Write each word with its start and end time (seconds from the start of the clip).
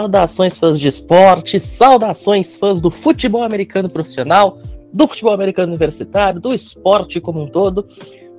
Saudações 0.00 0.56
fãs 0.56 0.80
de 0.80 0.88
esporte, 0.88 1.60
saudações 1.60 2.54
fãs 2.54 2.80
do 2.80 2.90
futebol 2.90 3.42
americano 3.42 3.86
profissional, 3.86 4.56
do 4.90 5.06
futebol 5.06 5.34
americano 5.34 5.68
universitário, 5.68 6.40
do 6.40 6.54
esporte 6.54 7.20
como 7.20 7.42
um 7.42 7.46
todo. 7.46 7.86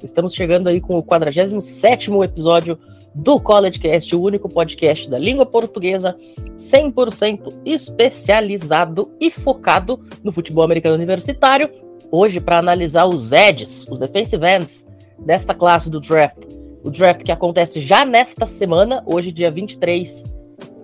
Estamos 0.04 0.34
chegando 0.34 0.70
aí 0.70 0.82
com 0.82 0.98
o 0.98 1.04
47º 1.04 2.26
episódio 2.26 2.80
do 3.14 3.40
CollegeCast, 3.40 4.16
o 4.16 4.24
único 4.24 4.50
podcast 4.50 5.08
da 5.08 5.20
língua 5.20 5.46
portuguesa 5.46 6.18
100% 6.58 7.54
especializado 7.64 9.12
e 9.20 9.30
focado 9.30 10.00
no 10.24 10.32
futebol 10.32 10.64
americano 10.64 10.96
universitário. 10.96 11.70
Hoje 12.12 12.42
para 12.42 12.58
analisar 12.58 13.06
os 13.06 13.32
edges, 13.32 13.86
os 13.88 14.00
defensive 14.00 14.44
ends 14.48 14.84
desta 15.20 15.54
classe 15.54 15.92
do 15.92 16.02
draft. 16.02 16.40
O 16.84 16.90
draft 16.90 17.22
que 17.22 17.32
acontece 17.32 17.82
já 17.82 18.04
nesta 18.04 18.48
semana, 18.48 19.04
hoje 19.06 19.32
dia 19.32 19.52
23 19.52 20.41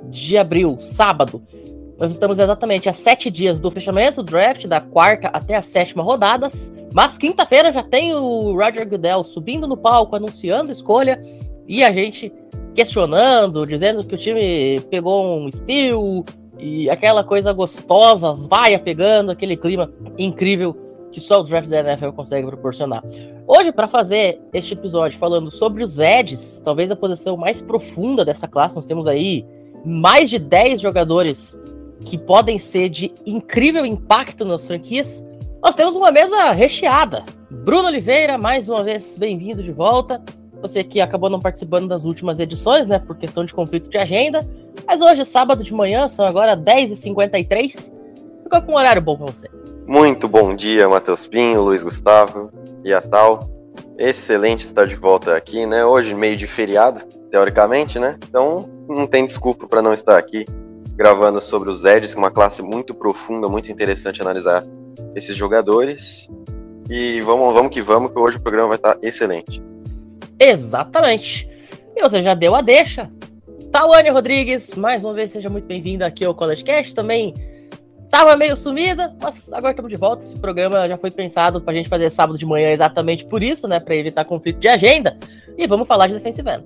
de 0.08 0.38
abril, 0.38 0.78
sábado. 0.80 1.42
Nós 1.98 2.12
estamos 2.12 2.38
exatamente 2.38 2.88
a 2.88 2.94
sete 2.94 3.32
dias 3.32 3.60
do 3.60 3.72
fechamento 3.72 4.22
do 4.22 4.32
draft, 4.32 4.66
da 4.68 4.80
quarta 4.80 5.30
até 5.30 5.56
a 5.56 5.62
sétima 5.62 6.04
rodadas. 6.04 6.72
Mas 6.94 7.18
quinta-feira 7.18 7.72
já 7.72 7.84
tem 7.84 8.14
o 8.14 8.54
Roger 8.54 8.88
Goodell 8.88 9.24
subindo 9.24 9.68
no 9.68 9.76
palco, 9.76 10.16
anunciando 10.16 10.72
escolha, 10.72 11.22
e 11.68 11.84
a 11.84 11.92
gente 11.92 12.32
questionando, 12.74 13.66
dizendo 13.66 14.04
que 14.04 14.16
o 14.16 14.18
time 14.18 14.80
pegou 14.90 15.40
um 15.40 15.52
steal, 15.52 16.24
e 16.60 16.90
aquela 16.90 17.24
coisa 17.24 17.52
gostosa, 17.52 18.32
as 18.32 18.48
vaia 18.48 18.80
pegando, 18.80 19.32
aquele 19.32 19.58
clima 19.58 19.92
incrível 20.18 20.76
que 21.12 21.20
só 21.20 21.40
o 21.40 21.44
draft 21.44 21.68
da 21.68 21.80
NFL 21.80 22.10
consegue 22.10 22.48
proporcionar. 22.48 23.04
Hoje, 23.48 23.71
para 23.71 23.88
fazer 23.88 24.40
este 24.54 24.74
episódio 24.74 25.18
falando 25.18 25.49
sobre 25.49 25.84
os 25.84 25.98
edges, 25.98 26.62
talvez 26.64 26.92
a 26.92 26.96
posição 26.96 27.38
mais 27.38 27.62
profunda 27.62 28.26
dessa 28.26 28.48
classe, 28.48 28.76
nós 28.76 28.86
temos 28.86 29.08
aí 29.08 29.46
mais 29.88 30.30
de 30.30 30.38
10 30.38 30.82
jogadores 30.82 31.57
que 32.02 32.18
podem 32.18 32.60
ser 32.60 32.90
de 32.90 33.13
incrível 33.26 33.85
impacto 33.85 34.43
nas 34.43 34.68
franquias, 34.68 35.26
nós 35.63 35.74
temos 35.76 35.96
uma 35.96 36.12
mesa 36.12 36.52
recheada. 36.52 37.24
Bruno 37.49 37.88
Oliveira, 37.88 38.38
mais 38.38 38.68
uma 38.68 38.84
vez, 38.84 39.15
bem-vindo 39.18 39.63
de 39.63 39.71
volta. 39.71 40.21
Você 40.62 40.84
que 40.84 40.99
acabou 40.99 41.30
não 41.30 41.40
participando 41.40 41.88
das 41.88 42.04
últimas 42.04 42.38
edições, 42.38 42.85
né, 42.85 42.99
por 42.99 43.15
questão 43.15 43.46
de 43.46 43.54
conflito 43.54 43.90
de 43.90 43.98
agenda. 43.98 44.41
Mas 44.85 44.99
hoje, 44.99 45.24
sábado 45.24 45.63
de 45.63 45.74
manhã, 45.74 46.10
são 46.10 46.26
agora 46.26 46.58
10h53. 46.58 47.91
Ficou 48.43 48.62
com 48.63 48.74
um 48.74 48.76
horário 48.76 49.02
bom 49.02 49.15
para 49.15 49.27
você. 49.27 49.48
Muito 49.88 50.27
bom 50.27 50.54
dia, 50.54 50.90
Matheus 50.90 51.26
Pinho, 51.26 51.62
Luiz 51.62 51.82
Gustavo 51.82 52.52
e 52.84 52.91
a 52.91 53.02
tal. 53.02 53.49
Excelente 53.98 54.65
estar 54.65 54.85
de 54.85 54.98
volta 54.98 55.34
aqui, 55.35 55.65
né? 55.65 55.85
Hoje, 55.85 56.13
meio 56.13 56.35
de 56.35 56.46
feriado, 56.46 57.05
teoricamente, 57.32 57.98
né? 57.98 58.18
Então, 58.27 58.77
não 58.88 59.07
tem 59.07 59.26
desculpa 59.26 59.68
para 59.68 59.82
não 59.82 59.93
estar 59.93 60.18
aqui 60.18 60.46
gravando 60.96 61.40
sobre 61.40 61.70
os 61.70 61.85
Edges, 61.85 62.16
uma 62.16 62.32
classe 62.32 62.62
muito 62.62 62.93
profunda, 62.93 63.48
muito 63.48 63.71
interessante 63.71 64.22
analisar 64.22 64.66
esses 65.16 65.35
jogadores. 65.35 66.28
E 66.90 67.22
vamos, 67.22 67.53
vamos 67.53 67.72
que 67.72 67.81
vamos, 67.81 68.12
que 68.12 68.18
hoje 68.18 68.38
o 68.38 68.41
programa 68.41 68.69
vai 68.69 68.78
estar 68.78 68.97
excelente. 69.02 69.62
Exatamente. 70.40 71.47
E 71.96 72.02
você 72.02 72.24
já 72.24 72.34
deu 72.34 72.56
a 72.56 72.62
deixa. 72.62 73.12
Tawane 73.72 74.09
Rodrigues, 74.09 74.75
mais 74.75 75.03
uma 75.03 75.13
vez, 75.13 75.31
seja 75.31 75.50
muito 75.50 75.66
bem-vindo 75.66 76.03
aqui 76.03 76.24
ao 76.24 76.34
College 76.34 76.63
Cast. 76.63 76.96
Também 76.96 77.34
tava 78.09 78.36
meio 78.36 78.56
sumida, 78.56 79.14
mas 79.22 79.52
agora 79.52 79.72
estamos 79.72 79.92
de 79.92 79.98
volta. 79.98 80.24
Esse 80.24 80.40
programa 80.40 80.88
já 80.88 80.98
foi 80.98 81.12
pensado 81.12 81.62
para 81.62 81.74
a 81.74 81.75
gente 81.75 81.90
fazer 81.90 82.09
sábado 82.09 82.40
de 82.40 82.46
manhã 82.46 82.72
exatamente 82.72 83.25
por 83.25 83.44
isso, 83.44 83.68
né? 83.68 83.80
Para 83.80 83.96
evitar 83.96 84.25
conflito 84.25 84.59
de 84.59 84.68
agenda. 84.68 85.18
E 85.58 85.68
vamos 85.68 85.88
falar 85.88 86.08
de 86.08 86.14
defensive 86.14 86.50
end. 86.50 86.66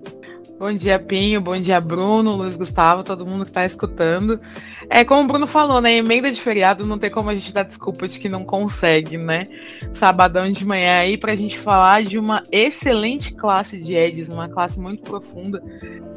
Bom 0.61 0.73
dia, 0.73 0.99
Pinho. 0.99 1.41
Bom 1.41 1.59
dia, 1.59 1.81
Bruno, 1.81 2.35
Luiz 2.35 2.55
Gustavo, 2.55 3.03
todo 3.03 3.25
mundo 3.25 3.45
que 3.45 3.49
está 3.49 3.65
escutando. 3.65 4.39
É 4.91 5.03
como 5.03 5.23
o 5.23 5.27
Bruno 5.27 5.47
falou, 5.47 5.81
né? 5.81 5.95
Emenda 5.95 6.31
de 6.31 6.39
feriado 6.39 6.85
não 6.85 6.99
tem 6.99 7.09
como 7.09 7.31
a 7.31 7.33
gente 7.33 7.51
dar 7.51 7.63
desculpa 7.63 8.07
de 8.07 8.19
que 8.19 8.29
não 8.29 8.45
consegue, 8.45 9.17
né? 9.17 9.47
Sabadão 9.95 10.51
de 10.51 10.63
manhã 10.63 10.99
aí 10.99 11.17
para 11.17 11.31
a 11.31 11.35
gente 11.35 11.57
falar 11.57 12.03
de 12.03 12.19
uma 12.19 12.43
excelente 12.51 13.33
classe 13.33 13.75
de 13.81 13.95
Eds, 13.95 14.29
uma 14.29 14.47
classe 14.47 14.79
muito 14.79 15.01
profunda. 15.01 15.63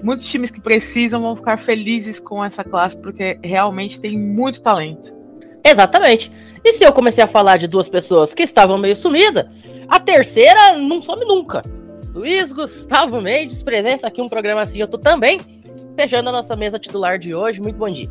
Muitos 0.02 0.28
times 0.28 0.50
que 0.50 0.60
precisam 0.60 1.22
vão 1.22 1.34
ficar 1.34 1.56
felizes 1.56 2.20
com 2.20 2.44
essa 2.44 2.62
classe 2.62 3.00
porque 3.00 3.38
realmente 3.42 3.98
tem 3.98 4.18
muito 4.18 4.60
talento. 4.60 5.10
Exatamente. 5.64 6.30
E 6.62 6.74
se 6.74 6.84
eu 6.84 6.92
comecei 6.92 7.24
a 7.24 7.28
falar 7.28 7.56
de 7.56 7.66
duas 7.66 7.88
pessoas 7.88 8.34
que 8.34 8.42
estavam 8.42 8.76
meio 8.76 8.94
sumidas, 8.94 9.46
a 9.88 9.98
terceira 9.98 10.76
não 10.76 11.00
some 11.00 11.24
nunca. 11.24 11.62
Luiz 12.14 12.52
Gustavo 12.52 13.20
Mendes, 13.20 13.60
presença 13.60 14.06
aqui 14.06 14.22
um 14.22 14.28
programa 14.28 14.62
assim, 14.62 14.80
eu 14.80 14.86
tô 14.86 14.96
também 14.96 15.40
fechando 15.96 16.28
a 16.28 16.32
nossa 16.32 16.54
mesa 16.54 16.78
titular 16.78 17.18
de 17.18 17.34
hoje. 17.34 17.60
Muito 17.60 17.76
bom 17.76 17.92
dia. 17.92 18.08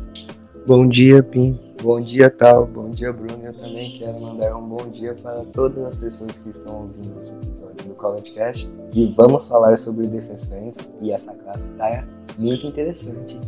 Bom 0.66 0.86
dia, 0.86 1.22
Pim. 1.22 1.58
Bom 1.82 2.02
dia, 2.02 2.28
Tal. 2.28 2.66
Bom 2.66 2.90
dia, 2.90 3.10
Bruno. 3.14 3.42
Eu 3.42 3.54
também 3.54 3.98
quero 3.98 4.20
mandar 4.20 4.54
um 4.56 4.68
bom 4.68 4.90
dia 4.90 5.14
para 5.14 5.42
todas 5.46 5.86
as 5.86 5.96
pessoas 5.96 6.38
que 6.38 6.50
estão 6.50 6.82
ouvindo 6.82 7.18
esse 7.18 7.34
episódio 7.34 7.88
do 7.88 7.94
College 7.94 8.30
Cast. 8.32 8.70
E 8.92 9.06
vamos 9.16 9.48
falar 9.48 9.78
sobre 9.78 10.06
Defense 10.06 10.50
Fans. 10.50 10.76
E 11.00 11.10
essa 11.10 11.34
classe 11.34 11.70
tá 11.70 12.06
muito 12.38 12.66
interessante. 12.66 13.40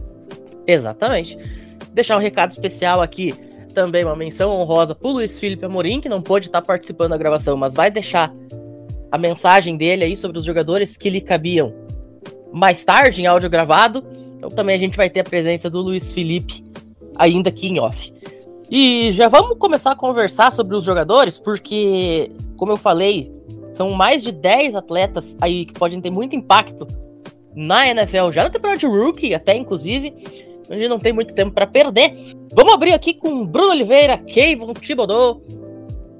Exatamente. 0.66 1.38
Deixar 1.92 2.16
um 2.16 2.20
recado 2.20 2.52
especial 2.52 3.02
aqui, 3.02 3.34
também 3.74 4.04
uma 4.04 4.16
menção 4.16 4.50
honrosa 4.50 4.94
pro 4.94 5.10
Luiz 5.10 5.38
Felipe 5.38 5.66
Amorim, 5.66 6.00
que 6.00 6.08
não 6.08 6.22
pôde 6.22 6.46
estar 6.46 6.62
participando 6.62 7.10
da 7.10 7.18
gravação, 7.18 7.58
mas 7.58 7.74
vai 7.74 7.90
deixar 7.90 8.32
a 9.16 9.18
mensagem 9.18 9.76
dele 9.76 10.04
aí 10.04 10.16
sobre 10.16 10.38
os 10.38 10.44
jogadores 10.44 10.96
que 10.96 11.08
lhe 11.08 11.22
cabiam 11.22 11.72
mais 12.52 12.84
tarde 12.84 13.22
em 13.22 13.26
áudio 13.26 13.48
gravado. 13.48 14.04
Então 14.36 14.50
também 14.50 14.76
a 14.76 14.78
gente 14.78 14.96
vai 14.96 15.08
ter 15.08 15.20
a 15.20 15.24
presença 15.24 15.70
do 15.70 15.80
Luiz 15.80 16.12
Felipe 16.12 16.62
ainda 17.16 17.48
aqui 17.48 17.66
em 17.66 17.80
off. 17.80 18.12
E 18.70 19.12
já 19.12 19.28
vamos 19.28 19.56
começar 19.58 19.92
a 19.92 19.96
conversar 19.96 20.52
sobre 20.52 20.76
os 20.76 20.84
jogadores, 20.84 21.38
porque, 21.38 22.30
como 22.56 22.72
eu 22.72 22.76
falei, 22.76 23.32
são 23.74 23.90
mais 23.90 24.22
de 24.22 24.32
10 24.32 24.74
atletas 24.74 25.34
aí 25.40 25.64
que 25.64 25.72
podem 25.72 26.00
ter 26.00 26.10
muito 26.10 26.36
impacto 26.36 26.86
na 27.54 27.88
NFL, 27.88 28.32
já 28.32 28.44
na 28.44 28.50
temporada 28.50 28.78
de 28.78 28.86
rookie, 28.86 29.34
até 29.34 29.56
inclusive. 29.56 30.12
A 30.68 30.74
gente 30.74 30.88
não 30.88 30.98
tem 30.98 31.12
muito 31.12 31.32
tempo 31.32 31.52
para 31.52 31.66
perder. 31.66 32.12
Vamos 32.52 32.74
abrir 32.74 32.92
aqui 32.92 33.14
com 33.14 33.46
Bruno 33.46 33.70
Oliveira, 33.70 34.18
Kevin 34.18 34.74
Thibodeau, 34.74 35.40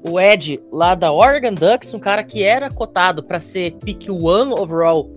o 0.07 0.19
Ed 0.19 0.59
lá 0.71 0.95
da 0.95 1.11
Oregon 1.11 1.53
Ducks, 1.53 1.93
um 1.93 1.99
cara 1.99 2.23
que 2.23 2.43
era 2.43 2.69
cotado 2.69 3.23
para 3.23 3.39
ser 3.39 3.73
pick 3.83 4.07
one 4.09 4.53
overall 4.53 5.09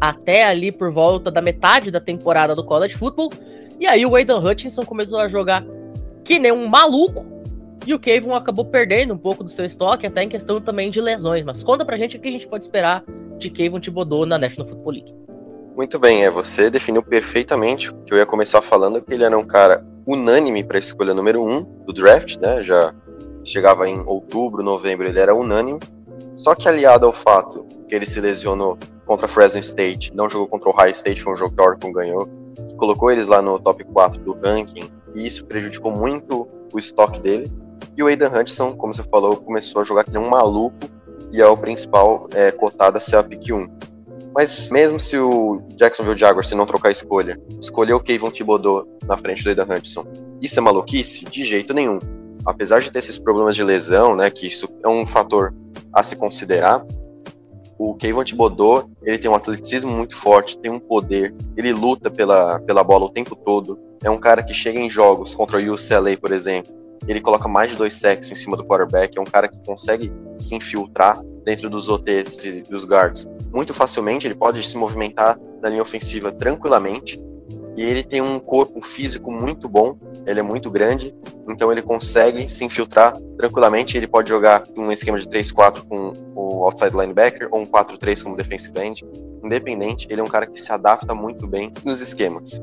até 0.00 0.44
ali 0.44 0.72
por 0.72 0.90
volta 0.90 1.30
da 1.30 1.40
metade 1.40 1.90
da 1.90 2.00
temporada 2.00 2.54
do 2.54 2.64
college 2.64 2.96
football. 2.96 3.30
E 3.78 3.86
aí 3.86 4.04
o 4.04 4.14
Aidan 4.14 4.40
Hutchinson 4.40 4.84
começou 4.84 5.18
a 5.18 5.28
jogar 5.28 5.64
que 6.24 6.38
nem 6.38 6.52
um 6.52 6.68
maluco. 6.68 7.24
E 7.86 7.92
o 7.92 7.98
Kevin 7.98 8.30
acabou 8.30 8.64
perdendo 8.64 9.12
um 9.12 9.18
pouco 9.18 9.42
do 9.42 9.50
seu 9.50 9.64
estoque, 9.64 10.06
até 10.06 10.22
em 10.22 10.28
questão 10.28 10.60
também 10.60 10.90
de 10.90 11.00
lesões. 11.00 11.44
Mas 11.44 11.62
conta 11.62 11.84
pra 11.84 11.96
gente 11.96 12.16
o 12.16 12.20
que 12.20 12.28
a 12.28 12.32
gente 12.32 12.46
pode 12.46 12.64
esperar 12.64 13.04
de 13.38 13.50
Kevin 13.50 13.80
Thibodeau 13.80 14.24
na 14.24 14.38
National 14.38 14.68
Football 14.68 14.92
League. 14.92 15.14
Muito 15.76 15.98
bem, 15.98 16.24
é, 16.24 16.30
você 16.30 16.70
definiu 16.70 17.02
perfeitamente 17.02 17.90
o 17.90 17.94
que 18.04 18.12
eu 18.12 18.18
ia 18.18 18.26
começar 18.26 18.60
falando, 18.60 19.00
que 19.00 19.12
ele 19.12 19.24
era 19.24 19.36
um 19.36 19.44
cara 19.44 19.84
unânime 20.06 20.62
para 20.62 20.76
a 20.76 20.80
escolha 20.80 21.14
número 21.14 21.42
um 21.42 21.62
do 21.84 21.92
draft, 21.92 22.36
né? 22.36 22.62
Já 22.62 22.94
chegava 23.44 23.88
em 23.88 24.00
outubro, 24.00 24.62
novembro, 24.62 25.06
ele 25.06 25.18
era 25.18 25.34
unânime. 25.34 25.78
Só 26.34 26.54
que 26.54 26.68
aliado 26.68 27.06
ao 27.06 27.12
fato 27.12 27.66
que 27.88 27.94
ele 27.94 28.06
se 28.06 28.20
lesionou 28.20 28.78
contra 29.04 29.28
Fresno 29.28 29.60
State, 29.60 30.14
não 30.14 30.28
jogou 30.28 30.46
contra 30.46 30.68
o 30.68 30.72
Ohio 30.72 30.92
State, 30.92 31.22
foi 31.22 31.32
um 31.32 31.36
jogo 31.36 31.54
que 31.54 31.62
Oregon 31.62 31.92
ganhou, 31.92 32.28
colocou 32.76 33.10
eles 33.10 33.26
lá 33.26 33.42
no 33.42 33.58
top 33.58 33.84
4 33.84 34.20
do 34.22 34.32
ranking, 34.32 34.90
e 35.14 35.26
isso 35.26 35.44
prejudicou 35.44 35.92
muito 35.92 36.48
o 36.72 36.78
estoque 36.78 37.20
dele. 37.20 37.52
E 37.96 38.02
o 38.02 38.06
Aidan 38.06 38.30
Hutchinson, 38.30 38.74
como 38.74 38.94
você 38.94 39.02
falou, 39.02 39.36
começou 39.36 39.82
a 39.82 39.84
jogar 39.84 40.04
que 40.04 40.10
nem 40.10 40.20
um 40.20 40.30
maluco 40.30 40.76
e 41.30 41.40
é 41.40 41.46
o 41.46 41.56
principal 41.56 42.28
é, 42.32 42.50
cotado 42.50 42.96
a 42.96 43.00
ser 43.00 43.16
a 43.16 43.22
pick 43.22 43.50
1. 43.52 43.68
Mas 44.34 44.70
mesmo 44.70 44.98
se 44.98 45.18
o 45.18 45.60
Jacksonville 45.76 46.16
Jaguars, 46.16 46.48
se 46.48 46.54
não 46.54 46.64
trocar 46.64 46.88
a 46.88 46.92
escolha, 46.92 47.38
escolher 47.60 47.92
o 47.92 48.00
Kayvon 48.00 48.30
Thibodeau 48.30 48.86
na 49.06 49.18
frente 49.18 49.44
do 49.44 49.50
Aidan 49.50 49.64
Hutchinson, 49.64 50.06
isso 50.40 50.58
é 50.58 50.62
maluquice? 50.62 51.26
De 51.26 51.44
jeito 51.44 51.74
nenhum 51.74 51.98
apesar 52.44 52.80
de 52.80 52.90
ter 52.90 52.98
esses 52.98 53.18
problemas 53.18 53.54
de 53.54 53.62
lesão, 53.62 54.16
né, 54.16 54.30
que 54.30 54.46
isso 54.46 54.68
é 54.84 54.88
um 54.88 55.06
fator 55.06 55.54
a 55.92 56.02
se 56.02 56.16
considerar, 56.16 56.84
o 57.78 57.94
Kevin 57.94 58.22
Thibodeau, 58.22 58.90
ele 59.02 59.18
tem 59.18 59.30
um 59.30 59.34
atleticismo 59.34 59.90
muito 59.90 60.16
forte, 60.16 60.58
tem 60.58 60.70
um 60.70 60.78
poder, 60.78 61.34
ele 61.56 61.72
luta 61.72 62.10
pela, 62.10 62.60
pela 62.60 62.84
bola 62.84 63.06
o 63.06 63.10
tempo 63.10 63.34
todo, 63.34 63.78
é 64.02 64.10
um 64.10 64.18
cara 64.18 64.42
que 64.42 64.54
chega 64.54 64.78
em 64.78 64.88
jogos 64.88 65.34
contra 65.34 65.58
o 65.58 65.74
UCLA, 65.74 66.16
por 66.16 66.32
exemplo, 66.32 66.72
ele 67.08 67.20
coloca 67.20 67.48
mais 67.48 67.70
de 67.70 67.76
dois 67.76 67.94
sacks 67.94 68.30
em 68.30 68.34
cima 68.34 68.56
do 68.56 68.64
quarterback, 68.64 69.18
é 69.18 69.20
um 69.20 69.24
cara 69.24 69.48
que 69.48 69.58
consegue 69.66 70.12
se 70.36 70.54
infiltrar 70.54 71.20
dentro 71.44 71.68
dos 71.68 71.88
OTs 71.88 72.44
e 72.44 72.62
dos 72.62 72.84
guards 72.84 73.26
muito 73.52 73.74
facilmente, 73.74 74.26
ele 74.26 74.34
pode 74.34 74.66
se 74.66 74.76
movimentar 74.76 75.38
na 75.60 75.68
linha 75.68 75.82
ofensiva 75.82 76.32
tranquilamente, 76.32 77.20
e 77.76 77.82
ele 77.82 78.02
tem 78.02 78.20
um 78.20 78.38
corpo 78.38 78.80
físico 78.80 79.32
muito 79.32 79.68
bom, 79.68 79.96
ele 80.26 80.40
é 80.40 80.42
muito 80.42 80.70
grande, 80.70 81.14
então 81.48 81.72
ele 81.72 81.82
consegue 81.82 82.48
se 82.52 82.64
infiltrar 82.64 83.16
tranquilamente. 83.36 83.96
Ele 83.96 84.06
pode 84.06 84.28
jogar 84.28 84.64
um 84.76 84.92
esquema 84.92 85.18
de 85.18 85.26
3-4 85.26 85.82
com 85.88 86.12
o 86.34 86.64
outside 86.64 86.96
linebacker 86.96 87.48
ou 87.50 87.60
um 87.60 87.66
4-3 87.66 88.22
como 88.22 88.36
defensive 88.36 88.78
end. 88.78 89.04
Independente, 89.42 90.06
ele 90.10 90.20
é 90.20 90.24
um 90.24 90.28
cara 90.28 90.46
que 90.46 90.60
se 90.60 90.70
adapta 90.72 91.14
muito 91.14 91.46
bem 91.46 91.72
nos 91.84 92.00
esquemas. 92.00 92.60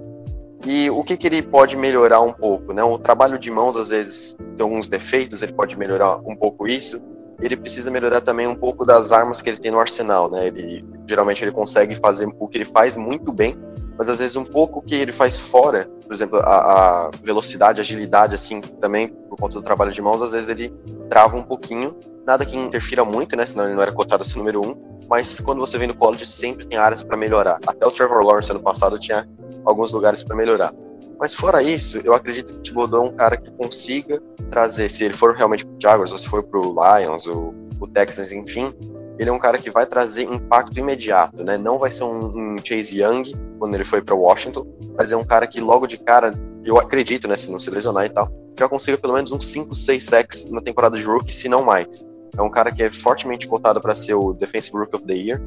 E 0.66 0.90
o 0.90 1.04
que, 1.04 1.16
que 1.16 1.26
ele 1.26 1.42
pode 1.42 1.78
melhorar 1.78 2.22
um 2.22 2.34
pouco, 2.34 2.74
né? 2.74 2.84
O 2.84 2.98
trabalho 2.98 3.40
de 3.40 3.50
mãos, 3.50 3.76
às 3.76 3.90
vezes, 3.90 4.38
tem 4.58 4.64
alguns 4.64 4.90
defeitos, 4.90 5.42
ele 5.42 5.54
pode 5.54 5.78
melhorar 5.78 6.18
um 6.18 6.36
pouco 6.36 6.68
isso. 6.68 7.02
Ele 7.42 7.56
precisa 7.56 7.90
melhorar 7.90 8.20
também 8.20 8.46
um 8.46 8.56
pouco 8.56 8.86
das 8.86 9.14
armas 9.14 9.42
que 9.42 9.50
ele 9.50 9.58
tem 9.58 9.72
no 9.72 9.80
arsenal, 9.80 10.30
né? 10.30 10.48
Ele, 10.48 10.86
geralmente 11.08 11.44
ele 11.44 11.52
consegue 11.52 11.96
fazer 11.96 12.28
o 12.38 12.48
que 12.48 12.58
ele 12.58 12.66
faz 12.66 12.98
muito 12.98 13.32
bem, 13.32 13.58
mas 14.00 14.08
às 14.08 14.20
vezes 14.20 14.38
um 14.38 14.46
pouco 14.46 14.82
que 14.82 14.96
ele 14.96 15.12
faz 15.12 15.38
fora, 15.38 15.90
por 16.08 16.14
exemplo, 16.14 16.40
a, 16.40 17.08
a 17.08 17.12
velocidade, 17.22 17.82
a 17.82 17.84
agilidade, 17.84 18.34
assim, 18.34 18.62
também, 18.62 19.10
por 19.10 19.38
conta 19.38 19.60
do 19.60 19.62
trabalho 19.62 19.92
de 19.92 20.02
mãos, 20.02 20.22
às 20.22 20.32
vezes 20.32 20.48
ele 20.48 20.74
trava 21.10 21.36
um 21.36 21.44
pouquinho. 21.44 21.98
Nada 22.26 22.46
que 22.46 22.58
interfira 22.58 23.04
muito, 23.04 23.36
né? 23.36 23.46
Senão 23.46 23.66
ele 23.66 23.74
não 23.74 23.82
era 23.82 23.92
cotado 23.92 24.22
assim 24.22 24.40
número 24.40 24.66
um. 24.66 25.00
Mas 25.10 25.42
quando 25.42 25.60
você 25.60 25.78
vem 25.78 25.90
no 25.90 25.94
college, 25.94 26.26
sempre 26.26 26.66
tem 26.66 26.80
áreas 26.80 27.04
para 27.04 27.18
melhorar. 27.18 27.60
Até 27.68 27.86
o 27.86 27.92
Trevor 27.92 28.24
Lawrence 28.24 28.50
ano 28.50 28.62
passado 28.62 28.98
tinha 28.98 29.28
alguns 29.66 29.92
lugares 29.92 30.24
para 30.24 30.34
melhorar. 30.34 30.74
Mas 31.20 31.36
fora 31.36 31.62
isso, 31.62 31.98
eu 31.98 32.14
acredito 32.14 32.54
que 32.54 32.60
o 32.60 32.62
Thibodeau 32.62 33.06
é 33.06 33.10
um 33.10 33.14
cara 33.14 33.36
que 33.36 33.52
consiga 33.52 34.22
trazer, 34.50 34.90
se 34.90 35.04
ele 35.04 35.14
for 35.14 35.36
realmente 35.36 35.66
pro 35.66 35.76
Jaguars, 35.78 36.12
ou 36.14 36.18
se 36.18 36.30
for 36.30 36.42
pro 36.42 36.74
Lions, 36.74 37.28
ou 37.28 37.54
o 37.82 37.88
Texans, 37.88 38.32
enfim, 38.32 38.74
ele 39.20 39.30
é 39.30 39.34
um 39.34 39.38
cara 39.38 39.58
que 39.58 39.70
vai 39.70 39.86
trazer 39.86 40.24
impacto 40.24 40.80
imediato, 40.80 41.44
né? 41.44 41.58
Não 41.58 41.78
vai 41.78 41.92
ser 41.92 42.06
um, 42.06 42.54
um 42.54 42.56
Chase 42.64 43.02
Young 43.02 43.34
quando 43.60 43.74
ele 43.74 43.84
foi 43.84 44.02
para 44.02 44.16
Washington, 44.16 44.66
mas 44.98 45.12
é 45.12 45.18
um 45.18 45.26
cara 45.26 45.46
que 45.46 45.60
logo 45.60 45.86
de 45.86 45.98
cara, 45.98 46.34
eu 46.64 46.80
acredito, 46.80 47.28
né, 47.28 47.36
se 47.36 47.52
não 47.52 47.60
se 47.60 47.70
lesionar 47.70 48.06
e 48.06 48.10
tal, 48.10 48.32
já 48.58 48.70
consiga 48.70 48.98
pelo 48.98 49.14
menos 49.14 49.34
uns 49.34 49.46
5, 49.46 49.76
6 49.76 50.06
sacks 50.06 50.46
na 50.50 50.62
temporada 50.62 50.98
de 50.98 51.04
rookie, 51.04 51.36
se 51.36 51.50
não 51.50 51.66
mais. 51.66 52.06
É 52.38 52.42
um 52.42 52.50
cara 52.50 52.72
que 52.72 52.82
é 52.82 52.90
fortemente 52.90 53.46
cotado 53.46 53.82
para 53.82 53.94
ser 53.94 54.14
o 54.14 54.32
Defensive 54.32 54.78
Rookie 54.78 54.96
of 54.96 55.06
the 55.06 55.14
Year. 55.14 55.42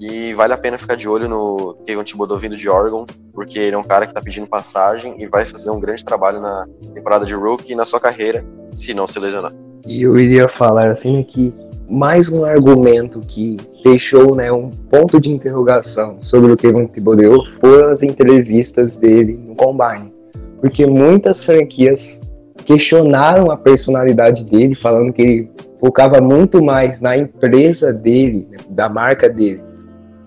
E 0.00 0.32
vale 0.32 0.54
a 0.54 0.58
pena 0.58 0.78
ficar 0.78 0.94
de 0.94 1.06
olho 1.06 1.28
no 1.28 1.74
Kevin 1.86 2.02
Thibodeau 2.04 2.38
vindo 2.38 2.56
de 2.56 2.70
Oregon, 2.70 3.04
porque 3.34 3.58
ele 3.58 3.76
é 3.76 3.78
um 3.78 3.84
cara 3.84 4.06
que 4.06 4.12
está 4.12 4.22
pedindo 4.22 4.46
passagem 4.46 5.20
e 5.22 5.26
vai 5.26 5.44
fazer 5.44 5.70
um 5.70 5.78
grande 5.78 6.02
trabalho 6.02 6.40
na 6.40 6.66
temporada 6.94 7.26
de 7.26 7.34
rookie 7.34 7.72
e 7.72 7.74
na 7.74 7.84
sua 7.84 8.00
carreira, 8.00 8.42
se 8.72 8.94
não 8.94 9.06
se 9.06 9.18
lesionar. 9.18 9.52
E 9.86 10.02
eu 10.02 10.18
iria 10.18 10.48
falar 10.48 10.90
assim 10.90 11.22
que 11.22 11.52
mais 11.90 12.28
um 12.28 12.44
argumento 12.44 13.20
que 13.20 13.56
deixou 13.82 14.36
né, 14.36 14.52
um 14.52 14.70
ponto 14.70 15.20
de 15.20 15.28
interrogação 15.28 16.18
sobre 16.20 16.52
o 16.52 16.56
Kevin 16.56 16.86
Thibodeau 16.86 17.44
foram 17.60 17.90
as 17.90 18.04
entrevistas 18.04 18.96
dele 18.96 19.42
no 19.44 19.56
Combine. 19.56 20.14
Porque 20.60 20.86
muitas 20.86 21.42
franquias 21.42 22.20
questionaram 22.64 23.50
a 23.50 23.56
personalidade 23.56 24.44
dele, 24.44 24.76
falando 24.76 25.12
que 25.12 25.20
ele 25.20 25.50
focava 25.80 26.20
muito 26.20 26.62
mais 26.62 27.00
na 27.00 27.16
empresa 27.16 27.92
dele, 27.92 28.46
né, 28.48 28.58
da 28.68 28.88
marca 28.88 29.28
dele, 29.28 29.64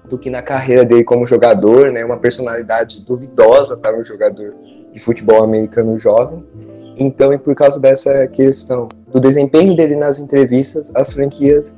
do 0.10 0.18
que 0.18 0.30
na 0.30 0.42
carreira 0.42 0.83
dele 0.83 1.06
como 1.06 1.25
jogador, 1.25 1.92
né? 1.92 2.04
Uma 2.04 2.18
personalidade 2.18 3.06
duvidosa 3.06 3.77
para 3.77 3.98
um 3.98 4.04
jogador 4.04 4.54
de 4.92 5.00
futebol 5.00 5.42
americano 5.42 5.98
jovem. 5.98 6.44
Então, 6.98 7.31
e 7.31 7.38
por 7.38 7.56
causa 7.56 7.80
dessa 7.80 8.27
questão 8.27 8.89
do 9.13 9.19
desempenho 9.19 9.75
dele 9.75 9.95
nas 9.95 10.19
entrevistas, 10.19 10.92
as 10.95 11.13
franquias 11.13 11.77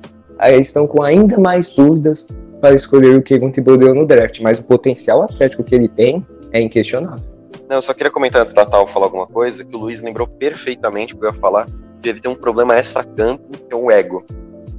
estão 0.59 0.87
com 0.87 1.03
ainda 1.03 1.37
mais 1.37 1.69
dúvidas 1.69 2.27
para 2.61 2.73
escolher 2.73 3.15
o 3.15 3.21
Kevin 3.21 3.51
Thibodeau 3.51 3.93
no 3.93 4.05
draft, 4.05 4.39
mas 4.39 4.59
o 4.59 4.63
potencial 4.63 5.21
atlético 5.21 5.63
que 5.63 5.75
ele 5.75 5.89
tem 5.89 6.25
é 6.51 6.61
inquestionável. 6.61 7.23
Não, 7.69 7.77
eu 7.77 7.81
só 7.81 7.93
queria 7.93 8.11
comentar 8.11 8.41
antes 8.41 8.53
da 8.53 8.65
Tal 8.65 8.87
falar 8.87 9.07
alguma 9.07 9.27
coisa, 9.27 9.63
que 9.63 9.75
o 9.75 9.79
Luiz 9.79 10.01
lembrou 10.01 10.27
perfeitamente 10.27 11.13
o 11.13 11.17
que 11.17 11.25
eu 11.25 11.29
ia 11.29 11.35
falar, 11.35 11.67
ele 12.03 12.19
tem 12.19 12.31
um 12.31 12.35
problema 12.35 12.75
extra-campo, 12.75 13.43
que 13.51 13.73
é 13.73 13.75
o 13.75 13.91
ego. 13.91 14.23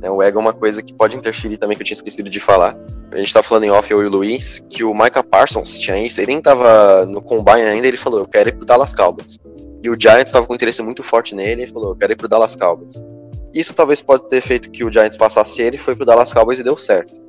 Né? 0.00 0.10
O 0.10 0.22
ego 0.22 0.38
é 0.38 0.40
uma 0.40 0.52
coisa 0.52 0.82
que 0.82 0.94
pode 0.94 1.16
interferir 1.16 1.58
também, 1.58 1.76
que 1.76 1.82
eu 1.82 1.86
tinha 1.86 1.96
esquecido 1.96 2.30
de 2.30 2.40
falar. 2.40 2.76
A 3.10 3.16
gente 3.16 3.34
tá 3.34 3.42
falando 3.42 3.64
em 3.64 3.70
off, 3.70 3.90
eu 3.90 4.02
e 4.02 4.06
o 4.06 4.10
Luiz, 4.10 4.64
que 4.70 4.84
o 4.84 4.94
Micah 4.94 5.22
Parsons 5.22 5.78
tinha 5.78 5.98
isso, 5.98 6.20
ele 6.20 6.32
nem 6.32 6.40
tava 6.40 7.04
no 7.06 7.20
combine 7.20 7.62
ainda, 7.62 7.86
ele 7.86 7.96
falou, 7.96 8.20
eu 8.20 8.26
quero 8.26 8.48
ir 8.48 8.52
pro 8.52 8.64
Dallas 8.64 8.94
Cowboys. 8.94 9.38
E 9.86 9.88
o 9.88 9.96
Giants 9.96 10.32
tava 10.32 10.44
com 10.48 10.52
interesse 10.52 10.82
muito 10.82 11.00
forte 11.00 11.32
nele, 11.32 11.62
ele 11.62 11.70
falou, 11.70 11.90
eu 11.90 11.96
quero 11.96 12.12
ir 12.12 12.16
pro 12.16 12.26
Dallas 12.26 12.56
Cowboys. 12.56 13.00
Isso 13.54 13.72
talvez 13.72 14.02
pode 14.02 14.28
ter 14.28 14.40
feito 14.40 14.68
que 14.68 14.82
o 14.82 14.92
Giants 14.92 15.16
passasse 15.16 15.62
ele, 15.62 15.78
foi 15.78 15.94
pro 15.94 16.04
Dallas 16.04 16.32
Cowboys 16.32 16.58
e 16.58 16.64
deu 16.64 16.76
certo. 16.76 17.20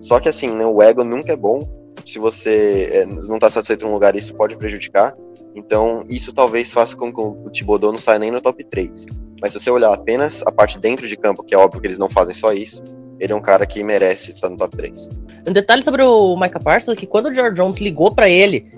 Só 0.00 0.20
que 0.20 0.28
assim, 0.28 0.48
né, 0.48 0.64
o 0.64 0.80
ego 0.80 1.02
nunca 1.02 1.32
é 1.32 1.36
bom. 1.36 1.68
Se 2.06 2.20
você 2.20 2.88
é, 2.92 3.04
não 3.04 3.40
tá 3.40 3.50
satisfeito 3.50 3.84
em 3.84 3.88
um 3.88 3.92
lugar, 3.92 4.14
isso 4.14 4.32
pode 4.36 4.56
prejudicar. 4.56 5.12
Então, 5.56 6.04
isso 6.08 6.32
talvez 6.32 6.72
faça 6.72 6.96
com 6.96 7.12
que 7.12 7.20
o 7.20 7.50
Thibodeau 7.50 7.90
não 7.90 7.98
saia 7.98 8.20
nem 8.20 8.30
no 8.30 8.40
top 8.40 8.62
3. 8.62 9.06
Mas 9.42 9.52
se 9.52 9.58
você 9.58 9.72
olhar 9.72 9.92
apenas 9.92 10.40
a 10.46 10.52
parte 10.52 10.78
dentro 10.78 11.08
de 11.08 11.16
campo, 11.16 11.42
que 11.42 11.52
é 11.52 11.58
óbvio 11.58 11.80
que 11.80 11.88
eles 11.88 11.98
não 11.98 12.08
fazem 12.08 12.32
só 12.34 12.52
isso, 12.52 12.80
ele 13.18 13.32
é 13.32 13.36
um 13.36 13.42
cara 13.42 13.66
que 13.66 13.82
merece 13.82 14.30
estar 14.30 14.48
no 14.48 14.56
top 14.56 14.76
3. 14.76 15.10
Um 15.48 15.52
detalhe 15.52 15.82
sobre 15.82 16.04
o 16.04 16.36
Micah 16.36 16.60
Parsons 16.60 16.96
é 16.96 17.00
que 17.00 17.08
quando 17.08 17.26
o 17.26 17.34
George 17.34 17.56
Jones 17.56 17.80
ligou 17.80 18.14
para 18.14 18.28
ele, 18.28 18.72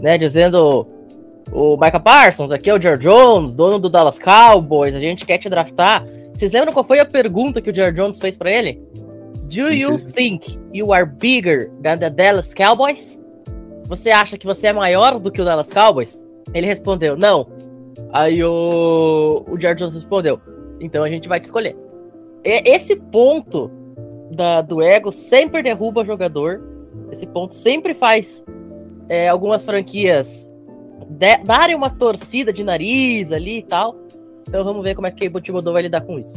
né, 0.00 0.16
dizendo 0.16 0.86
o 1.52 1.76
Micah 1.76 2.00
Parsons, 2.00 2.50
aqui 2.50 2.70
é 2.70 2.74
o 2.74 2.80
George 2.80 3.02
Jones, 3.02 3.54
dono 3.54 3.78
do 3.78 3.88
Dallas 3.88 4.18
Cowboys, 4.18 4.94
a 4.94 5.00
gente 5.00 5.24
quer 5.24 5.38
te 5.38 5.48
draftar. 5.48 6.06
Vocês 6.34 6.52
lembram 6.52 6.72
qual 6.72 6.84
foi 6.84 7.00
a 7.00 7.04
pergunta 7.04 7.60
que 7.60 7.70
o 7.70 7.74
George 7.74 7.96
Jones 7.96 8.18
fez 8.18 8.36
para 8.36 8.50
ele? 8.50 8.80
Do 9.44 9.72
you 9.72 9.98
think 10.10 10.58
you 10.72 10.92
are 10.92 11.06
bigger 11.06 11.70
than 11.82 11.98
the 11.98 12.10
Dallas 12.10 12.52
Cowboys? 12.52 13.18
Você 13.86 14.10
acha 14.10 14.36
que 14.36 14.46
você 14.46 14.66
é 14.66 14.72
maior 14.72 15.18
do 15.18 15.32
que 15.32 15.40
o 15.40 15.44
Dallas 15.44 15.70
Cowboys? 15.70 16.24
Ele 16.52 16.66
respondeu, 16.66 17.16
não. 17.16 17.48
Aí 18.12 18.42
o, 18.44 19.44
o 19.48 19.58
George 19.58 19.80
Jones 19.80 19.94
respondeu: 19.94 20.40
Então 20.80 21.02
a 21.02 21.08
gente 21.08 21.28
vai 21.28 21.40
te 21.40 21.44
escolher. 21.44 21.76
E, 22.44 22.62
esse 22.70 22.94
ponto 22.94 23.70
da, 24.30 24.60
do 24.60 24.82
ego 24.82 25.10
sempre 25.10 25.62
derruba 25.62 26.02
o 26.02 26.06
jogador. 26.06 26.62
Esse 27.10 27.26
ponto 27.26 27.54
sempre 27.54 27.94
faz 27.94 28.44
é, 29.08 29.28
algumas 29.28 29.64
franquias 29.64 30.47
de, 31.06 31.36
darem 31.38 31.74
uma 31.74 31.90
torcida 31.90 32.52
de 32.52 32.64
nariz 32.64 33.30
ali 33.32 33.58
e 33.58 33.62
tal. 33.62 33.96
Então 34.48 34.64
vamos 34.64 34.82
ver 34.82 34.94
como 34.94 35.06
é 35.06 35.10
que 35.10 35.28
o 35.28 35.40
Thibodeau 35.40 35.72
vai 35.72 35.82
lidar 35.82 36.00
com 36.00 36.18
isso. 36.18 36.34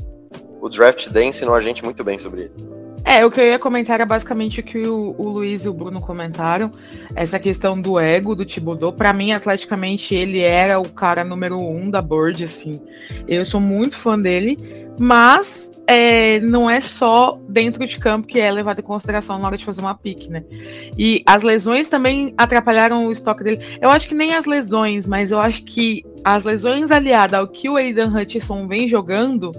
O 0.61 0.69
Draft 0.69 1.09
Day 1.09 1.25
ensinou 1.25 1.55
a 1.55 1.61
gente 1.61 1.83
muito 1.83 2.03
bem 2.03 2.19
sobre 2.19 2.41
ele. 2.41 2.81
É, 3.03 3.25
o 3.25 3.31
que 3.31 3.41
eu 3.41 3.45
ia 3.45 3.57
comentar 3.57 3.95
era 3.95 4.05
basicamente 4.05 4.59
o 4.59 4.63
que 4.63 4.77
o, 4.77 5.15
o 5.17 5.29
Luiz 5.29 5.65
e 5.65 5.69
o 5.69 5.73
Bruno 5.73 5.99
comentaram. 5.99 6.69
Essa 7.15 7.39
questão 7.39 7.80
do 7.80 7.99
ego 7.99 8.35
do 8.35 8.45
Thibodeau. 8.45 8.94
Para 8.94 9.11
mim, 9.11 9.31
atleticamente, 9.31 10.13
ele 10.13 10.39
era 10.39 10.80
o 10.80 10.87
cara 10.87 11.23
número 11.23 11.57
um 11.59 11.89
da 11.89 12.01
board, 12.01 12.44
assim. 12.44 12.80
Eu 13.27 13.44
sou 13.44 13.59
muito 13.59 13.95
fã 13.95 14.19
dele, 14.19 14.57
mas 14.99 15.70
é, 15.88 16.40
não 16.40 16.69
é 16.69 16.80
só 16.80 17.40
dentro 17.50 17.85
de 17.85 17.97
campo 17.97 18.28
que 18.28 18.40
é 18.40 18.52
levado 18.52 18.80
em 18.80 18.83
consideração 18.83 19.38
na 19.38 19.47
hora 19.47 19.57
de 19.57 19.66
fazer 19.66 19.81
uma 19.81 19.95
pique, 19.95 20.30
né? 20.30 20.44
E 20.97 21.23
as 21.26 21.44
lesões 21.44 21.88
também 21.90 22.33
atrapalharam 22.38 23.07
o 23.07 23.11
estoque 23.11 23.44
dele. 23.44 23.78
Eu 23.81 23.90
acho 23.90 24.07
que 24.07 24.16
nem 24.16 24.33
as 24.35 24.45
lesões, 24.45 25.06
mas 25.06 25.31
eu 25.31 25.40
acho 25.40 25.64
que 25.64 26.06
as 26.23 26.44
lesões 26.44 26.92
aliadas 26.92 27.40
ao 27.40 27.47
que 27.47 27.69
o 27.69 27.76
Aidan 27.76 28.14
Hutchinson 28.14 28.68
vem 28.68 28.88
jogando 28.88 29.52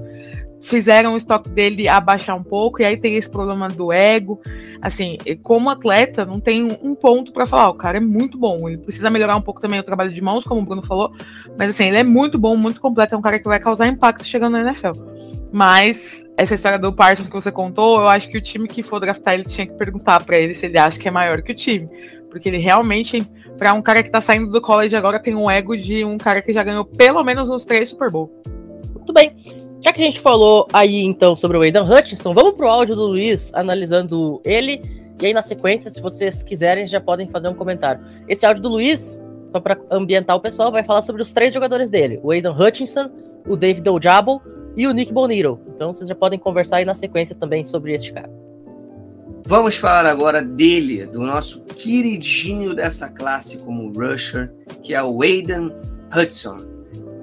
fizeram 0.63 1.15
o 1.15 1.17
estoque 1.17 1.49
dele 1.49 1.89
abaixar 1.89 2.37
um 2.37 2.43
pouco, 2.43 2.81
e 2.81 2.85
aí 2.85 2.97
tem 2.97 3.17
esse 3.17 3.29
problema 3.29 3.69
do 3.69 3.93
ego. 3.93 4.41
Assim, 4.81 5.19
como 5.43 5.69
atleta, 5.69 6.25
não 6.25 6.41
tem 6.41 6.79
um 6.83 6.95
ponto 6.95 7.33
para 7.33 7.45
falar, 7.45 7.69
o 7.71 7.75
cara 7.75 7.99
é 7.99 8.01
muito 8.01 8.39
bom. 8.39 8.69
Ele 8.69 8.79
precisa 8.79 9.11
melhorar 9.11 9.37
um 9.37 9.43
pouco 9.43 9.61
também 9.61 9.81
o 9.81 9.83
trabalho 9.83 10.13
de 10.13 10.23
mãos, 10.23 10.45
como 10.45 10.61
o 10.61 10.65
Bruno 10.65 10.83
falou, 10.83 11.13
mas 11.59 11.71
assim, 11.71 11.87
ele 11.87 11.99
é 11.99 12.05
muito 12.05 12.39
bom, 12.39 12.57
muito 12.57 12.81
completo, 12.81 13.15
é 13.15 13.19
um 13.19 13.23
cara 13.23 13.39
que 13.39 13.45
vai 13.45 13.59
causar 13.59 13.89
impacto 13.89 14.25
chegando 14.25 14.53
na 14.53 14.61
NFL. 14.61 14.93
Mas 15.53 16.25
essa 16.35 16.55
história 16.55 16.79
do 16.79 16.93
Parsons 16.95 17.29
que 17.29 17.35
você 17.35 17.53
contou, 17.53 18.01
eu 18.01 18.09
acho 18.09 18.29
que 18.31 18.39
o 18.39 18.41
time 18.41 18.67
que 18.67 18.83
for 18.83 18.99
draftar 18.99 19.35
ele 19.35 19.45
tinha 19.45 19.67
que 19.67 19.75
perguntar 19.75 20.25
para 20.25 20.39
ele 20.39 20.55
se 20.55 20.65
ele 20.65 20.79
acha 20.79 20.99
que 20.99 21.07
é 21.07 21.11
maior 21.11 21.43
que 21.43 21.53
o 21.53 21.55
time, 21.55 21.89
porque 22.31 22.49
ele 22.49 22.57
realmente, 22.57 23.23
para 23.59 23.75
um 23.75 23.83
cara 23.83 24.03
que 24.03 24.11
tá 24.11 24.19
saindo 24.19 24.51
do 24.51 24.63
college 24.63 24.97
agora, 24.97 25.21
tem 25.21 25.35
um 25.35 25.51
ego 25.51 25.77
de 25.77 26.07
um 26.07 26.17
cara 26.17 26.41
que 26.41 26.55
já 26.55 26.63
ganhou 26.63 26.87
pelo 26.87 27.23
menos 27.23 27.51
uns 27.51 27.67
três 27.67 27.91
Super 27.91 28.11
Bowl. 28.11 28.33
Muito 28.95 29.13
bem. 29.13 29.37
Já 29.83 29.93
que 29.93 30.01
a 30.01 30.05
gente 30.05 30.21
falou 30.21 30.67
aí 30.73 31.03
então 31.03 31.37
sobre 31.37 31.59
o 31.59 31.61
Aidan 31.61 31.83
Hutchinson, 31.83 32.33
vamos 32.33 32.55
pro 32.55 32.69
áudio 32.69 32.95
do 32.95 33.05
Luiz 33.05 33.51
analisando 33.53 34.41
ele. 34.45 34.81
E 35.21 35.27
aí 35.27 35.35
na 35.35 35.43
sequência, 35.43 35.91
se 35.91 36.01
vocês 36.01 36.43
quiserem, 36.43 36.87
já 36.87 37.01
podem 37.01 37.29
fazer 37.29 37.49
um 37.49 37.55
comentário. 37.55 38.03
Esse 38.27 38.47
áudio 38.47 38.63
do 38.63 38.69
Luiz, 38.71 39.21
só 39.51 39.61
para 39.61 39.79
ambientar 39.91 40.37
o 40.37 40.41
pessoal, 40.41 40.73
vai 40.73 40.83
falar 40.83 41.03
sobre 41.03 41.21
os 41.21 41.33
três 41.33 41.53
jogadores 41.53 41.91
dele: 41.91 42.19
o 42.23 42.31
Aidan 42.31 42.55
Hutchinson, 42.55 43.11
o 43.47 43.55
David 43.55 43.87
Ojabo 43.89 44.41
e 44.77 44.87
o 44.87 44.93
Nick 44.93 45.13
Bonito. 45.13 45.61
Então 45.75 45.93
vocês 45.93 46.09
já 46.09 46.15
podem 46.15 46.39
conversar 46.39 46.77
aí 46.77 46.85
na 46.85 46.95
sequência 46.95 47.35
também 47.35 47.65
sobre 47.65 47.95
este 47.95 48.13
cara. 48.13 48.31
Vamos 49.45 49.75
falar 49.77 50.07
agora 50.07 50.41
dele, 50.41 51.05
do 51.07 51.21
nosso 51.21 51.65
queridinho 51.65 52.75
dessa 52.75 53.09
classe 53.09 53.59
como 53.59 53.93
rusher, 53.93 54.53
que 54.83 54.95
é 54.95 55.03
o 55.03 55.21
Aidan 55.23 55.71
Hudson. 56.17 56.59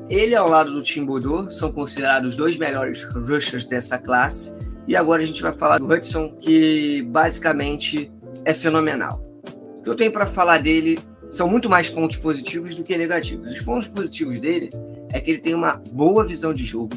Ele, 0.09 0.35
ao 0.35 0.49
lado 0.49 0.71
do 0.71 0.81
Tim 0.81 1.05
Boudreau, 1.05 1.49
são 1.49 1.71
considerados 1.71 2.31
os 2.31 2.37
dois 2.37 2.57
melhores 2.57 3.03
rushers 3.03 3.67
dessa 3.67 3.97
classe. 3.97 4.53
E 4.87 4.95
agora 4.95 5.21
a 5.21 5.25
gente 5.25 5.41
vai 5.41 5.53
falar 5.53 5.77
do 5.77 5.87
Hudson, 5.87 6.35
que 6.39 7.03
basicamente 7.03 8.11
é 8.43 8.53
fenomenal. 8.53 9.23
O 9.79 9.83
que 9.83 9.89
eu 9.89 9.95
tenho 9.95 10.11
para 10.11 10.25
falar 10.25 10.57
dele 10.57 10.99
são 11.31 11.47
muito 11.47 11.69
mais 11.69 11.89
pontos 11.89 12.17
positivos 12.17 12.75
do 12.75 12.83
que 12.83 12.97
negativos. 12.97 13.51
Os 13.51 13.61
pontos 13.61 13.87
positivos 13.87 14.39
dele 14.39 14.71
é 15.13 15.19
que 15.19 15.31
ele 15.31 15.39
tem 15.39 15.53
uma 15.53 15.81
boa 15.91 16.25
visão 16.25 16.53
de 16.53 16.65
jogo, 16.65 16.95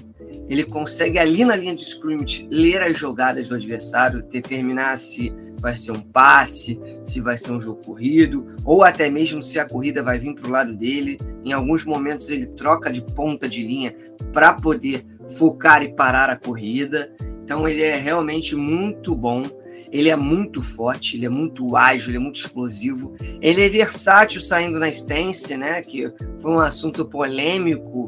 Ele 0.53 0.65
consegue, 0.65 1.19
ali 1.19 1.47
na 1.47 1.57
linha 1.57 1.75
de 1.75 1.83
scrimmage, 1.83 2.47
ler 2.51 2.83
as 2.83 2.99
jogadas 2.99 3.49
do 3.49 3.55
adversário, 3.55 4.23
determinar 4.23 4.99
se 4.99 5.33
vai 5.59 5.75
ser 5.75 5.93
um 5.93 6.01
passe, 6.03 6.79
se 7.07 7.23
vai 7.23 7.39
ser 7.39 7.53
um 7.53 7.61
jogo 7.61 7.81
corrido, 7.83 8.55
ou 8.63 8.85
até 8.85 9.09
mesmo 9.09 9.43
se 9.43 9.59
a 9.59 9.65
corrida 9.65 10.03
vai 10.03 10.19
vir 10.19 10.35
para 10.35 10.47
o 10.47 10.51
lado 10.51 10.75
dele. 10.75 11.19
Em 11.43 11.55
alguns 11.55 11.87
momentos, 11.87 12.29
ele 12.29 12.45
troca 12.45 12.93
de 12.93 13.01
ponta 13.01 13.49
de 13.49 13.67
linha 13.67 13.97
para 14.31 14.53
poder 14.53 15.07
focar 15.39 15.83
e 15.83 15.95
parar 15.95 16.29
a 16.29 16.37
corrida. 16.37 17.11
Então, 17.43 17.67
ele 17.67 17.83
é 17.83 17.97
realmente 17.97 18.55
muito 18.55 19.15
bom. 19.15 19.45
Ele 19.91 20.11
é 20.11 20.17
muito 20.17 20.61
forte, 20.61 21.17
ele 21.17 21.25
é 21.25 21.31
muito 21.31 21.75
ágil, 21.75 22.11
ele 22.11 22.19
é 22.19 22.21
muito 22.21 22.37
explosivo. 22.37 23.17
Ele 23.41 23.65
é 23.65 23.71
versátil 23.71 24.43
saindo 24.43 24.79
na 24.79 24.91
stance, 24.91 25.57
né? 25.57 25.81
Que 25.81 26.13
foi 26.43 26.51
um 26.51 26.61
assunto 26.61 27.07
polêmico 27.07 28.07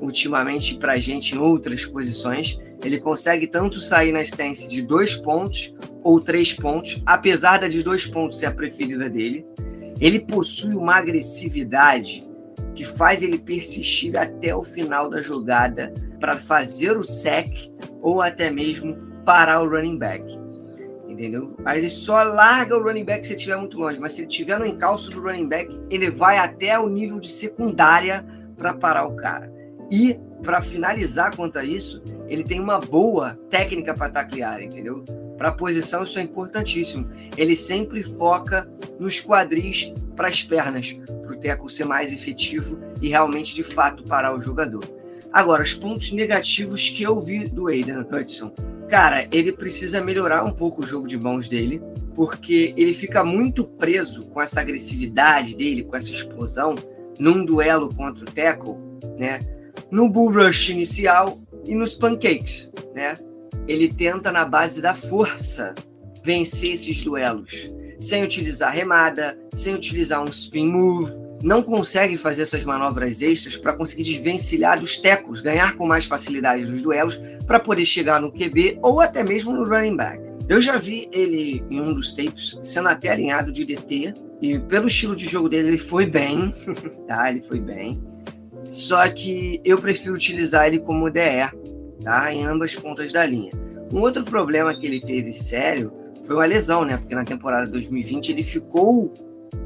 ultimamente 0.00 0.76
para 0.76 0.92
a 0.92 0.98
gente 0.98 1.34
em 1.34 1.38
outras 1.38 1.84
posições. 1.84 2.58
Ele 2.82 2.98
consegue 2.98 3.46
tanto 3.46 3.80
sair 3.80 4.12
na 4.12 4.22
stance 4.22 4.68
de 4.68 4.82
dois 4.82 5.16
pontos 5.16 5.74
ou 6.02 6.20
três 6.20 6.52
pontos, 6.52 7.02
apesar 7.06 7.58
da 7.58 7.68
de 7.68 7.82
dois 7.82 8.06
pontos 8.06 8.38
ser 8.38 8.46
a 8.46 8.52
preferida 8.52 9.08
dele. 9.08 9.46
Ele 10.00 10.20
possui 10.20 10.74
uma 10.74 10.96
agressividade 10.96 12.26
que 12.74 12.84
faz 12.84 13.22
ele 13.22 13.38
persistir 13.38 14.16
até 14.16 14.54
o 14.54 14.64
final 14.64 15.10
da 15.10 15.20
jogada 15.20 15.92
para 16.18 16.38
fazer 16.38 16.96
o 16.96 17.04
sec 17.04 17.50
ou 18.00 18.22
até 18.22 18.50
mesmo 18.50 18.96
parar 19.24 19.62
o 19.62 19.68
running 19.68 19.98
back 19.98 20.40
entendeu? 21.20 21.54
Aí 21.66 21.78
ele 21.78 21.90
só 21.90 22.22
larga 22.22 22.76
o 22.76 22.82
running 22.82 23.04
back 23.04 23.26
se 23.26 23.34
estiver 23.34 23.56
muito 23.56 23.78
longe, 23.78 24.00
mas 24.00 24.14
se 24.14 24.22
ele 24.22 24.28
estiver 24.28 24.58
no 24.58 24.64
encalço 24.64 25.10
do 25.10 25.20
running 25.20 25.48
back, 25.48 25.78
ele 25.90 26.10
vai 26.10 26.38
até 26.38 26.78
o 26.78 26.88
nível 26.88 27.20
de 27.20 27.28
secundária 27.28 28.24
para 28.56 28.72
parar 28.72 29.06
o 29.06 29.14
cara. 29.16 29.52
E 29.90 30.18
para 30.42 30.62
finalizar 30.62 31.34
quanto 31.34 31.58
a 31.58 31.64
isso, 31.64 32.02
ele 32.28 32.44
tem 32.44 32.60
uma 32.60 32.78
boa 32.78 33.38
técnica 33.50 33.92
para 33.94 34.10
taclear, 34.10 34.62
entendeu? 34.62 35.04
Para 35.36 35.48
a 35.48 35.52
posição 35.52 36.02
isso 36.02 36.18
é 36.18 36.22
importantíssimo. 36.22 37.08
Ele 37.36 37.56
sempre 37.56 38.02
foca 38.02 38.70
nos 38.98 39.20
quadris 39.20 39.92
para 40.14 40.28
as 40.28 40.42
pernas, 40.42 40.92
para 40.92 41.32
o 41.32 41.36
teco 41.36 41.68
ser 41.68 41.84
mais 41.84 42.12
efetivo 42.12 42.78
e 43.00 43.08
realmente 43.08 43.54
de 43.54 43.64
fato 43.64 44.04
parar 44.04 44.34
o 44.34 44.40
jogador. 44.40 44.84
Agora, 45.32 45.62
os 45.62 45.74
pontos 45.74 46.12
negativos 46.12 46.88
que 46.88 47.02
eu 47.02 47.20
vi 47.20 47.48
do 47.48 47.68
Aiden 47.68 48.00
Hudson 48.00 48.52
Cara, 48.90 49.28
ele 49.30 49.52
precisa 49.52 50.00
melhorar 50.00 50.44
um 50.44 50.50
pouco 50.50 50.82
o 50.82 50.86
jogo 50.86 51.06
de 51.06 51.16
mãos 51.16 51.48
dele, 51.48 51.80
porque 52.16 52.74
ele 52.76 52.92
fica 52.92 53.22
muito 53.22 53.62
preso 53.62 54.26
com 54.26 54.42
essa 54.42 54.60
agressividade 54.60 55.56
dele, 55.56 55.84
com 55.84 55.94
essa 55.94 56.10
explosão, 56.10 56.74
num 57.16 57.44
duelo 57.44 57.94
contra 57.94 58.24
o 58.24 58.32
tackle, 58.32 58.74
né? 59.16 59.38
No 59.90 60.08
bull 60.08 60.32
rush 60.32 60.70
inicial 60.70 61.40
e 61.64 61.74
nos 61.74 61.94
pancakes, 61.94 62.72
né? 62.94 63.16
Ele 63.68 63.92
tenta 63.92 64.32
na 64.32 64.44
base 64.44 64.80
da 64.80 64.94
força 64.94 65.74
vencer 66.24 66.72
esses 66.72 67.02
duelos, 67.04 67.72
sem 67.98 68.22
utilizar 68.22 68.72
remada, 68.72 69.38
sem 69.54 69.74
utilizar 69.74 70.22
um 70.22 70.28
spin 70.28 70.66
move, 70.66 71.12
não 71.42 71.62
consegue 71.62 72.16
fazer 72.16 72.42
essas 72.42 72.64
manobras 72.64 73.22
extras 73.22 73.56
para 73.56 73.72
conseguir 73.72 74.04
desvencilhar 74.04 74.78
dos 74.78 74.98
tecos, 74.98 75.40
ganhar 75.40 75.76
com 75.76 75.86
mais 75.86 76.04
facilidade 76.04 76.70
nos 76.70 76.82
duelos 76.82 77.18
para 77.46 77.58
poder 77.58 77.84
chegar 77.84 78.20
no 78.20 78.30
QB 78.30 78.78
ou 78.82 79.00
até 79.00 79.22
mesmo 79.22 79.52
no 79.52 79.64
running 79.64 79.96
back. 79.96 80.20
Eu 80.48 80.60
já 80.60 80.76
vi 80.76 81.08
ele 81.12 81.64
em 81.70 81.80
um 81.80 81.94
dos 81.94 82.12
tapes 82.12 82.58
sendo 82.62 82.88
até 82.88 83.08
alinhado 83.08 83.52
de 83.52 83.64
DT 83.64 84.14
e 84.42 84.58
pelo 84.58 84.88
estilo 84.88 85.14
de 85.14 85.26
jogo 85.26 85.48
dele 85.48 85.68
ele 85.68 85.78
foi 85.78 86.06
bem, 86.06 86.54
tá? 87.06 87.30
Ele 87.30 87.40
foi 87.40 87.60
bem. 87.60 88.02
Só 88.70 89.06
que 89.08 89.60
eu 89.64 89.78
prefiro 89.78 90.14
utilizar 90.14 90.68
ele 90.68 90.78
como 90.78 91.10
DE, 91.10 91.20
tá? 92.02 92.32
Em 92.32 92.46
ambas 92.46 92.74
pontas 92.76 93.12
da 93.12 93.26
linha. 93.26 93.50
Um 93.92 94.00
outro 94.00 94.22
problema 94.24 94.72
que 94.72 94.86
ele 94.86 95.00
teve 95.00 95.34
sério 95.34 95.92
foi 96.24 96.36
uma 96.36 96.46
lesão, 96.46 96.84
né? 96.84 96.96
Porque 96.96 97.14
na 97.14 97.24
temporada 97.24 97.68
2020 97.68 98.30
ele 98.30 98.44
ficou 98.44 99.12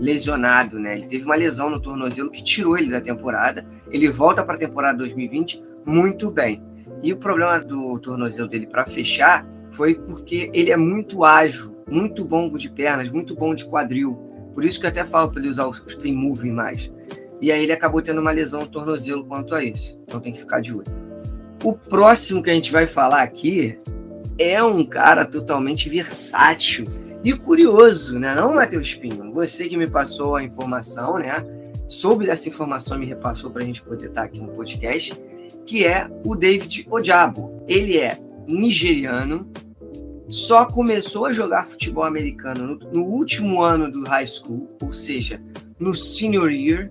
lesionado, 0.00 0.78
né? 0.78 0.96
Ele 0.96 1.06
teve 1.06 1.26
uma 1.26 1.34
lesão 1.34 1.68
no 1.68 1.78
tornozelo 1.78 2.30
que 2.30 2.42
tirou 2.42 2.78
ele 2.78 2.90
da 2.90 3.00
temporada. 3.02 3.66
Ele 3.90 4.08
volta 4.08 4.42
para 4.42 4.54
a 4.54 4.58
temporada 4.58 4.96
2020 4.96 5.62
muito 5.84 6.30
bem. 6.30 6.62
E 7.02 7.12
o 7.12 7.18
problema 7.18 7.60
do 7.60 7.98
tornozelo 7.98 8.48
dele 8.48 8.66
para 8.66 8.86
fechar 8.86 9.46
foi 9.72 9.94
porque 9.94 10.50
ele 10.54 10.70
é 10.70 10.76
muito 10.76 11.24
ágil, 11.24 11.76
muito 11.90 12.24
bom 12.24 12.50
de 12.50 12.70
pernas, 12.70 13.10
muito 13.10 13.34
bom 13.34 13.54
de 13.54 13.66
quadril. 13.66 14.14
Por 14.54 14.64
isso 14.64 14.80
que 14.80 14.86
eu 14.86 14.90
até 14.90 15.04
falo 15.04 15.30
para 15.30 15.40
ele 15.40 15.50
usar 15.50 15.66
o 15.66 15.72
spin 15.72 16.14
moving 16.14 16.52
mais. 16.52 16.90
E 17.40 17.52
aí 17.52 17.62
ele 17.62 17.72
acabou 17.72 18.00
tendo 18.00 18.20
uma 18.20 18.30
lesão 18.30 18.60
no 18.60 18.66
tornozelo 18.66 19.24
quanto 19.24 19.54
a 19.54 19.62
isso. 19.62 19.98
Então 20.02 20.20
tem 20.20 20.32
que 20.32 20.40
ficar 20.40 20.60
de 20.60 20.74
olho. 20.74 20.86
O 21.62 21.72
próximo 21.72 22.42
que 22.42 22.50
a 22.50 22.54
gente 22.54 22.72
vai 22.72 22.86
falar 22.86 23.22
aqui 23.22 23.78
é 24.38 24.62
um 24.62 24.84
cara 24.84 25.24
totalmente 25.24 25.88
versátil 25.88 26.84
e 27.24 27.32
curioso, 27.32 28.18
né? 28.18 28.34
Não, 28.34 28.54
Matheus 28.54 28.94
Pinho? 28.94 29.32
Você 29.32 29.68
que 29.68 29.76
me 29.76 29.86
passou 29.86 30.36
a 30.36 30.42
informação, 30.42 31.18
né? 31.18 31.42
Soube 31.88 32.26
dessa 32.26 32.48
informação 32.48 32.96
e 32.96 33.00
me 33.00 33.06
repassou 33.06 33.50
para 33.50 33.62
a 33.62 33.66
gente 33.66 33.82
poder 33.82 34.08
estar 34.08 34.24
aqui 34.24 34.40
no 34.40 34.48
podcast, 34.48 35.18
que 35.64 35.86
é 35.86 36.10
o 36.24 36.34
David 36.34 36.86
Ojabo. 36.90 37.62
Ele 37.66 37.98
é 37.98 38.18
nigeriano, 38.46 39.50
só 40.28 40.66
começou 40.66 41.26
a 41.26 41.32
jogar 41.32 41.66
futebol 41.66 42.04
americano 42.04 42.66
no, 42.66 42.92
no 42.92 43.04
último 43.04 43.62
ano 43.62 43.90
do 43.90 44.04
high 44.04 44.26
school, 44.26 44.68
ou 44.82 44.92
seja, 44.92 45.40
no 45.78 45.94
senior 45.94 46.50
year. 46.50 46.90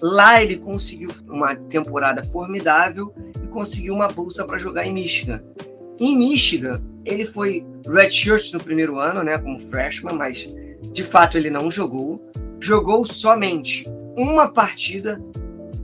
Lá 0.00 0.42
ele 0.42 0.56
conseguiu 0.56 1.10
uma 1.28 1.54
temporada 1.54 2.24
formidável 2.24 3.12
e 3.42 3.46
conseguiu 3.48 3.94
uma 3.94 4.08
bolsa 4.08 4.44
para 4.44 4.58
jogar 4.58 4.86
em 4.86 4.92
Michigan. 4.92 5.42
Em 5.98 6.16
Michigan, 6.16 6.80
ele 7.04 7.24
foi 7.24 7.66
redshirt 7.86 8.52
no 8.52 8.62
primeiro 8.62 8.98
ano, 8.98 9.22
né, 9.22 9.36
como 9.38 9.58
freshman, 9.58 10.14
mas 10.14 10.48
de 10.92 11.02
fato 11.02 11.36
ele 11.36 11.50
não 11.50 11.70
jogou. 11.70 12.22
Jogou 12.60 13.04
somente 13.04 13.88
uma 14.16 14.48
partida, 14.48 15.20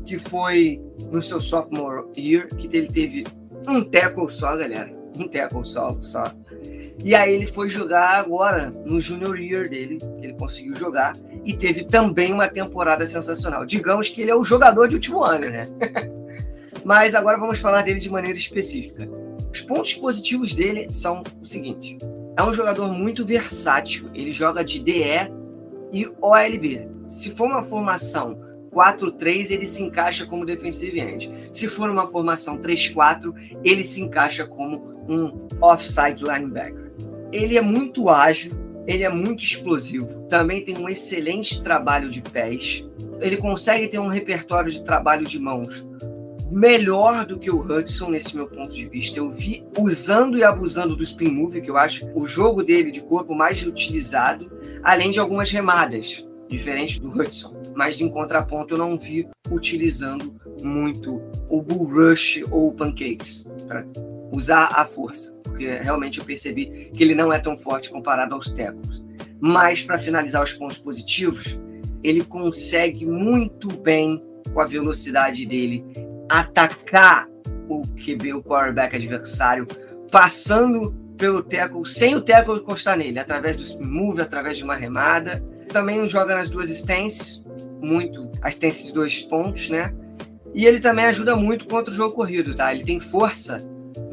que 0.04 0.18
foi 0.18 0.80
no 1.10 1.22
seu 1.22 1.40
sophomore 1.40 2.04
year, 2.16 2.48
que 2.48 2.76
ele 2.76 2.88
teve 2.88 3.26
um 3.68 3.82
tackle 3.82 4.30
só, 4.30 4.56
galera. 4.56 4.92
Um 5.16 5.26
tackle 5.28 5.64
só, 5.64 5.96
só. 6.00 6.32
E 7.02 7.14
aí 7.14 7.34
ele 7.34 7.46
foi 7.46 7.68
jogar 7.68 8.10
agora, 8.18 8.70
no 8.84 9.00
junior 9.00 9.38
year 9.38 9.68
dele, 9.68 9.98
que 9.98 10.26
ele 10.26 10.34
conseguiu 10.34 10.74
jogar, 10.74 11.16
e 11.44 11.56
teve 11.56 11.84
também 11.84 12.32
uma 12.32 12.48
temporada 12.48 13.06
sensacional. 13.06 13.66
Digamos 13.66 14.08
que 14.08 14.22
ele 14.22 14.30
é 14.30 14.36
o 14.36 14.44
jogador 14.44 14.88
de 14.88 14.94
último 14.94 15.22
ano, 15.22 15.50
né? 15.50 15.68
Mas 16.84 17.14
agora 17.14 17.38
vamos 17.38 17.58
falar 17.58 17.82
dele 17.82 17.98
de 17.98 18.10
maneira 18.10 18.38
específica. 18.38 19.08
Os 19.52 19.60
pontos 19.60 19.94
positivos 19.94 20.54
dele 20.54 20.92
são 20.92 21.22
o 21.40 21.46
seguinte: 21.46 21.98
é 22.36 22.42
um 22.42 22.52
jogador 22.52 22.88
muito 22.92 23.24
versátil, 23.24 24.10
ele 24.14 24.32
joga 24.32 24.64
de 24.64 24.80
DE 24.80 25.32
e 25.92 26.06
OLB. 26.20 26.88
Se 27.06 27.30
for 27.30 27.46
uma 27.46 27.62
formação 27.62 28.38
4-3, 28.72 29.52
ele 29.52 29.66
se 29.66 29.82
encaixa 29.82 30.26
como 30.26 30.44
defensive 30.44 30.98
end. 30.98 31.32
Se 31.52 31.68
for 31.68 31.88
uma 31.88 32.08
formação 32.08 32.58
3-4, 32.58 33.32
ele 33.62 33.82
se 33.82 34.02
encaixa 34.02 34.44
como 34.46 34.82
um 35.08 35.46
offside 35.60 36.24
linebacker. 36.24 36.92
Ele 37.30 37.56
é 37.56 37.60
muito 37.60 38.08
ágil, 38.08 38.52
ele 38.86 39.02
é 39.02 39.08
muito 39.08 39.42
explosivo, 39.42 40.20
também 40.28 40.62
tem 40.64 40.76
um 40.76 40.88
excelente 40.88 41.62
trabalho 41.62 42.10
de 42.10 42.20
pés. 42.20 42.86
Ele 43.20 43.36
consegue 43.36 43.88
ter 43.88 43.98
um 43.98 44.08
repertório 44.08 44.70
de 44.70 44.82
trabalho 44.84 45.24
de 45.24 45.38
mãos 45.38 45.86
melhor 46.50 47.26
do 47.26 47.38
que 47.38 47.50
o 47.50 47.60
Hudson, 47.60 48.10
nesse 48.10 48.36
meu 48.36 48.46
ponto 48.46 48.72
de 48.72 48.86
vista. 48.86 49.18
Eu 49.18 49.30
vi 49.30 49.64
usando 49.78 50.38
e 50.38 50.44
abusando 50.44 50.94
do 50.94 51.02
spin 51.02 51.28
move, 51.28 51.60
que 51.60 51.70
eu 51.70 51.76
acho 51.76 52.06
o 52.14 52.26
jogo 52.26 52.62
dele 52.62 52.90
de 52.90 53.02
corpo 53.02 53.34
mais 53.34 53.66
utilizado, 53.66 54.50
além 54.82 55.10
de 55.10 55.18
algumas 55.18 55.50
remadas, 55.50 56.26
diferente 56.48 57.00
do 57.00 57.08
Hudson. 57.08 57.54
Mas 57.74 58.00
em 58.00 58.08
contraponto, 58.08 58.74
eu 58.74 58.78
não 58.78 58.96
vi 58.96 59.26
utilizando 59.50 60.34
muito 60.62 61.20
o 61.48 61.60
bull 61.60 61.84
rush 61.84 62.42
ou 62.50 62.68
o 62.68 62.72
pancakes 62.72 63.44
para 63.66 63.84
usar 64.34 64.70
a 64.74 64.84
força, 64.84 65.32
porque 65.42 65.66
realmente 65.76 66.18
eu 66.18 66.24
percebi 66.24 66.90
que 66.92 67.02
ele 67.02 67.14
não 67.14 67.32
é 67.32 67.38
tão 67.38 67.56
forte 67.56 67.90
comparado 67.90 68.34
aos 68.34 68.50
tecos. 68.50 69.04
Mas 69.40 69.82
para 69.82 69.98
finalizar 69.98 70.42
os 70.42 70.52
pontos 70.52 70.78
positivos, 70.78 71.60
ele 72.02 72.24
consegue 72.24 73.06
muito 73.06 73.68
bem 73.68 74.22
com 74.52 74.60
a 74.60 74.66
velocidade 74.66 75.46
dele 75.46 75.84
atacar 76.28 77.28
o 77.68 77.82
QB, 77.82 78.34
o 78.34 78.42
quarterback 78.42 78.96
adversário, 78.96 79.66
passando 80.10 80.92
pelo 81.16 81.42
tackle, 81.42 81.86
sem 81.86 82.14
o 82.14 82.20
tackle 82.20 82.58
encostar 82.58 82.96
nele, 82.96 83.18
através 83.18 83.56
do 83.56 83.84
move, 83.84 84.20
através 84.20 84.58
de 84.58 84.64
uma 84.64 84.74
remada. 84.74 85.42
Também 85.72 86.06
joga 86.08 86.34
nas 86.34 86.50
duas 86.50 86.68
stances, 86.68 87.44
muito, 87.80 88.30
as 88.42 88.54
stances 88.54 88.88
de 88.88 88.94
dois 88.94 89.22
pontos, 89.22 89.70
né? 89.70 89.94
E 90.54 90.66
ele 90.66 90.80
também 90.80 91.06
ajuda 91.06 91.34
muito 91.34 91.66
contra 91.66 91.92
o 91.92 91.96
jogo 91.96 92.14
corrido, 92.14 92.54
tá? 92.54 92.72
Ele 92.72 92.84
tem 92.84 93.00
força, 93.00 93.64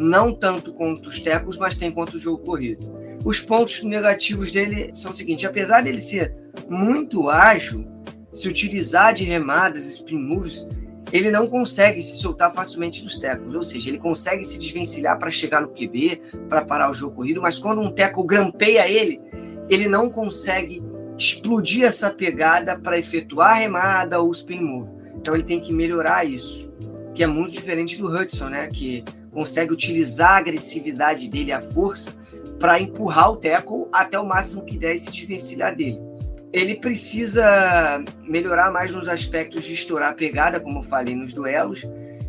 não 0.01 0.33
tanto 0.33 0.73
contra 0.73 1.07
os 1.07 1.19
tecos, 1.19 1.57
mas 1.57 1.77
tem 1.77 1.91
contra 1.91 2.17
o 2.17 2.19
jogo 2.19 2.43
corrido. 2.43 2.91
Os 3.23 3.39
pontos 3.39 3.83
negativos 3.83 4.51
dele 4.51 4.91
são 4.95 5.11
o 5.11 5.15
seguinte: 5.15 5.45
apesar 5.45 5.81
dele 5.81 5.99
ser 5.99 6.33
muito 6.67 7.29
ágil, 7.29 7.85
se 8.31 8.47
utilizar 8.47 9.13
de 9.13 9.23
remadas, 9.23 9.85
spin 9.87 10.17
moves, 10.17 10.67
ele 11.11 11.29
não 11.29 11.47
consegue 11.47 12.01
se 12.01 12.17
soltar 12.17 12.53
facilmente 12.53 13.03
dos 13.03 13.19
tecos, 13.19 13.53
ou 13.53 13.63
seja, 13.63 13.89
ele 13.89 13.99
consegue 13.99 14.43
se 14.43 14.57
desvencilhar 14.57 15.19
para 15.19 15.29
chegar 15.29 15.61
no 15.61 15.67
QB, 15.67 16.21
para 16.47 16.65
parar 16.65 16.89
o 16.89 16.93
jogo 16.93 17.17
corrido, 17.17 17.41
mas 17.41 17.59
quando 17.59 17.81
um 17.81 17.91
teco 17.91 18.23
grampeia 18.23 18.87
ele, 18.87 19.21
ele 19.69 19.87
não 19.87 20.09
consegue 20.09 20.81
explodir 21.17 21.83
essa 21.83 22.09
pegada 22.09 22.79
para 22.79 22.97
efetuar 22.97 23.51
a 23.51 23.55
remada 23.55 24.19
ou 24.19 24.31
spin 24.31 24.61
move. 24.61 24.89
Então 25.17 25.35
ele 25.35 25.43
tem 25.43 25.59
que 25.59 25.73
melhorar 25.73 26.25
isso, 26.25 26.73
que 27.13 27.23
é 27.23 27.27
muito 27.27 27.51
diferente 27.51 27.97
do 27.97 28.07
Hudson, 28.07 28.49
né, 28.49 28.67
que 28.67 29.03
consegue 29.31 29.73
utilizar 29.73 30.31
a 30.31 30.37
agressividade 30.37 31.29
dele, 31.29 31.51
a 31.51 31.61
força, 31.61 32.13
para 32.59 32.79
empurrar 32.79 33.31
o 33.31 33.37
tackle 33.37 33.87
até 33.91 34.19
o 34.19 34.25
máximo 34.25 34.65
que 34.65 34.77
der 34.77 34.95
e 34.95 34.99
se 34.99 35.11
desvencilhar 35.11 35.75
dele 35.75 36.11
ele 36.53 36.75
precisa 36.75 38.03
melhorar 38.23 38.71
mais 38.71 38.93
nos 38.93 39.07
aspectos 39.07 39.63
de 39.63 39.73
estourar 39.73 40.11
a 40.11 40.13
pegada, 40.13 40.59
como 40.59 40.79
eu 40.79 40.83
falei 40.83 41.15
nos 41.15 41.33
duelos, 41.33 41.87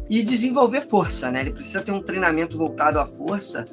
e 0.08 0.22
desenvolver 0.22 0.82
força, 0.82 1.30
né? 1.30 1.40
Ele 1.40 1.52
precisa 1.52 1.82
ter 1.82 1.92
um 1.92 2.02
treinamento 2.02 2.56
voltado 2.56 2.98
à 2.98 3.06
força 3.06 3.64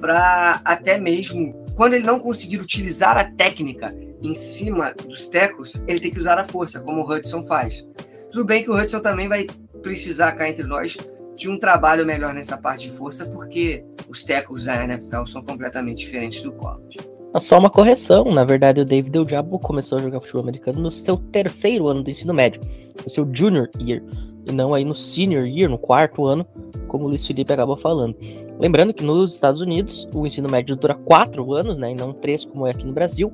para 0.00 0.60
até 0.64 0.98
mesmo 0.98 1.54
quando 1.74 1.94
ele 1.94 2.04
não 2.04 2.20
conseguir 2.20 2.58
utilizar 2.58 3.16
a 3.16 3.24
técnica 3.32 3.94
em 4.22 4.34
cima 4.34 4.92
dos 4.92 5.28
tecos, 5.28 5.82
ele 5.86 6.00
tem 6.00 6.10
que 6.10 6.18
usar 6.18 6.38
a 6.38 6.44
força, 6.44 6.80
como 6.80 7.02
o 7.02 7.10
Hudson 7.10 7.42
faz. 7.44 7.88
Tudo 8.30 8.44
bem 8.44 8.62
que 8.62 8.70
o 8.70 8.76
Hudson 8.76 9.00
também 9.00 9.28
vai 9.28 9.46
precisar 9.82 10.32
cá 10.32 10.48
entre 10.48 10.64
nós 10.64 10.96
de 11.38 11.48
um 11.48 11.56
trabalho 11.56 12.04
melhor 12.04 12.34
nessa 12.34 12.58
parte 12.58 12.90
de 12.90 12.96
força, 12.96 13.24
porque 13.26 13.84
os 14.08 14.24
tecos 14.24 14.64
da 14.64 14.82
NFL 14.84 15.24
são 15.24 15.40
completamente 15.40 15.98
diferentes 15.98 16.42
do 16.42 16.50
college. 16.52 16.98
Só 17.38 17.58
uma 17.58 17.70
correção, 17.70 18.24
na 18.24 18.44
verdade 18.44 18.80
o 18.80 18.84
David 18.84 19.12
Del 19.12 19.24
Diabo 19.24 19.58
começou 19.60 19.98
a 19.98 20.02
jogar 20.02 20.20
futebol 20.20 20.42
americano 20.42 20.80
no 20.80 20.90
seu 20.90 21.16
terceiro 21.16 21.86
ano 21.86 22.02
do 22.02 22.10
ensino 22.10 22.34
médio, 22.34 22.60
no 23.04 23.08
seu 23.08 23.28
junior 23.32 23.70
year, 23.80 24.02
e 24.44 24.50
não 24.50 24.74
aí 24.74 24.84
no 24.84 24.96
senior 24.96 25.46
year, 25.46 25.70
no 25.70 25.78
quarto 25.78 26.24
ano, 26.24 26.44
como 26.88 27.04
o 27.04 27.08
Luiz 27.08 27.24
Felipe 27.24 27.52
acabou 27.52 27.76
falando. 27.76 28.16
Lembrando 28.58 28.92
que 28.92 29.04
nos 29.04 29.34
Estados 29.34 29.60
Unidos 29.60 30.08
o 30.12 30.26
ensino 30.26 30.48
médio 30.48 30.74
dura 30.74 30.94
quatro 30.94 31.52
anos, 31.52 31.78
né, 31.78 31.92
e 31.92 31.94
não 31.94 32.12
três 32.12 32.44
como 32.44 32.66
é 32.66 32.72
aqui 32.72 32.84
no 32.84 32.92
Brasil. 32.92 33.32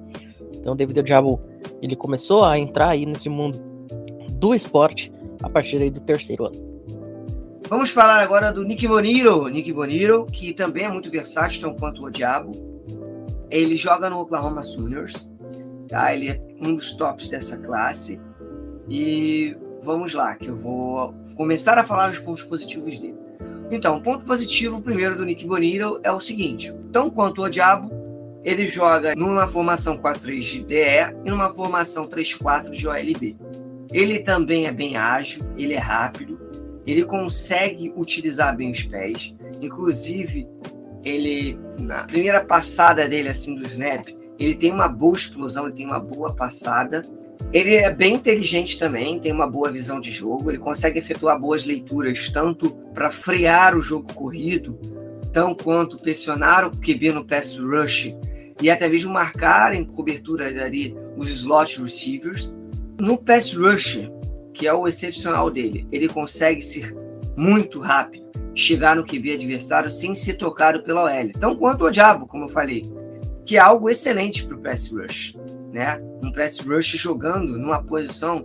Então 0.54 0.74
o 0.74 0.76
David 0.76 0.96
Del 0.96 1.04
Diabo, 1.04 1.40
ele 1.80 1.96
começou 1.96 2.44
a 2.44 2.58
entrar 2.58 2.90
aí 2.90 3.06
nesse 3.06 3.30
mundo 3.30 3.58
do 4.32 4.54
esporte 4.54 5.10
a 5.42 5.48
partir 5.48 5.76
aí 5.76 5.88
do 5.88 6.00
terceiro 6.00 6.44
ano. 6.44 6.73
Vamos 7.68 7.90
falar 7.90 8.20
agora 8.20 8.52
do 8.52 8.62
Nick 8.62 8.86
Boniro, 8.86 9.48
Nick 9.48 9.72
Boniro, 9.72 10.26
que 10.26 10.52
também 10.52 10.84
é 10.84 10.88
muito 10.88 11.10
versátil, 11.10 11.62
tão 11.62 11.74
quanto 11.74 12.04
o 12.04 12.10
Diabo 12.10 12.52
ele 13.50 13.74
joga 13.74 14.10
no 14.10 14.18
Oklahoma 14.18 14.62
Sooners, 14.62 15.30
tá? 15.88 16.12
Ele 16.12 16.30
é 16.30 16.40
um 16.60 16.74
dos 16.74 16.92
tops 16.92 17.30
dessa 17.30 17.56
classe. 17.56 18.20
E 18.88 19.56
vamos 19.82 20.12
lá, 20.12 20.34
que 20.34 20.48
eu 20.48 20.54
vou 20.54 21.14
começar 21.36 21.78
a 21.78 21.84
falar 21.84 22.10
os 22.10 22.18
pontos 22.18 22.42
positivos 22.42 22.98
dele. 22.98 23.18
Então, 23.70 23.96
o 23.96 24.02
ponto 24.02 24.24
positivo 24.24 24.82
primeiro 24.82 25.16
do 25.16 25.24
Nick 25.24 25.46
Bonito 25.46 26.00
é 26.02 26.12
o 26.12 26.20
seguinte: 26.20 26.74
tão 26.92 27.08
quanto 27.08 27.42
o 27.42 27.48
Diabo, 27.48 27.90
ele 28.44 28.66
joga 28.66 29.14
numa 29.14 29.46
formação 29.46 29.96
4-3 29.96 30.40
de 30.40 30.64
DE 30.64 31.16
e 31.24 31.30
numa 31.30 31.48
formação 31.48 32.06
3-4 32.06 32.70
de 32.70 32.86
OLB. 32.86 33.36
Ele 33.92 34.18
também 34.18 34.66
é 34.66 34.72
bem 34.72 34.96
ágil, 34.96 35.44
ele 35.56 35.74
é 35.74 35.78
rápido, 35.78 36.33
ele 36.86 37.04
consegue 37.04 37.92
utilizar 37.96 38.56
bem 38.56 38.70
os 38.70 38.82
pés. 38.82 39.34
Inclusive, 39.60 40.46
ele, 41.04 41.58
na 41.78 42.04
primeira 42.04 42.44
passada 42.44 43.08
dele, 43.08 43.28
assim, 43.28 43.54
do 43.54 43.62
snap, 43.62 44.08
ele 44.38 44.54
tem 44.54 44.72
uma 44.72 44.88
boa 44.88 45.16
explosão, 45.16 45.66
ele 45.66 45.74
tem 45.74 45.86
uma 45.86 46.00
boa 46.00 46.34
passada. 46.34 47.02
Ele 47.52 47.74
é 47.76 47.90
bem 47.90 48.14
inteligente 48.14 48.78
também, 48.78 49.20
tem 49.20 49.32
uma 49.32 49.46
boa 49.46 49.70
visão 49.70 50.00
de 50.00 50.10
jogo, 50.10 50.50
ele 50.50 50.58
consegue 50.58 50.98
efetuar 50.98 51.38
boas 51.38 51.64
leituras, 51.64 52.30
tanto 52.30 52.70
para 52.92 53.10
frear 53.10 53.76
o 53.76 53.80
jogo 53.80 54.12
corrido, 54.12 54.78
tão 55.32 55.54
quanto 55.54 55.96
pressionar 55.96 56.66
o 56.66 56.70
QB 56.70 57.12
no 57.12 57.24
pass 57.24 57.56
rush 57.56 58.14
e 58.62 58.70
até 58.70 58.88
mesmo 58.88 59.12
marcar 59.12 59.74
em 59.74 59.84
cobertura 59.84 60.46
ali 60.64 60.96
os 61.16 61.28
slot 61.28 61.82
receivers. 61.82 62.54
No 63.00 63.18
pass 63.18 63.52
rush, 63.52 64.08
que 64.54 64.66
é 64.66 64.72
o 64.72 64.86
excepcional 64.88 65.50
dele, 65.50 65.86
ele 65.92 66.08
consegue 66.08 66.62
ser 66.62 66.94
muito 67.36 67.80
rápido 67.80 68.24
chegar 68.54 68.94
no 68.94 69.04
QB 69.04 69.32
adversário 69.32 69.90
sem 69.90 70.14
ser 70.14 70.34
tocado 70.34 70.82
pela 70.82 71.04
OL. 71.04 71.32
Tão 71.38 71.56
quanto 71.56 71.84
o 71.84 71.90
Diabo, 71.90 72.26
como 72.26 72.44
eu 72.44 72.48
falei, 72.48 72.84
que 73.44 73.56
é 73.56 73.60
algo 73.60 73.90
excelente 73.90 74.46
para 74.46 74.56
o 74.56 74.60
pass 74.60 74.90
rush. 74.90 75.36
Né? 75.72 76.00
Um 76.22 76.30
pass 76.30 76.60
rush 76.60 76.92
jogando 76.92 77.58
numa 77.58 77.82
posição 77.82 78.44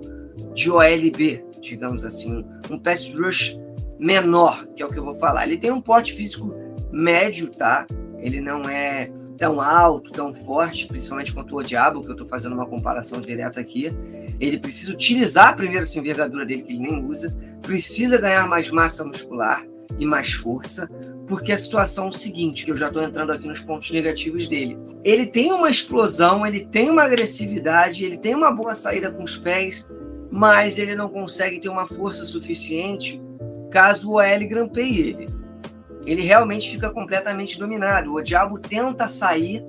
de 0.56 0.72
OLB, 0.72 1.45
digamos 1.62 2.04
assim. 2.04 2.43
Um 2.69 2.80
pass 2.80 3.13
rush 3.13 3.58
menor, 4.00 4.65
que 4.76 4.82
é 4.82 4.86
o 4.86 4.89
que 4.89 4.98
eu 4.98 5.06
vou 5.06 5.13
falar. 5.13 5.45
Ele 5.45 5.58
tem 5.58 5.72
um 5.72 5.82
porte 5.82 6.13
físico 6.13 6.54
médio, 6.91 7.52
tá? 7.52 7.86
Ele 8.17 8.41
não 8.41 8.63
é 8.63 9.12
tão 9.39 9.62
alto, 9.62 10.12
tão 10.12 10.34
forte, 10.34 10.86
principalmente 10.86 11.34
quanto 11.34 11.56
o 11.56 11.63
Diabo, 11.63 12.02
que 12.02 12.10
eu 12.10 12.12
estou 12.12 12.28
fazendo 12.28 12.54
uma 12.54 12.67
comparação 12.67 13.21
direta 13.21 13.60
aqui. 13.60 13.88
Ele 14.39 14.60
precisa 14.60 14.91
utilizar 14.91 15.56
primeiro 15.56 15.84
essa 15.84 15.97
envergadura 15.97 16.45
dele, 16.45 16.62
que 16.62 16.73
ele 16.73 16.82
nem 16.82 17.04
usa, 17.06 17.36
precisa 17.62 18.17
ganhar 18.17 18.47
mais 18.47 18.69
massa 18.69 19.04
muscular, 19.04 19.65
e 19.97 20.06
mais 20.06 20.34
força, 20.34 20.89
porque 21.28 21.52
a 21.52 21.58
situação 21.58 22.06
é 22.06 22.10
o 22.10 22.13
seguinte, 22.13 22.65
que 22.65 22.71
eu 22.71 22.75
já 22.75 22.88
estou 22.88 23.04
entrando 23.04 23.32
aqui 23.32 23.47
nos 23.47 23.62
pontos 23.62 23.89
negativos 23.91 24.47
dele. 24.47 24.78
Ele 25.04 25.25
tem 25.25 25.52
uma 25.52 25.69
explosão, 25.69 26.45
ele 26.45 26.65
tem 26.65 26.89
uma 26.89 27.04
agressividade, 27.04 28.06
ele 28.06 28.17
tem 28.17 28.36
uma 28.36 28.52
boa 28.52 28.73
saída 28.73 29.12
com 29.12 29.23
os 29.23 29.38
pés, 29.38 29.89
mas 30.32 30.78
ele 30.78 30.95
não 30.95 31.10
consegue 31.10 31.60
ter 31.60 31.69
uma 31.69 31.88
força 31.88 32.25
suficiente 32.25 33.21
caso 33.71 34.10
o 34.10 34.13
OL 34.15 34.47
grampeie 34.47 34.99
ele. 34.99 35.38
Ele 36.05 36.21
realmente 36.21 36.69
fica 36.69 36.89
completamente 36.89 37.59
dominado. 37.59 38.13
O 38.13 38.21
Diabo 38.21 38.59
tenta 38.59 39.07
sair, 39.07 39.63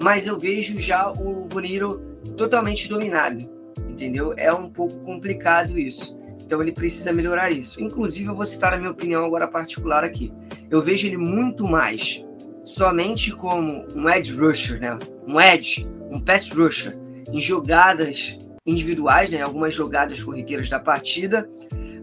mas 0.00 0.26
eu 0.26 0.38
vejo 0.38 0.78
já 0.78 1.10
o 1.10 1.46
Boniro 1.46 2.00
totalmente 2.36 2.88
dominado. 2.88 3.48
Entendeu? 3.88 4.34
É 4.36 4.52
um 4.52 4.68
pouco 4.68 4.98
complicado 5.00 5.78
isso. 5.78 6.16
Então 6.44 6.62
ele 6.62 6.72
precisa 6.72 7.12
melhorar 7.12 7.50
isso. 7.50 7.82
Inclusive, 7.82 8.28
eu 8.28 8.34
vou 8.34 8.44
citar 8.44 8.72
a 8.72 8.76
minha 8.76 8.90
opinião 8.90 9.24
agora 9.24 9.48
particular 9.48 10.04
aqui. 10.04 10.32
Eu 10.70 10.80
vejo 10.80 11.06
ele 11.06 11.16
muito 11.16 11.66
mais 11.66 12.24
somente 12.64 13.32
como 13.32 13.84
um 13.94 14.08
edge 14.08 14.32
rusher, 14.32 14.80
né? 14.80 14.98
Um 15.26 15.40
edge, 15.40 15.88
um 16.10 16.20
pass 16.20 16.50
rusher 16.50 16.96
em 17.32 17.40
jogadas 17.40 18.38
individuais, 18.64 19.30
né? 19.30 19.42
Algumas 19.42 19.74
jogadas 19.74 20.22
corriqueiras 20.22 20.68
da 20.68 20.78
partida, 20.78 21.48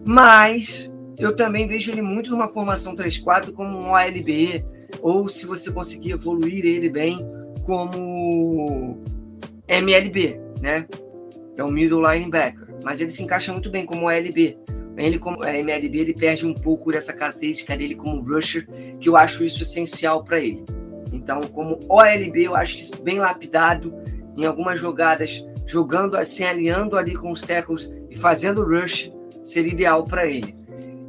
mas 0.05 0.92
eu 1.17 1.35
também 1.35 1.67
vejo 1.67 1.91
ele 1.91 2.01
muito 2.01 2.31
numa 2.31 2.47
formação 2.47 2.95
3-4 2.95 3.51
como 3.51 3.77
um 3.77 3.91
OLB, 3.91 4.65
ou 5.01 5.27
se 5.27 5.45
você 5.45 5.71
conseguir 5.71 6.11
evoluir 6.11 6.65
ele 6.65 6.89
bem 6.89 7.19
como 7.65 8.97
MLB, 9.67 10.39
né? 10.61 10.87
É 11.55 11.63
um 11.63 11.71
middle 11.71 12.01
linebacker 12.01 12.63
mas 12.83 12.99
ele 12.99 13.09
se 13.09 13.23
encaixa 13.23 13.51
muito 13.51 13.69
bem 13.69 13.85
como 13.85 14.05
OLB. 14.05 14.57
Ele, 14.95 15.17
como 15.17 15.43
é, 15.43 15.59
MLB, 15.59 15.99
ele 15.99 16.13
perde 16.13 16.45
um 16.45 16.53
pouco 16.53 16.91
dessa 16.91 17.13
característica 17.13 17.75
dele 17.75 17.95
como 17.95 18.21
rusher, 18.21 18.67
que 18.99 19.09
eu 19.09 19.17
acho 19.17 19.43
isso 19.43 19.63
essencial 19.63 20.23
para 20.23 20.39
ele. 20.39 20.63
Então, 21.11 21.41
como 21.41 21.79
OLB, 21.89 22.43
eu 22.43 22.55
acho 22.55 22.77
isso 22.77 23.01
bem 23.01 23.19
lapidado 23.19 23.93
em 24.37 24.45
algumas 24.45 24.79
jogadas, 24.79 25.47
jogando 25.65 26.15
assim, 26.15 26.43
alinhando 26.43 26.97
ali 26.97 27.15
com 27.15 27.31
os 27.31 27.41
tackles 27.41 27.91
e 28.09 28.15
fazendo 28.15 28.63
rush, 28.63 29.11
seria 29.43 29.71
ideal 29.71 30.03
para 30.03 30.27
ele. 30.27 30.55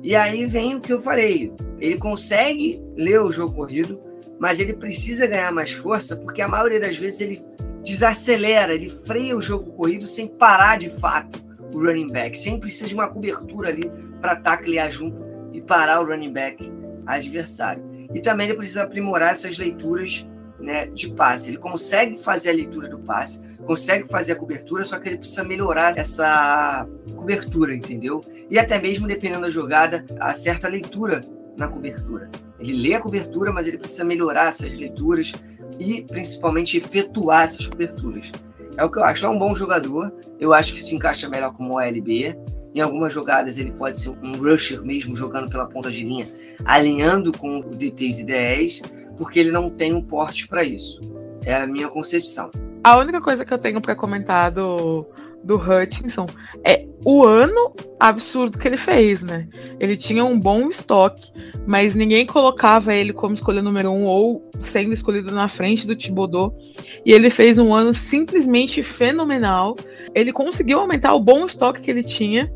E 0.05 0.14
aí 0.14 0.45
vem 0.45 0.77
o 0.77 0.81
que 0.81 0.93
eu 0.93 1.01
falei: 1.01 1.51
ele 1.81 1.97
consegue 1.97 2.81
ler 2.95 3.23
o 3.23 3.33
jogo 3.33 3.55
corrido, 3.55 3.99
mas 4.38 4.61
ele 4.61 4.75
precisa 4.75 5.27
ganhar 5.27 5.51
mais 5.51 5.73
força, 5.73 6.14
porque 6.14 6.43
a 6.43 6.49
maioria 6.49 6.79
das 6.79 6.99
vezes 6.99 7.23
ele 7.23 7.43
desacelera, 7.83 8.75
ele 8.75 8.90
freia 8.90 9.35
o 9.35 9.40
jogo 9.40 9.73
corrido 9.73 10.07
sem 10.07 10.29
parar 10.29 10.77
de 10.77 10.90
fato 10.90 11.43
o 11.73 11.79
running 11.79 12.09
back. 12.09 12.38
Sempre 12.38 12.61
precisa 12.61 12.87
de 12.87 12.95
uma 12.95 13.09
cobertura 13.09 13.71
ali 13.71 13.90
para 14.21 14.37
taclear 14.37 14.90
junto 14.90 15.25
e 15.55 15.62
parar 15.62 16.03
o 16.03 16.07
running 16.07 16.35
back 16.35 16.71
adversário. 17.07 17.83
E 18.14 18.21
também 18.21 18.49
ele 18.49 18.59
precisa 18.59 18.83
aprimorar 18.83 19.33
essas 19.33 19.57
leituras 19.57 20.29
né, 20.59 20.87
de 20.87 21.11
passe. 21.11 21.51
Ele 21.51 21.59
consegue 21.59 22.17
fazer 22.17 22.51
a 22.51 22.55
leitura 22.55 22.88
do 22.88 22.99
passe, 22.99 23.57
consegue 23.64 24.09
fazer 24.09 24.33
a 24.33 24.37
cobertura, 24.37 24.85
só 24.85 24.99
que 24.99 25.09
ele 25.09 25.19
precisa 25.19 25.45
melhorar 25.45 25.97
essa 25.97 26.88
cobertura, 27.14 27.75
entendeu? 27.75 28.25
E 28.51 28.59
até 28.59 28.81
mesmo, 28.81 29.07
dependendo 29.07 29.43
da 29.43 29.51
jogada, 29.51 30.05
a 30.21 30.33
certa 30.35 30.69
leitura 30.69 31.23
na 31.57 31.69
cobertura. 31.69 32.31
Ele 32.59 32.73
lê 32.73 32.95
a 32.95 33.01
cobertura, 33.01 33.53
mas 33.53 33.67
ele 33.67 33.79
precisa 33.79 34.05
melhorar 34.05 34.49
essas 34.49 34.73
leituras 34.73 35.33
e 35.79 36.03
principalmente 36.03 36.79
efetuar 36.79 37.45
essas 37.45 37.67
coberturas. 37.67 38.31
É 38.77 38.85
o 38.85 38.90
que 38.90 38.99
eu 38.99 39.05
acho. 39.05 39.27
É 39.27 39.29
um 39.29 39.38
bom 39.38 39.55
jogador. 39.55 40.12
Eu 40.38 40.53
acho 40.53 40.75
que 40.75 40.83
se 40.83 40.95
encaixa 40.95 41.29
melhor 41.29 41.53
como 41.53 41.77
OLB. 41.77 42.37
Em 42.74 42.80
algumas 42.80 43.12
jogadas 43.12 43.56
ele 43.56 43.70
pode 43.70 43.98
ser 44.00 44.10
um 44.22 44.37
rusher 44.37 44.82
mesmo, 44.82 45.14
jogando 45.14 45.48
pela 45.48 45.66
ponta 45.66 45.90
de 45.90 46.02
linha, 46.02 46.26
alinhando 46.64 47.30
com 47.32 47.60
DTs 47.60 48.22
e 48.22 48.26
DEs, 48.26 48.82
porque 49.16 49.38
ele 49.38 49.52
não 49.52 49.70
tem 49.70 49.94
um 49.94 50.02
porte 50.02 50.48
para 50.48 50.64
isso. 50.64 51.00
É 51.44 51.54
a 51.54 51.66
minha 51.66 51.88
concepção. 51.88 52.50
A 52.82 52.98
única 52.98 53.20
coisa 53.20 53.44
que 53.44 53.54
eu 53.54 53.58
tenho 53.58 53.80
para 53.80 53.94
comentar 53.94 54.50
do, 54.50 55.06
do 55.44 55.56
Hutchinson 55.56 56.26
é 56.64 56.87
o 57.04 57.22
ano 57.22 57.74
absurdo 58.00 58.58
que 58.58 58.66
ele 58.66 58.76
fez, 58.76 59.22
né? 59.22 59.46
Ele 59.78 59.96
tinha 59.96 60.24
um 60.24 60.40
bom 60.40 60.68
estoque, 60.68 61.30
mas 61.66 61.94
ninguém 61.94 62.26
colocava 62.26 62.94
ele 62.94 63.12
como 63.12 63.34
escolha 63.34 63.62
número 63.62 63.90
um 63.90 64.04
ou 64.04 64.50
sendo 64.64 64.92
escolhido 64.92 65.30
na 65.30 65.48
frente 65.48 65.87
do 65.87 65.94
Thibodeau. 65.94 66.56
E 67.04 67.12
ele 67.12 67.30
fez 67.30 67.58
um 67.58 67.74
ano 67.74 67.92
simplesmente 67.94 68.82
fenomenal. 68.82 69.76
Ele 70.14 70.32
conseguiu 70.32 70.80
aumentar 70.80 71.14
o 71.14 71.20
bom 71.20 71.46
estoque 71.46 71.82
que 71.82 71.90
ele 71.90 72.02
tinha. 72.02 72.50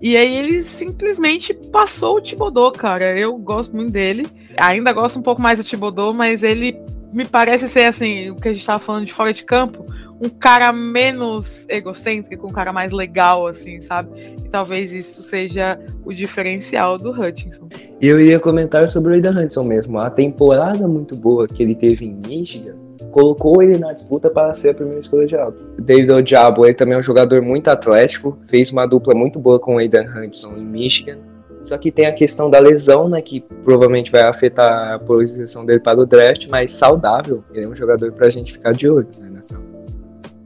E 0.00 0.16
aí 0.16 0.36
ele 0.36 0.62
simplesmente 0.62 1.54
passou 1.54 2.16
o 2.16 2.20
Thibodeau, 2.20 2.72
cara. 2.72 3.18
Eu 3.18 3.36
gosto 3.36 3.74
muito 3.74 3.92
dele. 3.92 4.26
Ainda 4.56 4.92
gosto 4.92 5.18
um 5.18 5.22
pouco 5.22 5.40
mais 5.40 5.58
do 5.58 5.64
Thibodeau, 5.64 6.12
mas 6.12 6.42
ele 6.42 6.76
me 7.12 7.24
parece 7.24 7.68
ser 7.68 7.86
assim, 7.86 8.30
o 8.30 8.36
que 8.36 8.48
a 8.48 8.52
gente 8.52 8.60
estava 8.60 8.78
falando 8.78 9.04
de 9.04 9.12
fora 9.12 9.32
de 9.32 9.42
campo, 9.42 9.84
um 10.20 10.28
cara 10.28 10.72
menos 10.72 11.66
egocêntrico, 11.68 12.46
um 12.46 12.52
cara 12.52 12.72
mais 12.72 12.92
legal, 12.92 13.46
assim, 13.46 13.80
sabe? 13.80 14.36
E 14.44 14.48
talvez 14.48 14.92
isso 14.92 15.22
seja 15.22 15.80
o 16.04 16.12
diferencial 16.12 16.98
do 16.98 17.10
Hutchinson. 17.10 17.68
Eu 18.00 18.20
ia 18.20 18.38
comentar 18.38 18.88
sobre 18.88 19.12
o 19.12 19.14
Aidan 19.14 19.32
Hutchinson 19.32 19.64
mesmo. 19.64 19.98
A 19.98 20.10
temporada 20.10 20.86
muito 20.86 21.16
boa 21.16 21.48
que 21.48 21.62
ele 21.62 21.74
teve 21.74 22.04
em 22.04 22.14
Michigan 22.14 22.76
colocou 23.10 23.62
ele 23.62 23.78
na 23.78 23.92
disputa 23.92 24.30
para 24.30 24.54
ser 24.54 24.70
a 24.70 24.74
primeira 24.74 25.00
escolha 25.00 25.26
de 25.26 25.36
álbum. 25.36 25.58
O 25.78 25.82
David 25.82 26.12
Ojabo, 26.12 26.64
ele 26.64 26.74
também 26.74 26.94
é 26.94 26.98
um 26.98 27.02
jogador 27.02 27.42
muito 27.42 27.68
atlético, 27.68 28.38
fez 28.46 28.70
uma 28.70 28.86
dupla 28.86 29.14
muito 29.14 29.38
boa 29.38 29.58
com 29.58 29.74
o 29.74 29.78
Aidan 29.78 30.04
Hutchinson 30.04 30.56
em 30.56 30.64
Michigan. 30.64 31.18
Só 31.62 31.76
que 31.76 31.90
tem 31.90 32.06
a 32.06 32.12
questão 32.12 32.48
da 32.48 32.58
lesão, 32.58 33.08
né, 33.08 33.20
que 33.20 33.40
provavelmente 33.62 34.10
vai 34.10 34.22
afetar 34.22 34.94
a 34.94 34.98
projeção 34.98 35.66
dele 35.66 35.80
para 35.80 36.00
o 36.00 36.06
draft, 36.06 36.46
mas 36.48 36.72
saudável, 36.72 37.44
ele 37.52 37.66
é 37.66 37.68
um 37.68 37.76
jogador 37.76 38.10
para 38.12 38.28
a 38.28 38.30
gente 38.30 38.52
ficar 38.52 38.72
de 38.72 38.88
olho, 38.88 39.08
né, 39.18 39.30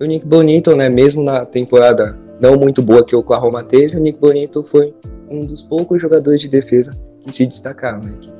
o 0.00 0.07
Nick 0.07 0.27
Bonito, 0.27 0.77
né, 0.77 0.88
mesmo 0.88 1.22
na 1.22 1.46
temporada 1.46 2.18
não 2.40 2.57
muito 2.57 2.83
boa 2.83 3.05
que 3.05 3.14
o 3.14 3.20
Oklahoma 3.20 3.62
teve, 3.62 3.96
o 3.96 4.00
Nick 4.00 4.18
Bonito 4.18 4.62
foi 4.62 4.92
um 5.31 5.46
dos 5.46 5.62
poucos 5.62 6.00
jogadores 6.00 6.40
de 6.40 6.48
defesa 6.48 6.96
que 7.22 7.33
se 7.33 7.46
destacaram 7.46 8.00
na 8.00 8.11
equipe. 8.11 8.35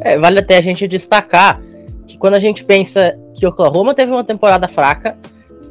É, 0.00 0.18
vale 0.18 0.38
até 0.38 0.56
a 0.56 0.62
gente 0.62 0.88
destacar 0.88 1.62
que 2.10 2.18
quando 2.18 2.34
a 2.34 2.40
gente 2.40 2.64
pensa 2.64 3.16
que 3.34 3.46
Oklahoma 3.46 3.94
teve 3.94 4.10
uma 4.10 4.24
temporada 4.24 4.66
fraca, 4.66 5.16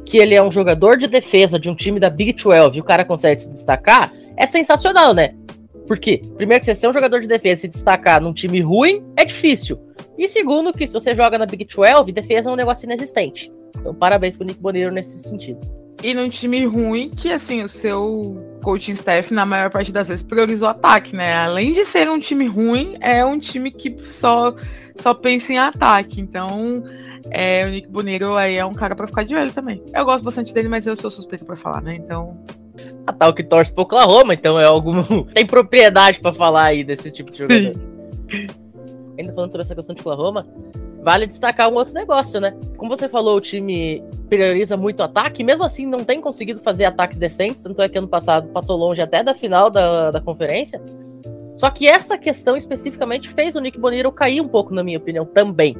que 0.06 0.16
ele 0.16 0.34
é 0.34 0.42
um 0.42 0.50
jogador 0.50 0.96
de 0.96 1.06
defesa 1.06 1.58
de 1.58 1.68
um 1.68 1.74
time 1.74 2.00
da 2.00 2.08
Big 2.08 2.32
12 2.32 2.76
e 2.76 2.80
o 2.80 2.84
cara 2.84 3.04
consegue 3.04 3.42
se 3.42 3.48
destacar, 3.50 4.10
é 4.38 4.46
sensacional, 4.46 5.12
né? 5.12 5.34
Porque, 5.86 6.22
primeiro, 6.36 6.60
que 6.60 6.66
você 6.66 6.74
ser 6.74 6.88
um 6.88 6.94
jogador 6.94 7.20
de 7.20 7.26
defesa 7.26 7.54
e 7.54 7.60
se 7.62 7.68
destacar 7.68 8.22
num 8.22 8.32
time 8.32 8.60
ruim 8.60 9.04
é 9.16 9.24
difícil. 9.24 9.78
E 10.16 10.28
segundo, 10.28 10.72
que 10.72 10.86
se 10.86 10.92
você 10.94 11.14
joga 11.14 11.36
na 11.36 11.44
Big 11.44 11.66
12, 11.66 12.10
defesa 12.10 12.48
é 12.48 12.52
um 12.52 12.56
negócio 12.56 12.86
inexistente. 12.86 13.52
Então, 13.78 13.94
parabéns 13.94 14.34
pro 14.36 14.46
Nick 14.46 14.60
Boneiro 14.60 14.90
nesse 14.90 15.18
sentido. 15.18 15.60
E 16.02 16.14
num 16.14 16.30
time 16.30 16.64
ruim, 16.64 17.10
que 17.10 17.30
assim, 17.30 17.62
o 17.62 17.68
seu 17.68 18.58
coaching 18.62 18.92
staff, 18.92 19.32
na 19.34 19.44
maior 19.44 19.70
parte 19.70 19.92
das 19.92 20.08
vezes, 20.08 20.22
priorizou 20.22 20.68
o 20.68 20.70
ataque, 20.70 21.14
né? 21.14 21.34
Além 21.34 21.72
de 21.72 21.84
ser 21.84 22.08
um 22.08 22.18
time 22.18 22.46
ruim, 22.46 22.96
é 23.00 23.24
um 23.24 23.38
time 23.38 23.70
que 23.70 23.94
só, 24.04 24.54
só 25.00 25.14
pensa 25.14 25.52
em 25.52 25.58
ataque. 25.58 26.20
Então, 26.20 26.82
é, 27.30 27.66
o 27.66 27.70
Nick 27.70 27.88
Boneiro 27.88 28.36
aí 28.36 28.56
é 28.56 28.64
um 28.64 28.72
cara 28.72 28.94
para 28.94 29.06
ficar 29.06 29.24
de 29.24 29.34
olho 29.34 29.52
também. 29.52 29.82
Eu 29.94 30.04
gosto 30.04 30.24
bastante 30.24 30.54
dele, 30.54 30.68
mas 30.68 30.86
eu 30.86 30.96
sou 30.96 31.10
suspeito 31.10 31.44
para 31.44 31.56
falar, 31.56 31.82
né? 31.82 31.94
Então. 31.94 32.38
A 33.06 33.12
tal 33.12 33.34
que 33.34 33.42
torce 33.42 33.72
pro 33.72 33.82
Oklahoma, 33.82 34.34
então 34.34 34.58
é 34.58 34.66
algum. 34.66 35.24
Tem 35.34 35.46
propriedade 35.46 36.20
para 36.20 36.32
falar 36.32 36.66
aí 36.66 36.84
desse 36.84 37.10
tipo 37.10 37.30
de 37.32 37.38
jogador. 37.38 37.74
Sim. 38.30 38.46
Ainda 39.18 39.32
falando 39.34 39.52
sobre 39.52 39.64
essa 39.64 39.74
questão 39.74 39.94
de 39.94 40.00
Oklahoma, 40.00 40.46
Vale 41.02 41.26
destacar 41.26 41.70
um 41.70 41.74
outro 41.74 41.94
negócio, 41.94 42.40
né? 42.40 42.54
Como 42.76 42.94
você 42.94 43.08
falou, 43.08 43.36
o 43.36 43.40
time 43.40 44.04
prioriza 44.28 44.76
muito 44.76 45.02
ataque, 45.02 45.42
mesmo 45.42 45.64
assim 45.64 45.86
não 45.86 46.04
tem 46.04 46.20
conseguido 46.20 46.60
fazer 46.60 46.84
ataques 46.84 47.18
decentes, 47.18 47.62
tanto 47.62 47.80
é 47.80 47.88
que 47.88 47.96
ano 47.96 48.08
passado 48.08 48.48
passou 48.48 48.76
longe 48.76 49.00
até 49.00 49.22
da 49.22 49.34
final 49.34 49.70
da, 49.70 50.10
da 50.10 50.20
conferência. 50.20 50.80
Só 51.60 51.70
que 51.70 51.86
essa 51.86 52.16
questão 52.16 52.56
especificamente 52.56 53.28
fez 53.34 53.54
o 53.54 53.60
Nick 53.60 53.78
Boniro 53.78 54.10
cair 54.10 54.40
um 54.40 54.48
pouco, 54.48 54.74
na 54.74 54.82
minha 54.82 54.98
opinião, 54.98 55.26
também. 55.26 55.76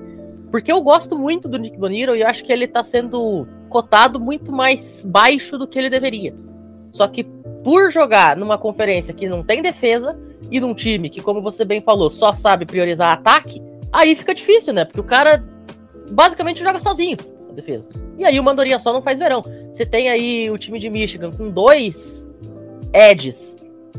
Porque 0.51 0.71
eu 0.71 0.81
gosto 0.83 1.16
muito 1.16 1.49
do 1.49 1.59
Nick 1.59 1.79
Boniro 1.79 2.14
e 2.14 2.23
acho 2.23 2.45
que 2.45 2.53
ele 2.53 2.69
tá 2.69 2.85
sendo 2.85 3.49
cotado 3.69 4.21
muito 4.21 4.53
mais 4.53 5.03
baixo 5.05 5.57
do 5.57 5.66
que 5.66 5.79
ele 5.79 5.88
deveria. 5.88 6.35
Só 6.93 7.09
que 7.09 7.25
por 7.64 7.90
jogar 7.90 8.37
numa 8.37 8.59
conferência 8.59 9.14
que 9.14 9.29
não 9.29 9.43
tem 9.43 9.62
defesa 9.62 10.19
e 10.51 10.61
num 10.61 10.75
time 10.75 11.09
que, 11.09 11.23
como 11.23 11.40
você 11.40 11.64
bem 11.64 11.81
falou, 11.81 12.11
só 12.11 12.35
sabe 12.35 12.66
priorizar 12.66 13.12
ataque, 13.12 13.62
Aí 13.93 14.14
fica 14.14 14.35
difícil, 14.35 14.73
né? 14.73 14.85
Porque 14.85 15.01
o 15.01 15.05
cara 15.05 15.43
basicamente 16.11 16.62
joga 16.62 16.81
sozinho 16.81 17.16
a 17.49 17.53
defesa. 17.53 17.88
E 18.16 18.25
aí 18.25 18.38
o 18.38 18.45
Mandorinha 18.45 18.79
só 18.79 18.93
não 18.93 19.03
faz 19.03 19.19
verão. 19.19 19.43
Você 19.73 19.85
tem 19.85 20.09
aí 20.09 20.51
o 20.51 20.59
time 20.59 20.79
de 20.79 20.88
Michigan 20.88 21.31
com 21.31 21.51
dois 21.51 22.27
Eds 22.93 23.57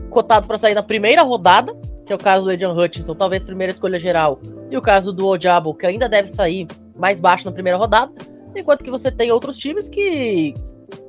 cotados 0.10 0.48
para 0.48 0.58
sair 0.58 0.74
na 0.74 0.84
primeira 0.84 1.24
rodada, 1.24 1.76
que 2.06 2.14
é 2.14 2.16
o 2.16 2.20
caso 2.20 2.46
do 2.46 2.52
Adrian 2.52 2.74
Hutchinson, 2.74 3.16
talvez 3.16 3.44
primeira 3.44 3.74
escolha 3.74 4.00
geral, 4.00 4.40
e 4.70 4.78
o 4.78 4.82
caso 4.82 5.12
do 5.12 5.28
Ojabo, 5.28 5.74
que 5.74 5.86
ainda 5.86 6.08
deve 6.08 6.32
sair 6.34 6.68
mais 6.96 7.20
baixo 7.20 7.46
na 7.46 7.52
primeira 7.52 7.78
rodada, 7.78 8.12
enquanto 8.56 8.84
que 8.84 8.92
você 8.92 9.12
tem 9.12 9.32
outros 9.32 9.58
times 9.58 9.88
que 9.88 10.54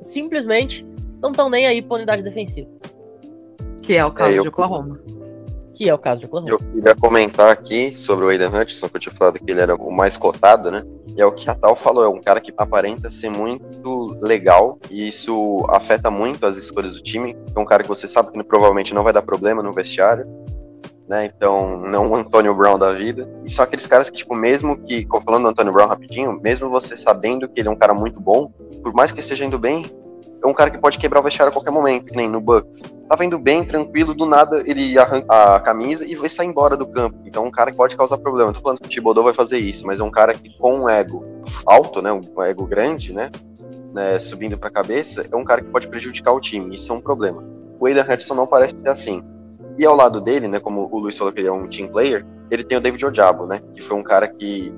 simplesmente 0.01 0.85
não 1.21 1.31
estão 1.31 1.49
nem 1.49 1.65
aí 1.65 1.81
para 1.81 1.97
unidade 1.97 2.23
defensiva. 2.23 2.69
Que 3.81 3.95
é 3.95 4.05
o 4.05 4.11
caso 4.11 4.31
é, 4.31 4.37
eu... 4.39 4.43
de 4.43 4.49
Oklahoma 4.49 4.99
que 5.73 5.89
é 5.89 5.93
o 5.93 5.97
caso 5.97 6.21
de 6.21 6.25
Oklahoma. 6.27 6.51
Eu 6.51 6.59
queria 6.59 6.95
comentar 6.95 7.49
aqui 7.49 7.93
sobre 7.93 8.25
o 8.25 8.29
Aiden 8.29 8.47
Hutchinson, 8.47 8.87
que 8.89 8.95
eu 8.95 8.99
tinha 8.99 9.15
falado 9.15 9.39
que 9.39 9.51
ele 9.51 9.59
era 9.59 9.75
o 9.75 9.91
mais 9.91 10.15
cotado, 10.15 10.71
né? 10.71 10.83
E 11.15 11.21
é 11.21 11.25
o 11.25 11.31
que 11.31 11.49
a 11.49 11.55
Tal 11.55 11.75
falou, 11.75 12.03
é 12.03 12.09
um 12.09 12.19
cara 12.19 12.41
que 12.41 12.53
aparenta 12.57 13.11
ser 13.11 13.29
muito 13.29 14.17
legal 14.21 14.79
e 14.89 15.07
isso 15.07 15.63
afeta 15.69 16.09
muito 16.09 16.45
as 16.45 16.57
escolhas 16.57 16.93
do 16.93 17.01
time. 17.01 17.37
É 17.55 17.59
um 17.59 17.65
cara 17.65 17.83
que 17.83 17.89
você 17.89 18.07
sabe 18.07 18.31
que 18.31 18.43
provavelmente 18.43 18.93
não 18.93 19.03
vai 19.03 19.13
dar 19.13 19.21
problema 19.21 19.61
no 19.61 19.71
vestiário. 19.71 20.25
Né, 21.07 21.25
então, 21.25 21.81
não 21.81 22.09
o 22.09 22.15
Antônio 22.15 22.55
Brown 22.55 22.79
da 22.79 22.93
vida. 22.93 23.29
E 23.43 23.49
são 23.49 23.65
aqueles 23.65 23.85
caras 23.85 24.09
que, 24.09 24.17
tipo, 24.17 24.33
mesmo 24.33 24.77
que, 24.77 25.05
falando 25.25 25.43
do 25.43 25.49
Antônio 25.49 25.73
Brown 25.73 25.87
rapidinho, 25.87 26.39
mesmo 26.41 26.69
você 26.69 26.95
sabendo 26.95 27.47
que 27.47 27.59
ele 27.59 27.67
é 27.67 27.71
um 27.71 27.75
cara 27.75 27.93
muito 27.93 28.21
bom, 28.21 28.49
por 28.81 28.93
mais 28.93 29.11
que 29.11 29.19
esteja 29.19 29.43
indo 29.43 29.59
bem, 29.59 29.85
é 30.43 30.47
um 30.47 30.53
cara 30.53 30.69
que 30.69 30.77
pode 30.77 30.97
quebrar 30.97 31.21
o 31.21 31.23
vestiário 31.23 31.49
a 31.49 31.53
qualquer 31.53 31.71
momento, 31.71 32.05
que 32.05 32.17
nem 32.17 32.27
no 32.27 32.41
Bucks. 32.41 32.83
Tava 33.07 33.23
indo 33.23 33.39
bem, 33.39 33.65
tranquilo, 33.65 34.13
do 34.13 34.25
nada 34.25 34.61
ele 34.65 34.99
arranca 34.99 35.55
a 35.55 35.59
camisa 35.61 36.05
e 36.05 36.15
vai 36.15 36.29
sair 36.29 36.47
embora 36.47 36.75
do 36.75 36.85
campo. 36.85 37.17
Então 37.25 37.45
é 37.45 37.47
um 37.47 37.51
cara 37.51 37.71
que 37.71 37.77
pode 37.77 37.95
causar 37.95 38.17
problema. 38.17 38.47
Não 38.47 38.53
tô 38.53 38.59
falando 38.59 38.79
que 38.79 38.87
o 38.87 38.89
Thibodeau 38.89 39.23
vai 39.23 39.33
fazer 39.33 39.57
isso, 39.57 39.87
mas 39.87 40.01
é 40.01 40.03
um 40.03 40.11
cara 40.11 40.33
que 40.33 40.49
com 40.57 40.81
um 40.81 40.89
ego 40.89 41.25
alto, 41.65 42.01
né, 42.01 42.11
um 42.11 42.43
ego 42.43 42.65
grande, 42.65 43.13
né, 43.13 43.31
né 43.93 44.19
subindo 44.19 44.57
pra 44.57 44.69
cabeça, 44.69 45.25
é 45.31 45.35
um 45.35 45.45
cara 45.45 45.61
que 45.61 45.69
pode 45.69 45.87
prejudicar 45.87 46.33
o 46.33 46.41
time. 46.41 46.75
Isso 46.75 46.91
é 46.91 46.95
um 46.95 47.01
problema. 47.01 47.41
O 47.79 47.85
Aidan 47.85 48.05
Hudson 48.13 48.35
não 48.35 48.45
parece 48.45 48.75
ser 48.75 48.89
assim. 48.89 49.23
E 49.77 49.85
ao 49.85 49.95
lado 49.95 50.19
dele, 50.19 50.49
né, 50.49 50.59
como 50.59 50.89
o 50.91 50.99
Luiz 50.99 51.17
falou 51.17 51.31
que 51.31 51.39
ele 51.39 51.47
é 51.47 51.53
um 51.53 51.69
team 51.69 51.87
player, 51.87 52.25
ele 52.51 52.65
tem 52.65 52.77
o 52.77 52.81
David 52.81 53.05
Ojabo, 53.05 53.45
né, 53.45 53.61
que 53.73 53.81
foi 53.81 53.97
um 53.97 54.03
cara 54.03 54.27
que 54.27 54.73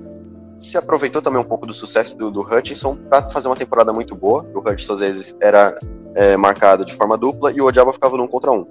se 0.59 0.77
aproveitou 0.77 1.21
também 1.21 1.39
um 1.39 1.45
pouco 1.45 1.65
do 1.65 1.73
sucesso 1.73 2.17
do, 2.17 2.31
do 2.31 2.41
Hutchinson 2.41 2.95
para 3.09 3.29
fazer 3.29 3.47
uma 3.47 3.55
temporada 3.55 3.91
muito 3.91 4.15
boa. 4.15 4.45
O 4.53 4.59
Hutchinson 4.59 4.93
às 4.93 4.99
vezes 4.99 5.35
era 5.39 5.77
é, 6.13 6.37
marcado 6.37 6.85
de 6.85 6.95
forma 6.95 7.17
dupla 7.17 7.51
e 7.51 7.61
o 7.61 7.65
Odiabo 7.65 7.93
ficava 7.93 8.17
num 8.17 8.27
contra 8.27 8.51
um. 8.51 8.65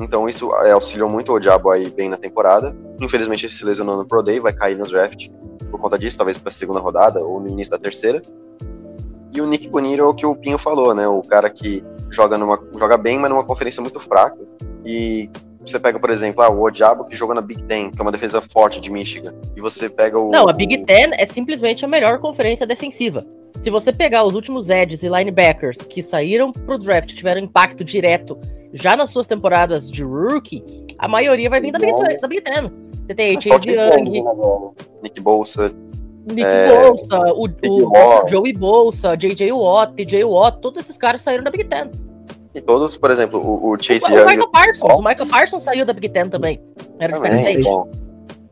Então 0.00 0.28
isso 0.28 0.54
é, 0.56 0.72
auxiliou 0.72 1.08
muito 1.08 1.32
o 1.32 1.36
Odiabo 1.36 1.70
aí 1.70 1.90
bem 1.90 2.08
na 2.08 2.16
temporada. 2.16 2.74
Infelizmente 3.00 3.46
ele 3.46 3.52
se 3.52 3.64
lesionou 3.64 3.96
no 3.96 4.06
Pro 4.06 4.22
Day, 4.22 4.40
vai 4.40 4.52
cair 4.52 4.76
no 4.76 4.84
draft 4.84 5.28
por 5.70 5.80
conta 5.80 5.98
disso, 5.98 6.16
talvez 6.16 6.38
para 6.38 6.50
a 6.50 6.52
segunda 6.52 6.80
rodada 6.80 7.20
ou 7.20 7.40
no 7.40 7.48
início 7.48 7.72
da 7.72 7.78
terceira. 7.78 8.22
E 9.32 9.40
o 9.40 9.46
Nick 9.46 9.68
Boniro 9.68 10.04
é 10.04 10.06
o 10.06 10.14
que 10.14 10.24
o 10.24 10.36
Pinho 10.36 10.58
falou, 10.58 10.94
né? 10.94 11.08
O 11.08 11.20
cara 11.20 11.50
que 11.50 11.82
joga, 12.10 12.38
numa, 12.38 12.56
joga 12.78 12.96
bem, 12.96 13.18
mas 13.18 13.28
numa 13.28 13.44
conferência 13.44 13.82
muito 13.82 13.98
fraca. 13.98 14.38
E 14.84 15.28
você 15.70 15.78
pega, 15.78 15.98
por 15.98 16.10
exemplo, 16.10 16.42
ah, 16.42 16.50
o 16.50 16.62
Odiabo 16.62 17.04
que 17.04 17.14
joga 17.14 17.34
na 17.34 17.40
Big 17.40 17.62
Ten, 17.64 17.90
que 17.90 17.98
é 18.00 18.02
uma 18.02 18.12
defesa 18.12 18.40
forte 18.40 18.80
de 18.80 18.90
Michigan, 18.90 19.34
e 19.56 19.60
você 19.60 19.88
pega 19.88 20.18
o. 20.18 20.30
Não, 20.30 20.48
a 20.48 20.52
Big 20.52 20.84
Ten 20.84 21.10
é 21.12 21.26
simplesmente 21.26 21.84
a 21.84 21.88
melhor 21.88 22.18
conferência 22.18 22.66
defensiva. 22.66 23.24
Se 23.62 23.70
você 23.70 23.92
pegar 23.92 24.24
os 24.24 24.34
últimos 24.34 24.68
edges 24.68 25.02
e 25.02 25.08
linebackers 25.08 25.78
que 25.78 26.02
saíram 26.02 26.52
pro 26.52 26.78
draft, 26.78 27.14
tiveram 27.14 27.40
impacto 27.40 27.84
direto 27.84 28.38
já 28.72 28.96
nas 28.96 29.10
suas 29.10 29.26
temporadas 29.26 29.90
de 29.90 30.02
rookie, 30.02 30.62
a 30.98 31.08
maioria 31.08 31.48
vai 31.48 31.60
vir 31.60 31.72
da 31.72 31.78
Big, 31.78 31.92
da 32.20 32.28
Big 32.28 32.42
Ten. 32.42 32.70
Você 33.06 33.14
tem 33.14 33.36
é 33.36 33.40
Chase 33.40 33.70
Young, 33.70 34.22
né, 34.22 34.70
Nick 35.02 35.20
Bolsa, 35.20 35.72
Nick 36.26 36.42
é, 36.42 36.68
Bolsa, 36.68 37.18
o, 37.34 37.46
o, 37.46 38.24
o 38.24 38.28
Joey 38.28 38.52
Bolsa, 38.54 39.14
JJ 39.16 39.52
Watt, 39.52 39.94
TJ 39.94 40.24
Watt, 40.24 40.60
todos 40.60 40.82
esses 40.82 40.96
caras 40.96 41.20
saíram 41.20 41.44
da 41.44 41.50
Big 41.50 41.64
Ten. 41.64 41.90
E 42.54 42.60
todos, 42.60 42.96
por 42.96 43.10
exemplo, 43.10 43.40
o, 43.40 43.72
o 43.72 43.76
Chase 43.82 44.04
o, 44.04 44.08
Young. 44.08 44.22
O 44.22 44.26
Michael 44.26 44.48
Parsons, 44.48 44.92
o 44.92 44.98
Michael 44.98 45.26
Parsons 45.26 45.62
saiu 45.64 45.84
da 45.84 45.92
Big 45.92 46.08
Ten 46.10 46.28
também. 46.28 46.62
Era 47.00 47.14
também, 47.14 47.42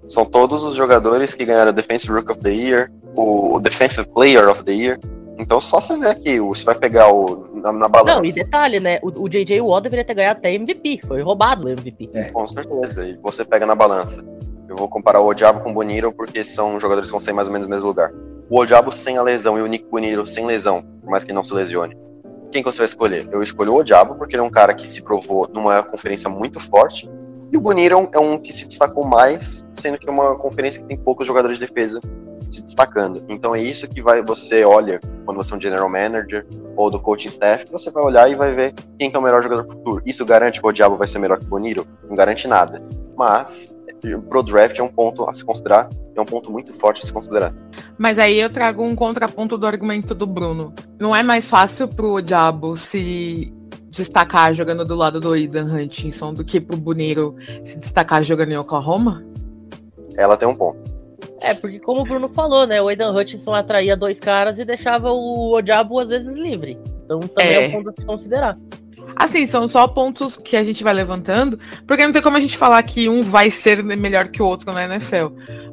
São 0.07 0.25
todos 0.25 0.65
os 0.65 0.75
jogadores 0.75 1.33
que 1.35 1.45
ganharam 1.45 1.73
Defensive 1.73 2.13
Rook 2.13 2.33
of 2.33 2.41
the 2.41 2.51
Year, 2.51 2.91
o, 3.15 3.55
o 3.55 3.61
Defensive 3.61 4.09
Player 4.09 4.49
of 4.49 4.65
the 4.65 4.73
Year. 4.73 4.99
Então 5.39 5.61
só 5.61 5.81
você 5.81 5.97
ver 5.97 6.09
aqui, 6.09 6.41
você 6.41 6.65
vai 6.65 6.75
pegar 6.75 7.13
o, 7.13 7.49
na, 7.55 7.73
na 7.73 7.89
balança. 7.89 8.17
Não, 8.17 8.25
e 8.25 8.33
detalhe, 8.33 8.81
né? 8.81 8.99
O, 9.03 9.23
o 9.23 9.29
JJ 9.29 9.61
Watt 9.61 9.85
deveria 9.85 10.05
ter 10.05 10.15
ganhado 10.15 10.39
até 10.39 10.53
MVP, 10.53 11.01
foi 11.07 11.23
roubado 11.23 11.67
o 11.67 11.69
MVP. 11.71 12.11
É. 12.13 12.25
Com 12.25 12.47
certeza, 12.49 13.07
e 13.07 13.17
você 13.19 13.45
pega 13.45 13.65
na 13.65 13.75
balança. 13.75 14.25
Eu 14.69 14.77
vou 14.77 14.89
comparar 14.89 15.21
o 15.21 15.27
Odiabo 15.27 15.61
com 15.61 15.71
o 15.71 15.75
Boniro 15.75 16.13
porque 16.13 16.45
são 16.45 16.81
jogadores 16.81 17.09
que 17.09 17.13
vão 17.13 17.21
sair 17.21 17.35
mais 17.35 17.47
ou 17.47 17.53
menos 17.53 17.69
no 17.69 17.75
mesmo 17.75 17.87
lugar. 17.87 18.13
O 18.51 18.59
Odiabo 18.59 18.91
sem 18.91 19.17
a 19.17 19.23
lesão 19.23 19.57
e 19.59 19.63
o 19.63 19.67
Nick 19.67 19.87
Boniro 19.89 20.27
sem 20.27 20.45
lesão, 20.45 20.83
por 21.01 21.11
mais 21.11 21.25
que 21.25 21.33
não 21.33 21.45
se 21.45 21.55
lesione 21.55 21.97
quem 22.53 22.63
que 22.63 22.71
você 22.71 22.79
vai 22.79 22.87
escolher? 22.87 23.29
Eu 23.33 23.43
escolho 23.43 23.75
o 23.75 23.83
Diabo, 23.83 24.15
porque 24.15 24.35
ele 24.35 24.43
é 24.43 24.45
um 24.45 24.51
cara 24.51 24.75
que 24.75 24.89
se 24.89 25.03
provou 25.03 25.49
numa 25.53 25.83
conferência 25.83 26.29
muito 26.29 26.61
forte. 26.61 27.11
E 27.51 27.57
o 27.57 27.61
Boniram 27.61 28.09
é 28.13 28.19
um 28.19 28.39
que 28.39 28.53
se 28.53 28.69
destacou 28.69 29.05
mais, 29.05 29.67
sendo 29.75 29.99
que 29.99 30.09
é 30.09 30.13
uma 30.13 30.37
conferência 30.37 30.81
que 30.81 30.89
tem 30.89 30.97
poucos 30.97 31.27
jogadores 31.27 31.59
de 31.59 31.67
defesa 31.67 32.01
se 32.51 32.63
destacando. 32.63 33.25
Então 33.29 33.55
é 33.55 33.63
isso 33.63 33.89
que 33.89 34.03
vai 34.03 34.23
você 34.23 34.63
olha 34.63 35.01
quando 35.25 35.39
você 35.39 35.55
é 35.55 35.57
um 35.57 35.61
general 35.61 35.89
manager 35.89 36.47
ou 36.77 36.91
do 36.91 37.01
coaching 37.01 37.29
staff, 37.29 37.65
você 37.71 37.91
vai 37.91 38.03
olhar 38.03 38.31
e 38.31 38.35
vai 38.35 38.53
ver 38.53 38.75
quem 38.99 39.11
que 39.11 39.17
é 39.17 39.19
o 39.19 39.23
melhor 39.23 39.43
jogador 39.43 39.65
pro 39.65 39.77
futuro. 39.77 40.03
Isso 40.05 40.25
garante 40.25 40.61
que 40.61 40.67
o 40.67 40.73
Diabo 40.73 40.97
vai 40.97 41.09
ser 41.09 41.19
melhor 41.19 41.39
que 41.39 41.47
o 41.47 41.49
Boniro? 41.49 41.87
Não 42.09 42.15
garante 42.15 42.47
nada. 42.47 42.83
Mas 43.17 43.75
pro 44.29 44.43
draft 44.43 44.79
é 44.79 44.83
um 44.83 44.89
ponto 44.89 45.29
a 45.29 45.33
se 45.33 45.45
considerar, 45.45 45.89
é 46.15 46.21
um 46.21 46.25
ponto 46.25 46.51
muito 46.51 46.73
forte 46.75 47.03
a 47.03 47.07
se 47.07 47.13
considerar. 47.13 47.55
Mas 47.97 48.19
aí 48.19 48.39
eu 48.39 48.51
trago 48.51 48.83
um 48.83 48.95
contraponto 48.95 49.57
do 49.57 49.67
argumento 49.67 50.15
do 50.15 50.27
Bruno. 50.27 50.75
Não 50.99 51.15
é 51.15 51.23
mais 51.23 51.49
fácil 51.49 51.89
pro 51.89 52.21
Diabo 52.21 52.77
se 52.77 53.53
destacar 53.91 54.55
jogando 54.55 54.85
do 54.85 54.95
lado 54.95 55.21
do 55.21 55.33
Aidan 55.33 55.73
Hutchinson 55.73 56.33
do 56.33 56.45
que 56.45 56.61
pro 56.61 56.77
Boniro 56.77 57.37
se 57.65 57.79
destacar 57.79 58.23
jogando 58.23 58.53
em 58.53 58.57
Oklahoma? 58.57 59.25
Ela 60.17 60.37
tem 60.37 60.49
um 60.49 60.55
ponto. 60.55 60.81
É, 61.41 61.55
porque 61.55 61.81
como 61.81 62.03
o 62.03 62.05
Bruno 62.05 62.29
falou, 62.29 62.67
né? 62.67 62.81
O 62.81 62.89
Aidan 62.89 63.13
Hutchinson 63.13 63.55
atraía 63.55 63.97
dois 63.97 64.21
caras 64.21 64.59
e 64.59 64.65
deixava 64.65 65.11
o 65.11 65.55
Odiabo 65.57 65.99
às 65.99 66.09
vezes 66.09 66.35
livre. 66.35 66.79
Então 67.05 67.21
também 67.21 67.55
é, 67.55 67.65
é 67.65 67.69
um 67.69 67.73
ponto 67.73 67.91
a 67.91 67.93
se 67.93 68.07
considerar. 68.07 68.59
Assim, 69.15 69.47
são 69.47 69.69
só 69.69 69.87
pontos 69.87 70.37
que 70.37 70.57
a 70.57 70.65
gente 70.65 70.83
vai 70.83 70.95
levantando, 70.95 71.59
porque 71.87 72.05
não 72.05 72.13
tem 72.13 72.23
como 72.23 72.37
a 72.37 72.41
gente 72.41 72.57
falar 72.57 72.83
que 72.83 73.09
um 73.09 73.23
vai 73.23 73.51
ser 73.51 73.83
melhor 73.83 74.29
que 74.29 74.43
o 74.43 74.47
outro 74.47 74.73
na 74.73 74.85
NFL. 74.85 75.29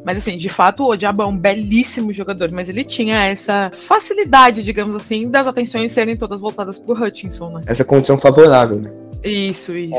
Mas 0.06 0.18
assim, 0.18 0.38
de 0.38 0.50
fato, 0.50 0.84
o 0.84 0.92
Odiabo 0.92 1.24
é 1.24 1.26
um 1.26 1.38
belíssimo 1.38 2.14
jogador, 2.14 2.52
mas 2.52 2.70
ele 2.70 2.84
tinha 2.84 3.26
essa 3.26 3.72
facilidade, 3.74 4.64
digamos 4.64 4.96
assim, 4.96 5.30
das 5.30 5.48
atenções 5.48 5.92
serem 5.92 6.16
todas 6.16 6.40
voltadas 6.40 6.80
pro 6.80 6.94
Hutchinson, 6.94 7.50
né? 7.50 7.62
Essa 7.68 7.86
condição 7.86 8.18
favorável, 8.18 8.80
né? 8.80 8.92
Isso, 9.24 9.76
isso. 9.76 9.94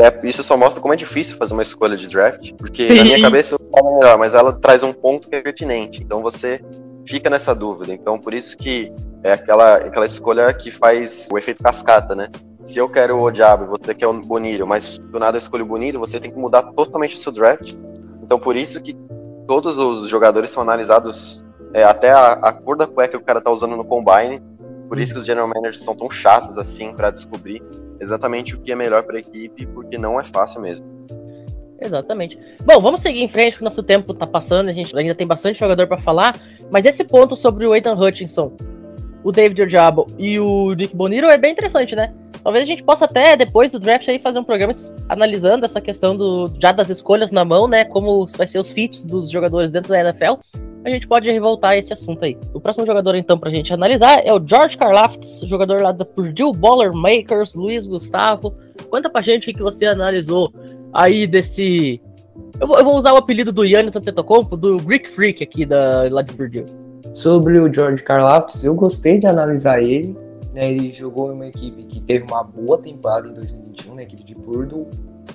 É, 0.00 0.06
é, 0.06 0.28
isso 0.28 0.42
só 0.44 0.56
mostra 0.56 0.80
como 0.80 0.94
é 0.94 0.96
difícil 0.96 1.36
fazer 1.36 1.52
uma 1.52 1.62
escolha 1.62 1.96
de 1.96 2.08
draft, 2.08 2.52
porque 2.56 2.88
Sim. 2.88 2.94
na 2.94 3.04
minha 3.04 3.20
cabeça 3.20 3.56
eu 3.56 3.70
falo 3.72 3.98
melhor, 3.98 4.16
mas 4.16 4.32
ela 4.32 4.52
traz 4.52 4.82
um 4.82 4.92
ponto 4.92 5.28
que 5.28 5.34
é 5.34 5.42
pertinente. 5.42 6.02
Então 6.02 6.22
você 6.22 6.60
fica 7.06 7.28
nessa 7.28 7.54
dúvida. 7.54 7.92
Então 7.92 8.18
por 8.18 8.32
isso 8.32 8.56
que 8.56 8.92
é 9.24 9.32
aquela, 9.32 9.76
aquela 9.76 10.06
escolha 10.06 10.52
que 10.52 10.70
faz 10.70 11.28
o 11.32 11.38
efeito 11.38 11.62
cascata, 11.62 12.14
né? 12.14 12.28
Se 12.64 12.78
eu 12.78 12.88
quero 12.88 13.20
o 13.20 13.30
Diabo 13.30 13.64
e 13.64 13.66
você 13.66 13.94
quer 13.94 14.06
o 14.06 14.14
Bonito, 14.14 14.66
mas 14.66 14.96
do 14.96 15.18
nada 15.18 15.36
eu 15.36 15.38
escolho 15.38 15.64
o 15.64 15.68
Bonito, 15.68 15.98
você 15.98 16.18
tem 16.18 16.30
que 16.30 16.38
mudar 16.38 16.62
totalmente 16.62 17.14
o 17.14 17.18
seu 17.18 17.30
draft. 17.30 17.74
Então 18.22 18.40
por 18.40 18.56
isso 18.56 18.82
que 18.82 18.96
todos 19.46 19.76
os 19.76 20.08
jogadores 20.08 20.50
são 20.50 20.62
analisados 20.62 21.44
é, 21.74 21.84
até 21.84 22.10
a, 22.10 22.32
a, 22.32 22.52
cor 22.52 22.74
da 22.76 22.86
cueca 22.86 23.18
que 23.18 23.22
o 23.22 23.26
cara 23.26 23.40
tá 23.40 23.50
usando 23.50 23.76
no 23.76 23.84
combine. 23.84 24.40
Por 24.88 24.98
isso 24.98 25.12
que 25.12 25.18
os 25.18 25.26
general 25.26 25.46
managers 25.46 25.82
são 25.82 25.94
tão 25.94 26.10
chatos 26.10 26.56
assim 26.56 26.94
para 26.94 27.10
descobrir 27.10 27.62
exatamente 28.00 28.54
o 28.54 28.60
que 28.60 28.72
é 28.72 28.74
melhor 28.74 29.02
para 29.02 29.16
a 29.16 29.20
equipe, 29.20 29.66
porque 29.66 29.98
não 29.98 30.18
é 30.18 30.24
fácil 30.24 30.62
mesmo. 30.62 30.86
Exatamente. 31.78 32.38
Bom, 32.64 32.80
vamos 32.80 33.02
seguir 33.02 33.22
em 33.22 33.28
frente, 33.28 33.52
porque 33.52 33.64
o 33.64 33.68
nosso 33.68 33.82
tempo 33.82 34.12
está 34.12 34.26
passando, 34.26 34.70
a 34.70 34.72
gente 34.72 34.96
ainda 34.96 35.14
tem 35.14 35.26
bastante 35.26 35.58
jogador 35.58 35.86
para 35.86 35.98
falar, 35.98 36.40
mas 36.70 36.86
esse 36.86 37.04
ponto 37.04 37.36
sobre 37.36 37.66
o 37.66 37.72
Aidan 37.72 37.94
Hutchinson, 37.94 38.52
o 39.24 39.32
David 39.32 39.62
Ojabo 39.62 40.06
e 40.18 40.38
o 40.38 40.74
Nick 40.74 40.94
Boniro 40.94 41.26
é 41.26 41.36
bem 41.36 41.52
interessante, 41.52 41.96
né? 41.96 42.12
Talvez 42.42 42.62
a 42.62 42.66
gente 42.66 42.82
possa 42.84 43.06
até, 43.06 43.36
depois 43.36 43.72
do 43.72 43.80
draft, 43.80 44.06
aí, 44.06 44.18
fazer 44.18 44.38
um 44.38 44.44
programa 44.44 44.74
analisando 45.08 45.64
essa 45.64 45.80
questão 45.80 46.14
do, 46.14 46.52
já 46.60 46.72
das 46.72 46.90
escolhas 46.90 47.30
na 47.30 47.42
mão, 47.42 47.66
né? 47.66 47.86
Como 47.86 48.26
vai 48.36 48.46
ser 48.46 48.58
os 48.58 48.70
fits 48.70 49.02
dos 49.02 49.30
jogadores 49.30 49.72
dentro 49.72 49.88
da 49.88 50.00
NFL 50.00 50.34
a 50.84 50.90
gente 50.90 51.08
pode 51.08 51.30
revoltar 51.30 51.76
esse 51.76 51.92
assunto 51.92 52.22
aí. 52.24 52.36
O 52.52 52.60
próximo 52.60 52.84
jogador, 52.84 53.14
então, 53.14 53.38
pra 53.38 53.50
gente 53.50 53.72
analisar 53.72 54.20
é 54.24 54.32
o 54.32 54.46
George 54.46 54.76
Karlaftis, 54.76 55.40
jogador 55.48 55.80
lá 55.80 55.92
da 55.92 56.04
Purdue 56.04 56.52
Makers, 56.94 57.54
Luiz 57.54 57.86
Gustavo. 57.86 58.54
Conta 58.90 59.08
pra 59.08 59.22
gente 59.22 59.50
o 59.50 59.54
que 59.54 59.62
você 59.62 59.86
analisou 59.86 60.52
aí 60.92 61.26
desse. 61.26 62.00
Eu 62.60 62.66
vou, 62.66 62.78
eu 62.78 62.84
vou 62.84 62.96
usar 62.96 63.14
o 63.14 63.16
apelido 63.16 63.50
do 63.50 63.64
Yannis 63.64 63.96
Antetokounmpo, 63.96 64.56
do 64.56 64.76
Greek 64.76 65.08
Freak 65.10 65.42
aqui 65.42 65.64
da, 65.64 66.06
lá 66.10 66.20
de 66.20 66.34
Purdue. 66.34 66.83
Sobre 67.14 67.58
o 67.58 67.72
George 67.72 68.02
Karlaftis, 68.02 68.62
eu 68.64 68.74
gostei 68.74 69.18
de 69.18 69.26
analisar 69.26 69.82
ele. 69.82 70.14
Né, 70.52 70.70
ele 70.70 70.92
jogou 70.92 71.32
em 71.32 71.34
uma 71.34 71.46
equipe 71.48 71.82
que 71.84 72.00
teve 72.00 72.24
uma 72.26 72.44
boa 72.44 72.78
temporada 72.78 73.26
em 73.26 73.32
2021, 73.32 73.94
na 73.94 74.02
equipe 74.02 74.22
de 74.22 74.34
Purdue 74.36 74.86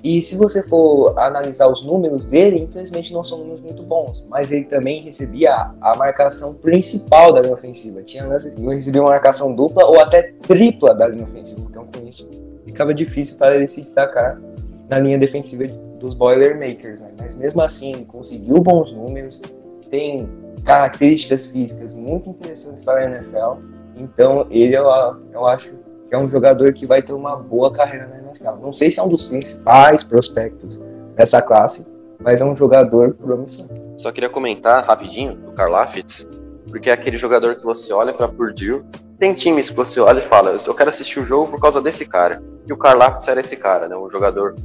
e 0.04 0.22
se 0.22 0.38
você 0.38 0.63
for 0.63 1.18
analisar 1.20 1.68
os 1.68 1.86
números 1.86 2.26
dele, 2.26 2.62
infelizmente 2.62 3.12
não 3.12 3.24
são 3.24 3.39
números 3.39 3.60
muito 3.60 3.84
bons, 3.84 4.26
mas 4.30 4.52
ele 4.52 4.63
também 4.63 5.02
recebia 5.02 5.72
a, 5.82 5.96
marcação 5.98 6.54
principal 6.54 7.34
da 7.34 7.42
linha 7.42 7.54
ofensiva. 7.54 8.02
Tinha 8.04 8.26
lances 8.26 8.56
que 8.56 8.62
recebia 8.62 9.02
uma 9.02 9.10
marcação 9.10 9.54
dupla 9.54 9.86
ou 9.86 10.00
até 10.00 10.34
tripla 10.48 10.96
da 10.96 11.08
linha 11.08 11.26
ofensiva. 11.26 11.68
Então, 11.70 11.86
com 11.86 12.08
isso, 12.08 12.30
ficava 12.65 12.94
difícil 12.94 13.38
para 13.38 13.58
ele 13.58 13.68
se 13.68 13.82
destacar 13.82 14.39
na 14.88 15.00
linha 15.00 15.18
defensiva 15.18 15.65
dos 16.00 16.13
Boilermakers. 16.13 17.02
Né? 17.02 17.10
Mas 17.20 17.36
mesmo 17.36 17.62
assim, 17.62 18.06
conseguiu 18.06 18.62
bons 18.62 18.94
números, 18.94 19.42
tem 19.89 20.30
características 20.70 21.48
físicas 21.48 21.96
muito 21.96 22.30
interessantes 22.30 22.84
para 22.84 23.00
a 23.00 23.04
NFL. 23.06 23.60
Então, 23.96 24.46
ele 24.52 24.78
eu, 24.78 24.86
eu 25.34 25.48
acho 25.48 25.72
que 26.08 26.14
é 26.14 26.18
um 26.18 26.30
jogador 26.30 26.72
que 26.74 26.86
vai 26.86 27.02
ter 27.02 27.12
uma 27.12 27.36
boa 27.36 27.74
carreira 27.74 28.06
na 28.06 28.20
NFL. 28.20 28.62
Não 28.62 28.72
sei 28.72 28.92
se 28.92 29.00
é 29.00 29.04
um 29.04 29.10
dos 29.10 29.24
principais 29.24 30.04
prospectos 30.04 30.80
dessa 31.16 31.42
classe, 31.42 31.88
mas 32.20 32.40
é 32.40 32.46
um 32.46 32.56
jogador 32.56 33.16
promissor. 33.16 33.68
Só 33.98 34.12
queria 34.12 34.30
comentar 34.30 34.86
rapidinho 34.86 35.34
do 35.34 35.54
Karlaftis, 35.54 36.28
porque 36.70 36.92
é 36.92 36.94
aquele 36.94 37.18
jogador 37.18 37.56
que 37.56 37.64
você 37.64 37.92
olha 37.92 38.14
para 38.14 38.28
Purdue, 38.28 38.84
tem 39.18 39.34
times 39.34 39.72
que 39.72 39.76
você 39.76 40.00
olha 40.00 40.20
e 40.20 40.28
fala, 40.28 40.56
eu 40.64 40.76
quero 40.76 40.92
assistir 40.92 41.20
o 41.20 41.24
jogo 41.24 41.54
por 41.54 41.60
causa 41.60 41.82
desse 41.82 42.06
cara. 42.06 42.44
E 42.68 42.72
o 42.72 42.78
Karlaftis 42.78 43.28
era 43.28 43.40
esse 43.40 43.58
cara, 43.58 43.88
né? 43.88 43.96
Um 43.98 44.08
jogador 44.08 44.56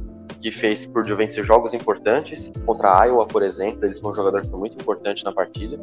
que 0.45 0.51
fez 0.51 0.85
Purdue 0.85 1.15
vencer 1.15 1.43
jogos 1.43 1.73
importantes, 1.73 2.51
contra 2.67 3.01
a 3.01 3.05
Iowa, 3.05 3.25
por 3.25 3.41
exemplo, 3.41 3.83
ele 3.83 3.97
foi 3.97 4.11
um 4.11 4.13
jogador 4.13 4.43
que 4.43 4.47
foi 4.47 4.59
muito 4.59 4.79
importante 4.79 5.25
na 5.25 5.33
partida. 5.33 5.79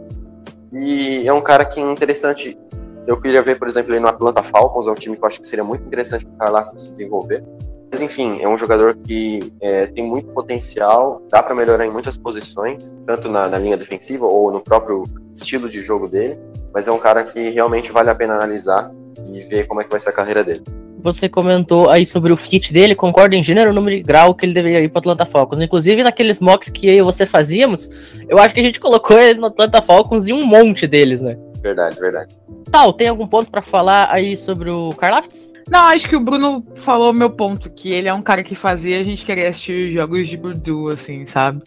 E 0.72 1.26
é 1.26 1.32
um 1.32 1.40
cara 1.40 1.64
que 1.64 1.80
é 1.80 1.82
interessante 1.82 2.56
eu 3.04 3.20
queria 3.20 3.42
ver, 3.42 3.58
por 3.58 3.66
exemplo, 3.66 3.92
ele 3.92 3.98
no 3.98 4.06
Atlanta 4.06 4.40
Falcons, 4.40 4.86
é 4.86 4.92
um 4.92 4.94
time 4.94 5.16
que 5.16 5.24
eu 5.24 5.26
acho 5.26 5.40
que 5.40 5.48
seria 5.48 5.64
muito 5.64 5.84
interessante 5.84 6.24
para 6.24 6.46
Karlaftis 6.46 6.82
se 6.84 6.90
desenvolver. 6.92 7.42
Mas 7.90 8.00
enfim, 8.00 8.40
é 8.40 8.48
um 8.48 8.56
jogador 8.56 8.96
que 9.04 9.52
é, 9.60 9.88
tem 9.88 10.08
muito 10.08 10.32
potencial, 10.32 11.20
dá 11.28 11.42
para 11.42 11.56
melhorar 11.56 11.84
em 11.84 11.90
muitas 11.90 12.16
posições, 12.16 12.94
tanto 13.04 13.28
na, 13.28 13.48
na, 13.48 13.58
linha 13.58 13.76
defensiva 13.76 14.26
ou 14.26 14.52
no 14.52 14.60
próprio 14.60 15.02
estilo 15.34 15.68
de 15.68 15.80
jogo 15.80 16.06
dele. 16.06 16.38
Mas 16.72 16.86
é 16.86 16.92
um 16.92 17.00
cara 17.00 17.24
que 17.24 17.50
realmente 17.50 17.90
vale 17.90 18.10
a 18.10 18.14
pena 18.14 18.34
analisar 18.34 18.92
e 19.26 19.40
ver 19.40 19.66
como 19.66 19.80
é 19.80 19.84
que 19.84 19.90
vai 19.90 19.98
ser 19.98 20.10
a 20.10 20.12
carreira 20.12 20.44
dele. 20.44 20.62
Você 21.02 21.28
comentou 21.28 21.90
aí 21.90 22.06
sobre 22.06 22.32
o 22.32 22.36
fit 22.36 22.72
dele, 22.72 22.94
concordo 22.94 23.34
em 23.34 23.42
gênero, 23.42 23.72
número 23.72 23.96
e 23.96 24.02
grau 24.02 24.34
que 24.34 24.46
ele 24.46 24.54
deveria 24.54 24.80
ir 24.80 24.88
para 24.88 25.00
Atlanta 25.00 25.26
Falcons. 25.26 25.60
Inclusive 25.60 26.02
naqueles 26.02 26.38
mocks 26.38 26.70
que 26.70 26.86
eu 26.86 26.94
e 26.94 27.02
você 27.02 27.26
fazíamos, 27.26 27.90
eu 28.28 28.38
acho 28.38 28.54
que 28.54 28.60
a 28.60 28.64
gente 28.64 28.78
colocou 28.78 29.18
ele 29.18 29.40
no 29.40 29.46
Atlanta 29.46 29.82
Falcons 29.82 30.28
e 30.28 30.32
um 30.32 30.44
monte 30.44 30.86
deles, 30.86 31.20
né? 31.20 31.36
Verdade, 31.60 31.98
verdade. 31.98 32.36
Tal, 32.70 32.92
tem 32.92 33.08
algum 33.08 33.26
ponto 33.26 33.50
para 33.50 33.62
falar 33.62 34.08
aí 34.10 34.36
sobre 34.36 34.70
o 34.70 34.90
Karlaftis? 34.94 35.52
Não, 35.70 35.84
acho 35.86 36.08
que 36.08 36.16
o 36.16 36.20
Bruno 36.20 36.64
falou 36.74 37.12
meu 37.12 37.30
ponto, 37.30 37.70
que 37.70 37.90
ele 37.90 38.08
é 38.08 38.12
um 38.12 38.22
cara 38.22 38.42
que 38.42 38.54
fazia 38.54 39.00
a 39.00 39.02
gente 39.02 39.24
querer 39.24 39.46
assistir 39.46 39.92
jogos 39.92 40.28
de 40.28 40.36
Purdue, 40.36 40.92
assim, 40.92 41.24
sabe? 41.24 41.62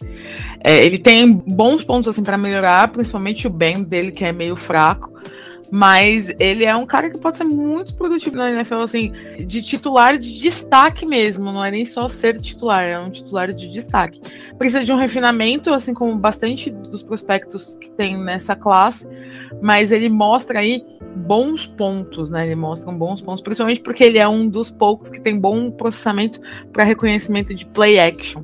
É, 0.62 0.84
ele 0.84 0.98
tem 0.98 1.32
bons 1.32 1.82
pontos, 1.82 2.08
assim, 2.08 2.22
para 2.22 2.36
melhorar, 2.36 2.88
principalmente 2.88 3.46
o 3.46 3.50
bem 3.50 3.82
dele, 3.82 4.12
que 4.12 4.24
é 4.24 4.32
meio 4.32 4.54
fraco. 4.54 5.12
Mas 5.70 6.30
ele 6.38 6.64
é 6.64 6.74
um 6.76 6.86
cara 6.86 7.10
que 7.10 7.18
pode 7.18 7.36
ser 7.36 7.44
muito 7.44 7.94
produtivo 7.94 8.36
na 8.36 8.50
NFL, 8.50 8.76
assim, 8.76 9.12
de 9.38 9.62
titular 9.62 10.18
de 10.18 10.38
destaque 10.38 11.04
mesmo. 11.04 11.52
Não 11.52 11.64
é 11.64 11.70
nem 11.70 11.84
só 11.84 12.08
ser 12.08 12.40
titular, 12.40 12.84
é 12.84 12.98
um 12.98 13.10
titular 13.10 13.52
de 13.52 13.68
destaque. 13.68 14.20
Precisa 14.56 14.84
de 14.84 14.92
um 14.92 14.96
refinamento, 14.96 15.72
assim 15.72 15.92
como 15.92 16.16
bastante 16.16 16.70
dos 16.70 17.02
prospectos 17.02 17.74
que 17.74 17.90
tem 17.90 18.16
nessa 18.16 18.54
classe, 18.54 19.08
mas 19.60 19.90
ele 19.90 20.08
mostra 20.08 20.60
aí 20.60 20.84
bons 21.16 21.66
pontos, 21.66 22.30
né? 22.30 22.46
Ele 22.46 22.54
mostra 22.54 22.90
bons 22.92 23.20
pontos, 23.20 23.42
principalmente 23.42 23.80
porque 23.80 24.04
ele 24.04 24.18
é 24.18 24.28
um 24.28 24.48
dos 24.48 24.70
poucos 24.70 25.08
que 25.08 25.20
tem 25.20 25.38
bom 25.38 25.70
processamento 25.70 26.40
para 26.72 26.84
reconhecimento 26.84 27.54
de 27.54 27.66
play 27.66 27.98
action. 27.98 28.42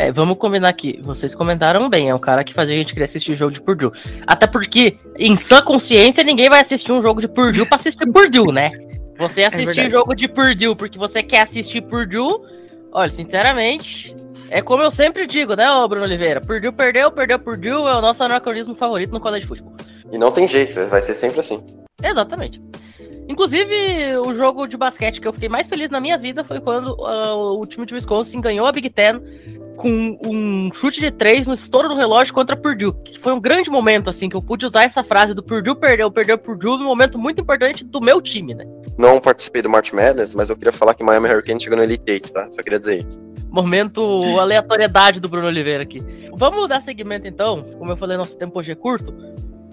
É, 0.00 0.10
vamos 0.10 0.38
combinar 0.38 0.70
aqui. 0.70 0.98
Vocês 1.02 1.34
comentaram 1.34 1.86
bem, 1.90 2.08
é 2.08 2.14
um 2.14 2.18
cara 2.18 2.42
que 2.42 2.54
fazia 2.54 2.74
a 2.74 2.78
gente 2.78 2.94
querer 2.94 3.04
assistir 3.04 3.36
jogo 3.36 3.52
de 3.52 3.60
Purdue. 3.60 3.92
Até 4.26 4.46
porque, 4.46 4.96
em 5.18 5.36
sã 5.36 5.60
consciência, 5.60 6.24
ninguém 6.24 6.48
vai 6.48 6.62
assistir 6.62 6.90
um 6.90 7.02
jogo 7.02 7.20
de 7.20 7.28
Purdue 7.28 7.66
pra 7.66 7.76
assistir 7.76 8.10
Purdue, 8.10 8.50
né? 8.50 8.72
Você 9.18 9.42
é 9.42 9.48
assistir 9.48 9.80
é 9.80 9.90
jogo 9.90 10.14
de 10.14 10.26
Purdue 10.26 10.74
porque 10.74 10.98
você 10.98 11.22
quer 11.22 11.42
assistir 11.42 11.82
Purdue, 11.82 12.40
olha, 12.90 13.12
sinceramente, 13.12 14.16
é 14.48 14.62
como 14.62 14.82
eu 14.82 14.90
sempre 14.90 15.26
digo, 15.26 15.54
né, 15.54 15.70
ô 15.70 15.86
Bruno 15.86 16.06
Oliveira? 16.06 16.40
Purdue 16.40 16.72
perdeu, 16.72 17.12
perdeu 17.12 17.38
Purdue, 17.38 17.68
é 17.68 17.94
o 17.94 18.00
nosso 18.00 18.22
anacronismo 18.22 18.74
favorito 18.74 19.12
no 19.12 19.20
college 19.20 19.46
futebol. 19.46 19.74
E 20.10 20.16
não 20.16 20.32
tem 20.32 20.48
jeito, 20.48 20.82
vai 20.88 21.02
ser 21.02 21.14
sempre 21.14 21.40
assim. 21.40 21.62
Exatamente. 22.02 22.58
Inclusive, 23.30 24.16
o 24.26 24.34
jogo 24.34 24.66
de 24.66 24.76
basquete 24.76 25.20
que 25.20 25.28
eu 25.28 25.32
fiquei 25.32 25.48
mais 25.48 25.68
feliz 25.68 25.88
na 25.88 26.00
minha 26.00 26.18
vida 26.18 26.42
foi 26.42 26.60
quando 26.60 26.88
uh, 26.94 27.60
o 27.60 27.64
time 27.64 27.86
de 27.86 27.94
Wisconsin 27.94 28.40
ganhou 28.40 28.66
a 28.66 28.72
Big 28.72 28.90
Ten 28.90 29.20
com 29.76 30.18
um 30.26 30.72
chute 30.74 30.98
de 30.98 31.12
três 31.12 31.46
no 31.46 31.54
estouro 31.54 31.88
do 31.88 31.94
relógio 31.94 32.34
contra 32.34 32.56
Purdue. 32.56 32.92
Que 33.04 33.20
foi 33.20 33.32
um 33.32 33.40
grande 33.40 33.70
momento, 33.70 34.10
assim, 34.10 34.28
que 34.28 34.36
eu 34.36 34.42
pude 34.42 34.66
usar 34.66 34.82
essa 34.82 35.04
frase 35.04 35.32
do 35.32 35.44
Purdue 35.44 35.76
perdeu, 35.76 36.10
perdeu 36.10 36.36
Purdue 36.36 36.76
num 36.76 36.84
momento 36.84 37.16
muito 37.16 37.40
importante 37.40 37.84
do 37.84 38.00
meu 38.00 38.20
time, 38.20 38.52
né? 38.52 38.66
não 38.98 39.18
participei 39.18 39.62
do 39.62 39.70
March 39.70 39.92
Madness, 39.92 40.34
mas 40.34 40.50
eu 40.50 40.56
queria 40.56 40.72
falar 40.72 40.94
que 40.94 41.02
Miami 41.02 41.28
Hurricane 41.28 41.60
chegou 41.60 41.78
no 41.78 41.84
Elite 41.84 42.04
Eight, 42.06 42.32
tá? 42.32 42.50
Só 42.50 42.62
queria 42.62 42.78
dizer 42.78 43.06
isso. 43.08 43.18
Momento 43.48 44.20
aleatoriedade 44.38 45.20
do 45.20 45.28
Bruno 45.28 45.46
Oliveira 45.46 45.82
aqui. 45.82 46.02
Vamos 46.36 46.68
dar 46.68 46.82
seguimento 46.82 47.26
então, 47.26 47.64
como 47.78 47.90
eu 47.92 47.96
falei, 47.96 48.16
nosso 48.16 48.36
tempo 48.36 48.58
hoje 48.58 48.72
é 48.72 48.74
curto. 48.74 49.14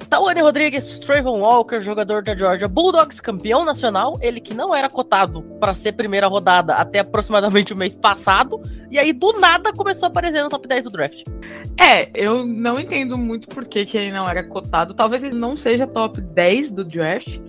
Tawane 0.05 0.41
Rodrigues, 0.41 0.99
Trayvon 0.99 1.39
Walker, 1.39 1.81
jogador 1.81 2.23
da 2.23 2.35
Georgia 2.35 2.67
Bulldogs, 2.67 3.19
campeão 3.19 3.65
nacional, 3.65 4.17
ele 4.21 4.39
que 4.39 4.53
não 4.53 4.73
era 4.73 4.89
cotado 4.89 5.41
para 5.59 5.75
ser 5.75 5.93
primeira 5.93 6.27
rodada 6.27 6.75
até 6.75 6.99
aproximadamente 6.99 7.73
o 7.73 7.75
mês 7.75 7.93
passado, 7.93 8.61
e 8.89 8.97
aí 8.97 9.11
do 9.11 9.33
nada 9.33 9.73
começou 9.73 10.05
a 10.05 10.09
aparecer 10.09 10.41
no 10.41 10.49
top 10.49 10.67
10 10.67 10.85
do 10.85 10.89
draft. 10.91 11.23
É, 11.79 12.09
eu 12.15 12.43
não 12.43 12.79
entendo 12.79 13.17
muito 13.17 13.47
por 13.47 13.63
que, 13.65 13.85
que 13.85 13.97
ele 13.97 14.11
não 14.11 14.27
era 14.27 14.43
cotado. 14.43 14.95
Talvez 14.95 15.23
ele 15.23 15.35
não 15.35 15.55
seja 15.55 15.85
top 15.85 16.19
10 16.19 16.71
do 16.71 16.83
draft, 16.83 17.39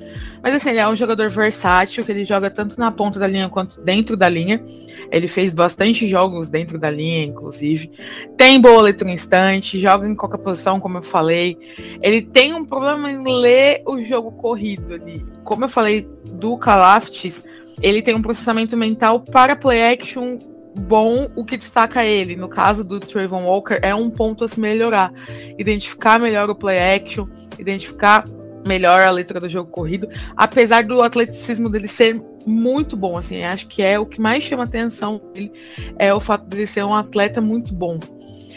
mas 0.43 0.55
assim, 0.55 0.71
ele 0.71 0.79
é 0.79 0.87
um 0.87 0.95
jogador 0.95 1.31
versátil, 1.31 2.05
que 2.05 2.13
ele 2.13 2.27
joga 2.27 2.51
tanto 2.51 2.79
na 2.79 2.93
ponta 2.93 3.19
da 3.19 3.27
linha 3.27 3.49
quanto 3.49 3.81
dentro 3.81 4.17
da 4.17 4.29
linha. 4.29 4.63
Ele 5.11 5.27
fez 5.29 5.55
bastante 5.55 6.07
jogos 6.07 6.51
dentro 6.51 6.79
da 6.79 6.91
linha, 6.91 7.25
inclusive. 7.25 7.91
Tem 8.37 8.61
boa 8.61 8.83
leitura 8.83 9.11
instante, 9.11 9.79
joga 9.79 10.07
em 10.07 10.15
qualquer 10.15 10.39
posição, 10.39 10.79
como 10.79 10.99
eu 10.99 11.03
falei. 11.03 11.57
Ele 12.03 12.21
tem 12.21 12.53
um 12.53 12.67
problema 12.67 13.11
em 13.11 13.23
ler 13.25 13.83
o 13.87 14.03
jogo 14.05 14.31
corrido 14.33 14.93
ali. 14.93 15.25
Como 15.43 15.65
eu 15.65 15.69
falei 15.69 16.07
do 16.33 16.59
Kalaftis, 16.59 17.43
ele 17.81 18.03
tem 18.03 18.15
um 18.15 18.23
processamento 18.23 18.77
mental 18.77 19.21
para 19.21 19.57
play 19.57 19.93
action 19.93 20.39
bom, 20.75 21.31
o 21.35 21.45
que 21.45 21.57
destaca 21.57 22.05
ele, 22.05 22.37
no 22.37 22.49
caso 22.49 22.85
do 22.85 23.01
Trayvon 23.01 23.45
Walker, 23.45 23.79
é 23.83 23.95
um 23.95 24.11
ponto 24.11 24.45
a 24.45 24.49
se 24.49 24.59
melhorar. 24.59 25.13
Identificar 25.59 26.19
melhor 26.19 26.49
o 26.51 26.55
play 26.55 26.79
action, 26.97 27.27
identificar 27.59 28.25
melhor 28.67 29.01
a 29.01 29.11
leitura 29.11 29.41
do 29.41 29.49
jogo 29.49 29.71
corrido, 29.71 30.09
apesar 30.37 30.85
do 30.85 31.01
atleticismo 31.03 31.69
dele 31.69 31.89
ser 31.89 32.21
muito 32.47 32.97
bom, 32.97 33.17
assim, 33.17 33.43
acho 33.43 33.67
que 33.67 33.83
é 33.83 33.99
o 33.99 34.07
que 34.07 34.21
mais 34.21 34.45
chama 34.45 34.65
atenção 34.65 35.21
dele, 35.33 35.53
é 35.99 36.13
o 36.13 36.21
fato 36.21 36.47
dele 36.47 36.67
ser 36.67 36.85
um 36.85 36.95
atleta 36.95 37.41
muito 37.41 37.75
bom. 37.75 37.99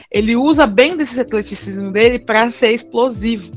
Ele 0.10 0.36
usa 0.36 0.68
bem 0.68 0.98
desse 0.98 1.20
atleticismo 1.20 1.92
dele 1.92 2.20
para 2.20 2.50
ser 2.50 2.72
explosivo. 2.72 3.52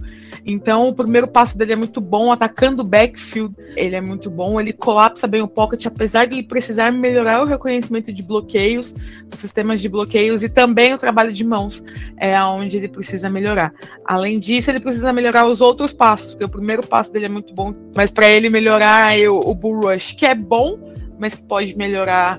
Então, 0.46 0.88
o 0.88 0.94
primeiro 0.94 1.26
passo 1.26 1.56
dele 1.56 1.72
é 1.72 1.76
muito 1.76 2.00
bom, 2.00 2.30
atacando 2.30 2.82
o 2.82 2.84
backfield, 2.84 3.54
ele 3.74 3.96
é 3.96 4.00
muito 4.00 4.30
bom, 4.30 4.60
ele 4.60 4.72
colapsa 4.72 5.26
bem 5.26 5.40
o 5.40 5.48
pocket, 5.48 5.86
apesar 5.86 6.26
de 6.26 6.36
ele 6.36 6.42
precisar 6.42 6.92
melhorar 6.92 7.42
o 7.42 7.46
reconhecimento 7.46 8.12
de 8.12 8.22
bloqueios, 8.22 8.94
os 9.32 9.38
sistemas 9.38 9.80
de 9.80 9.88
bloqueios 9.88 10.42
e 10.42 10.48
também 10.48 10.92
o 10.92 10.98
trabalho 10.98 11.32
de 11.32 11.42
mãos, 11.42 11.82
é 12.18 12.40
onde 12.42 12.76
ele 12.76 12.88
precisa 12.88 13.30
melhorar. 13.30 13.72
Além 14.04 14.38
disso, 14.38 14.70
ele 14.70 14.80
precisa 14.80 15.12
melhorar 15.12 15.46
os 15.46 15.62
outros 15.62 15.92
passos, 15.92 16.32
porque 16.32 16.44
o 16.44 16.50
primeiro 16.50 16.86
passo 16.86 17.10
dele 17.10 17.26
é 17.26 17.30
muito 17.30 17.54
bom, 17.54 17.74
mas 17.96 18.10
para 18.10 18.28
ele 18.28 18.50
melhorar 18.50 19.16
o, 19.28 19.50
o 19.50 19.54
bull 19.54 19.80
rush, 19.80 20.12
que 20.12 20.26
é 20.26 20.34
bom, 20.34 20.78
mas 21.18 21.34
que 21.34 21.42
pode 21.42 21.76
melhorar, 21.76 22.38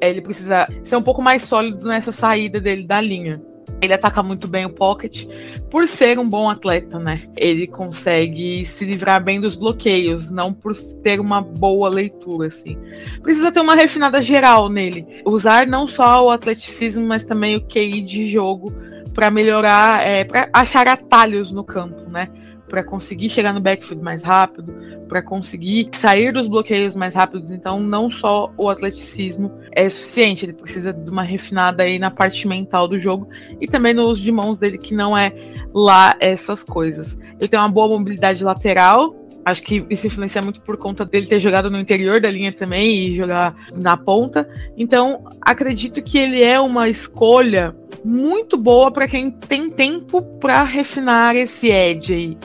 ele 0.00 0.20
precisa 0.20 0.66
ser 0.82 0.96
um 0.96 1.02
pouco 1.02 1.22
mais 1.22 1.44
sólido 1.44 1.86
nessa 1.86 2.10
saída 2.10 2.60
dele 2.60 2.84
da 2.84 3.00
linha. 3.00 3.40
Ele 3.84 3.94
ataca 3.94 4.22
muito 4.22 4.48
bem 4.48 4.64
o 4.64 4.70
pocket, 4.70 5.26
por 5.70 5.86
ser 5.86 6.18
um 6.18 6.28
bom 6.28 6.48
atleta, 6.48 6.98
né? 6.98 7.22
Ele 7.36 7.66
consegue 7.66 8.64
se 8.64 8.84
livrar 8.84 9.22
bem 9.22 9.40
dos 9.40 9.54
bloqueios, 9.54 10.30
não 10.30 10.52
por 10.52 10.76
ter 11.02 11.20
uma 11.20 11.40
boa 11.40 11.88
leitura, 11.88 12.48
assim. 12.48 12.76
Precisa 13.22 13.52
ter 13.52 13.60
uma 13.60 13.74
refinada 13.74 14.20
geral 14.22 14.68
nele. 14.68 15.06
Usar 15.24 15.66
não 15.66 15.86
só 15.86 16.24
o 16.24 16.30
atleticismo, 16.30 17.06
mas 17.06 17.24
também 17.24 17.56
o 17.56 17.60
QI 17.60 18.02
de 18.02 18.28
jogo 18.28 18.72
para 19.14 19.30
melhorar, 19.30 20.06
é, 20.06 20.24
para 20.24 20.48
achar 20.52 20.88
atalhos 20.88 21.52
no 21.52 21.62
campo, 21.62 22.10
né? 22.10 22.28
Para 22.68 22.82
conseguir 22.82 23.28
chegar 23.28 23.52
no 23.52 23.60
backfield 23.60 24.02
mais 24.02 24.22
rápido, 24.22 24.74
para 25.08 25.22
conseguir 25.22 25.90
sair 25.92 26.32
dos 26.32 26.46
bloqueios 26.46 26.94
mais 26.94 27.14
rápidos. 27.14 27.50
Então, 27.50 27.78
não 27.80 28.10
só 28.10 28.52
o 28.56 28.68
atleticismo 28.68 29.52
é 29.72 29.88
suficiente, 29.88 30.44
ele 30.44 30.52
precisa 30.52 30.92
de 30.92 31.10
uma 31.10 31.22
refinada 31.22 31.82
aí 31.82 31.98
na 31.98 32.10
parte 32.10 32.48
mental 32.48 32.88
do 32.88 32.98
jogo 32.98 33.28
e 33.60 33.66
também 33.66 33.94
no 33.94 34.04
uso 34.04 34.22
de 34.22 34.32
mãos 34.32 34.58
dele, 34.58 34.78
que 34.78 34.94
não 34.94 35.16
é 35.16 35.32
lá 35.74 36.16
essas 36.20 36.64
coisas. 36.64 37.18
Ele 37.38 37.48
tem 37.48 37.58
uma 37.58 37.68
boa 37.68 37.88
mobilidade 37.88 38.42
lateral, 38.42 39.14
Acho 39.44 39.62
que 39.62 39.84
isso 39.90 40.06
influencia 40.06 40.40
muito 40.40 40.60
por 40.62 40.78
conta 40.78 41.04
dele 41.04 41.26
ter 41.26 41.38
jogado 41.38 41.70
no 41.70 41.78
interior 41.78 42.18
da 42.18 42.30
linha 42.30 42.50
também 42.50 43.08
e 43.08 43.16
jogar 43.16 43.54
na 43.74 43.94
ponta. 43.94 44.48
Então, 44.74 45.22
acredito 45.38 46.02
que 46.02 46.16
ele 46.16 46.42
é 46.42 46.58
uma 46.58 46.88
escolha 46.88 47.76
muito 48.02 48.56
boa 48.56 48.90
para 48.90 49.06
quem 49.06 49.30
tem 49.30 49.68
tempo 49.68 50.22
para 50.38 50.64
refinar 50.64 51.36
esse 51.36 51.70
edge 51.70 52.14
aí. 52.14 52.38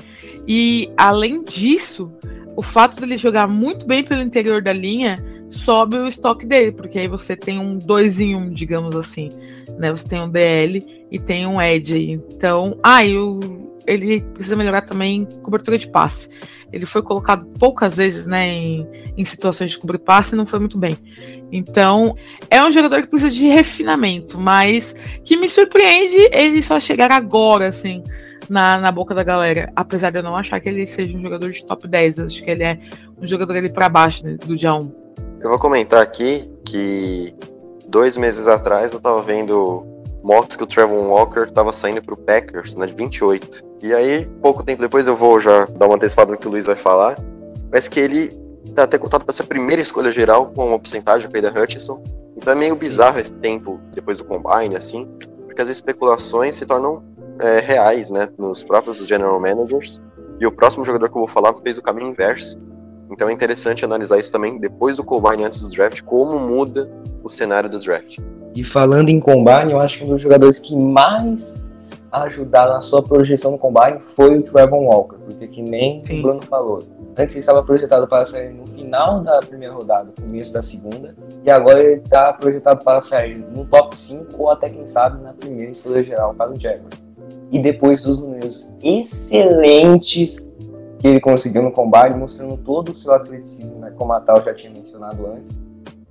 E 0.52 0.92
além 0.98 1.44
disso, 1.44 2.12
o 2.56 2.64
fato 2.64 3.00
dele 3.00 3.20
jogar 3.20 3.48
muito 3.48 3.86
bem 3.86 4.04
pelo 4.04 4.24
interior 4.24 4.64
da 4.64 4.74
linha 4.74 5.16
sobe 5.52 5.96
o 5.96 6.08
estoque 6.08 6.44
dele, 6.44 6.72
porque 6.72 6.98
aí 6.98 7.08
você 7.08 7.36
tem 7.36 7.60
um 7.60 7.78
dois 7.78 8.20
em 8.20 8.36
um, 8.36 8.50
digamos 8.50 8.96
assim, 8.96 9.30
né? 9.78 9.92
Você 9.92 10.08
tem 10.08 10.20
um 10.20 10.28
DL 10.28 11.06
e 11.12 11.20
tem 11.20 11.46
um 11.46 11.62
Edge. 11.62 12.14
Então, 12.14 12.80
ah, 12.82 13.06
e 13.06 13.16
o, 13.16 13.40
ele 13.86 14.22
precisa 14.22 14.56
melhorar 14.56 14.82
também 14.82 15.28
cobertura 15.44 15.78
de 15.78 15.88
passe. 15.88 16.28
Ele 16.74 16.86
foi 16.88 17.04
colocado 17.04 17.46
poucas 17.60 17.98
vezes, 17.98 18.26
né, 18.26 18.48
em, 18.48 18.88
em 19.18 19.26
situações 19.26 19.70
de 19.70 19.78
cobrir 19.78 20.00
passe 20.00 20.34
e 20.34 20.38
não 20.38 20.48
foi 20.48 20.58
muito 20.58 20.80
bem. 20.80 20.98
Então, 21.52 22.16
é 22.50 22.64
um 22.64 22.72
jogador 22.72 23.04
que 23.04 23.08
precisa 23.08 23.32
de 23.32 23.46
refinamento, 23.46 24.40
mas 24.40 24.96
que 25.24 25.38
me 25.38 25.48
surpreende 25.48 26.30
ele 26.32 26.64
só 26.64 26.80
chegar 26.80 27.12
agora, 27.12 27.68
assim 27.68 28.04
na, 28.50 28.80
na 28.80 28.92
boca 28.92 29.14
da 29.14 29.24
galera. 29.24 29.72
Apesar 29.76 30.10
de 30.10 30.20
eu 30.20 30.24
não 30.24 30.36
achar 30.36 30.60
que 30.60 30.68
ele 30.68 30.86
seja 30.88 31.16
um 31.18 31.22
jogador 31.22 31.52
de 31.52 31.64
top 31.64 31.88
10, 31.88 32.20
acho 32.20 32.44
que 32.44 32.50
ele 32.50 32.64
é 32.64 32.80
um 33.22 33.28
jogador 33.28 33.56
ali 33.56 33.70
para 33.70 33.88
baixo 33.88 34.26
né, 34.26 34.36
do 34.44 34.58
dia 34.58 34.74
1. 34.74 34.92
Eu 35.42 35.50
vou 35.50 35.60
comentar 35.60 36.02
aqui 36.02 36.52
que 36.66 37.34
dois 37.88 38.18
meses 38.18 38.48
atrás 38.48 38.92
eu 38.92 39.00
tava 39.00 39.22
vendo 39.22 39.86
mocks 40.24 40.58
que 40.58 40.64
o 40.64 40.68
Trevor 40.68 41.02
Walker 41.06 41.50
tava 41.52 41.72
saindo 41.72 42.02
pro 42.04 42.18
Packers, 42.18 42.76
na 42.76 42.82
né, 42.82 42.88
de 42.88 42.96
28. 42.96 43.64
E 43.82 43.94
aí, 43.94 44.26
pouco 44.42 44.64
tempo 44.64 44.82
depois, 44.82 45.08
eu 45.08 45.16
vou 45.16 45.40
já 45.40 45.66
dar 45.66 45.86
uma 45.86 45.96
antecipada 45.96 46.32
no 46.32 46.38
que 46.38 46.48
o 46.48 46.52
Luiz 46.52 46.66
vai 46.66 46.76
falar, 46.76 47.18
mas 47.72 47.88
que 47.88 48.00
ele 48.00 48.38
tá 48.76 48.84
até 48.84 48.98
contado 48.98 49.24
para 49.24 49.34
ser 49.34 49.44
a 49.44 49.46
primeira 49.46 49.82
escolha 49.82 50.12
geral 50.12 50.48
com 50.48 50.68
uma 50.68 50.80
porcentagem 50.80 51.30
da 51.30 51.50
Hutchinson. 51.50 52.04
Então 52.36 52.54
é 52.54 52.56
meio 52.56 52.76
bizarro 52.76 53.20
esse 53.20 53.32
tempo 53.32 53.80
depois 53.94 54.18
do 54.18 54.26
Combine, 54.26 54.76
assim, 54.76 55.08
porque 55.46 55.62
as 55.62 55.70
especulações 55.70 56.56
se 56.56 56.66
tornam 56.66 57.04
é, 57.40 57.60
reais, 57.60 58.10
né, 58.10 58.28
nos 58.38 58.64
próprios 58.64 58.98
general 59.06 59.40
managers. 59.40 60.02
E 60.40 60.46
o 60.46 60.52
próximo 60.52 60.86
jogador 60.86 61.10
que 61.10 61.16
eu 61.16 61.22
vou 61.22 61.28
falar 61.28 61.54
fez 61.56 61.78
o 61.78 61.82
caminho 61.82 62.10
inverso. 62.10 62.58
Então 63.12 63.28
é 63.28 63.34
interessante 63.34 63.84
analisar 63.84 64.20
isso 64.20 64.32
também 64.32 64.60
depois 64.60 64.98
do 64.98 65.04
combine, 65.04 65.44
antes 65.44 65.62
do 65.62 65.70
draft, 65.70 66.02
como 66.04 66.40
muda 66.40 66.90
o 67.24 67.30
cenário 67.30 67.70
do 67.70 67.80
draft. 67.80 68.20
E 68.56 68.64
falando 68.64 69.10
em 69.10 69.20
combine, 69.20 69.72
eu 69.72 69.80
acho 69.80 70.00
que 70.00 70.06
um 70.06 70.10
dos 70.10 70.22
jogadores 70.22 70.60
que 70.60 70.76
mais 70.76 71.62
ajudaram 72.12 72.74
na 72.74 72.82
sua 72.82 73.02
projeção 73.02 73.52
no 73.52 73.58
combine 73.58 74.00
foi 74.00 74.38
o 74.38 74.44
Trevor 74.44 74.80
Walker, 74.80 75.18
porque 75.26 75.48
que 75.48 75.62
nem 75.62 76.04
Sim. 76.06 76.20
o 76.20 76.22
Bruno 76.22 76.42
falou. 76.44 76.84
Antes 77.18 77.36
ele 77.36 77.40
estava 77.40 77.64
projetado 77.64 78.08
para 78.08 78.26
sair 78.26 78.54
no 78.54 78.66
final 78.68 79.22
da 79.22 79.40
primeira 79.40 79.74
rodada, 79.74 80.12
começo 80.20 80.54
da 80.54 80.62
segunda, 80.62 81.16
e 81.44 81.50
agora 81.50 81.84
ele 81.84 82.02
está 82.02 82.32
projetado 82.34 82.84
para 82.84 83.02
sair 83.02 83.38
no 83.56 83.66
top 83.66 84.00
5 84.00 84.26
ou 84.38 84.50
até 84.50 84.70
quem 84.70 84.86
sabe 84.86 85.22
na 85.22 85.34
primeira 85.34 85.72
escolha 85.72 86.04
geral 86.04 86.34
para 86.34 86.52
o 86.52 86.60
Jaguars 86.60 87.09
e 87.52 87.60
depois 87.60 88.02
dos 88.02 88.20
números 88.20 88.72
excelentes 88.82 90.48
que 91.00 91.08
ele 91.08 91.20
conseguiu 91.20 91.64
no 91.64 91.72
combate, 91.72 92.16
mostrando 92.16 92.58
todo 92.58 92.92
o 92.92 92.96
seu 92.96 93.14
atleticismo, 93.14 93.80
né, 93.80 93.92
como 93.96 94.12
a 94.14 94.20
Tal 94.20 94.44
já 94.44 94.54
tinha 94.54 94.72
mencionado 94.72 95.26
antes. 95.28 95.52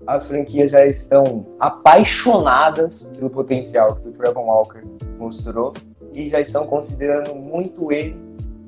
As 0.07 0.27
franquias 0.27 0.71
já 0.71 0.87
estão 0.87 1.47
apaixonadas 1.61 3.11
pelo 3.15 3.29
potencial 3.29 3.95
que 3.97 4.09
o 4.09 4.13
Trevor 4.13 4.43
Walker 4.43 4.83
mostrou 5.19 5.75
e 6.15 6.31
já 6.31 6.41
estão 6.41 6.67
considerando 6.67 7.35
muito 7.35 7.93
ele 7.93 8.17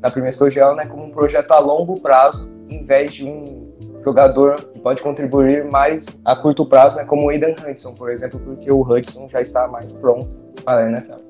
na 0.03 0.11
primeira 0.11 0.31
escolha 0.31 0.75
né, 0.75 0.87
como 0.87 1.05
um 1.05 1.11
projeto 1.11 1.51
a 1.53 1.59
longo 1.59 1.99
prazo, 2.01 2.51
em 2.69 2.85
vez 2.85 3.15
de 3.15 3.27
um 3.27 3.71
jogador 4.03 4.63
que 4.65 4.79
pode 4.79 5.03
contribuir 5.03 5.65
mais 5.65 6.21
a 6.25 6.37
curto 6.37 6.65
prazo, 6.65 6.97
né, 6.97 7.05
como 7.05 7.27
o 7.27 7.31
Aidan 7.31 7.53
Hudson, 7.53 7.95
por 7.95 8.11
exemplo, 8.11 8.41
porque 8.41 8.71
o 8.71 8.83
Hudson 8.83 9.29
já 9.29 9.41
está 9.41 9.67
mais 9.67 9.93
pronto 9.93 10.29
para 10.65 10.85
a 10.85 10.91
NFL. 10.91 11.21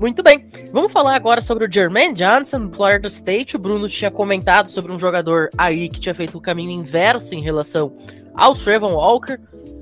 Muito 0.00 0.22
bem. 0.22 0.48
Vamos 0.72 0.90
falar 0.92 1.14
agora 1.14 1.42
sobre 1.42 1.66
o 1.66 1.70
Jermaine 1.70 2.14
Johnson, 2.14 2.66
do 2.66 2.74
Florida 2.74 3.06
State. 3.08 3.54
O 3.54 3.58
Bruno 3.58 3.86
tinha 3.86 4.10
comentado 4.10 4.70
sobre 4.70 4.90
um 4.90 4.98
jogador 4.98 5.50
aí 5.58 5.90
que 5.90 6.00
tinha 6.00 6.14
feito 6.14 6.38
o 6.38 6.40
caminho 6.40 6.70
inverso 6.70 7.34
em 7.34 7.42
relação 7.42 7.94
ao 8.34 8.54
Trevon 8.54 8.94
Walker. 8.94 9.38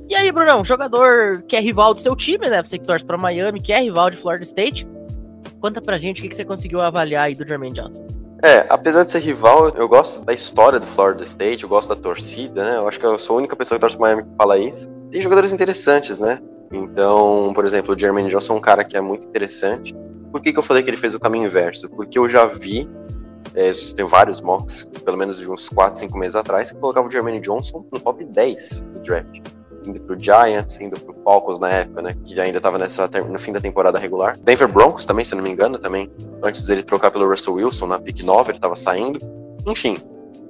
E 0.08 0.16
aí, 0.16 0.32
Brunão, 0.32 0.64
jogador 0.64 1.42
que 1.42 1.54
é 1.54 1.60
rival 1.60 1.94
do 1.94 2.00
seu 2.00 2.16
time, 2.16 2.48
né? 2.48 2.60
Você 2.64 2.78
que 2.78 2.84
torce 2.84 3.04
para 3.04 3.16
Miami, 3.16 3.60
que 3.60 3.72
é 3.72 3.80
rival 3.80 4.10
de 4.10 4.16
Florida 4.16 4.42
State. 4.42 4.88
Conta 5.60 5.80
pra 5.80 5.98
gente 5.98 6.20
o 6.20 6.28
que 6.28 6.34
você 6.34 6.44
conseguiu 6.44 6.80
avaliar 6.80 7.26
aí 7.26 7.36
do 7.36 7.46
Jermaine 7.46 7.76
Johnson. 7.76 8.04
É, 8.42 8.66
apesar 8.68 9.04
de 9.04 9.12
ser 9.12 9.20
rival, 9.20 9.68
eu 9.68 9.86
gosto 9.86 10.24
da 10.24 10.32
história 10.32 10.80
do 10.80 10.86
Florida 10.86 11.22
State, 11.22 11.62
eu 11.62 11.68
gosto 11.68 11.90
da 11.90 11.96
torcida, 11.96 12.64
né? 12.64 12.76
Eu 12.76 12.88
acho 12.88 12.98
que 12.98 13.06
eu 13.06 13.20
sou 13.20 13.36
a 13.36 13.38
única 13.38 13.54
pessoa 13.54 13.78
que 13.78 13.82
torce 13.82 13.96
para 13.96 14.06
Miami 14.08 14.28
que 14.28 14.36
fala 14.36 14.58
isso. 14.58 14.90
Tem 15.12 15.22
jogadores 15.22 15.52
interessantes, 15.52 16.18
né? 16.18 16.40
Então, 16.72 17.52
por 17.54 17.64
exemplo, 17.64 17.94
o 17.94 17.98
Jermaine 17.98 18.30
Johnson 18.30 18.54
é 18.54 18.56
um 18.56 18.60
cara 18.60 18.82
que 18.82 18.96
é 18.96 19.00
muito 19.00 19.24
interessante. 19.24 19.94
Por 20.30 20.40
que, 20.40 20.52
que 20.52 20.58
eu 20.58 20.62
falei 20.62 20.82
que 20.82 20.90
ele 20.90 20.96
fez 20.96 21.14
o 21.14 21.20
caminho 21.20 21.46
inverso? 21.46 21.88
Porque 21.88 22.18
eu 22.18 22.28
já 22.28 22.44
vi 22.44 22.88
é, 23.54 23.72
tem 23.96 24.06
vários 24.06 24.40
mocks, 24.40 24.88
pelo 25.04 25.16
menos 25.16 25.38
de 25.38 25.50
uns 25.50 25.68
4, 25.68 25.98
5 25.98 26.16
meses 26.16 26.36
atrás, 26.36 26.70
que 26.70 26.78
colocava 26.78 27.08
o 27.08 27.10
Jermaine 27.10 27.40
Johnson 27.40 27.84
no 27.90 27.98
top 27.98 28.24
10 28.24 28.82
do 28.94 29.00
draft. 29.00 29.40
Indo 29.86 30.00
pro 30.00 30.18
Giants, 30.18 30.80
indo 30.80 31.00
pro 31.00 31.14
Falcons 31.24 31.58
na 31.58 31.68
época, 31.70 32.02
né? 32.02 32.16
Que 32.24 32.38
ainda 32.40 32.60
tava 32.60 32.78
nessa, 32.78 33.08
no 33.08 33.38
fim 33.38 33.52
da 33.52 33.60
temporada 33.60 33.98
regular. 33.98 34.36
Denver 34.38 34.68
Broncos 34.68 35.06
também, 35.06 35.24
se 35.24 35.34
não 35.34 35.42
me 35.42 35.50
engano, 35.50 35.78
também. 35.78 36.10
Antes 36.42 36.66
dele 36.66 36.82
trocar 36.82 37.10
pelo 37.10 37.28
Russell 37.28 37.54
Wilson 37.54 37.86
na 37.86 37.98
pick 37.98 38.22
9, 38.22 38.52
ele 38.52 38.60
tava 38.60 38.76
saindo. 38.76 39.18
Enfim, 39.66 39.98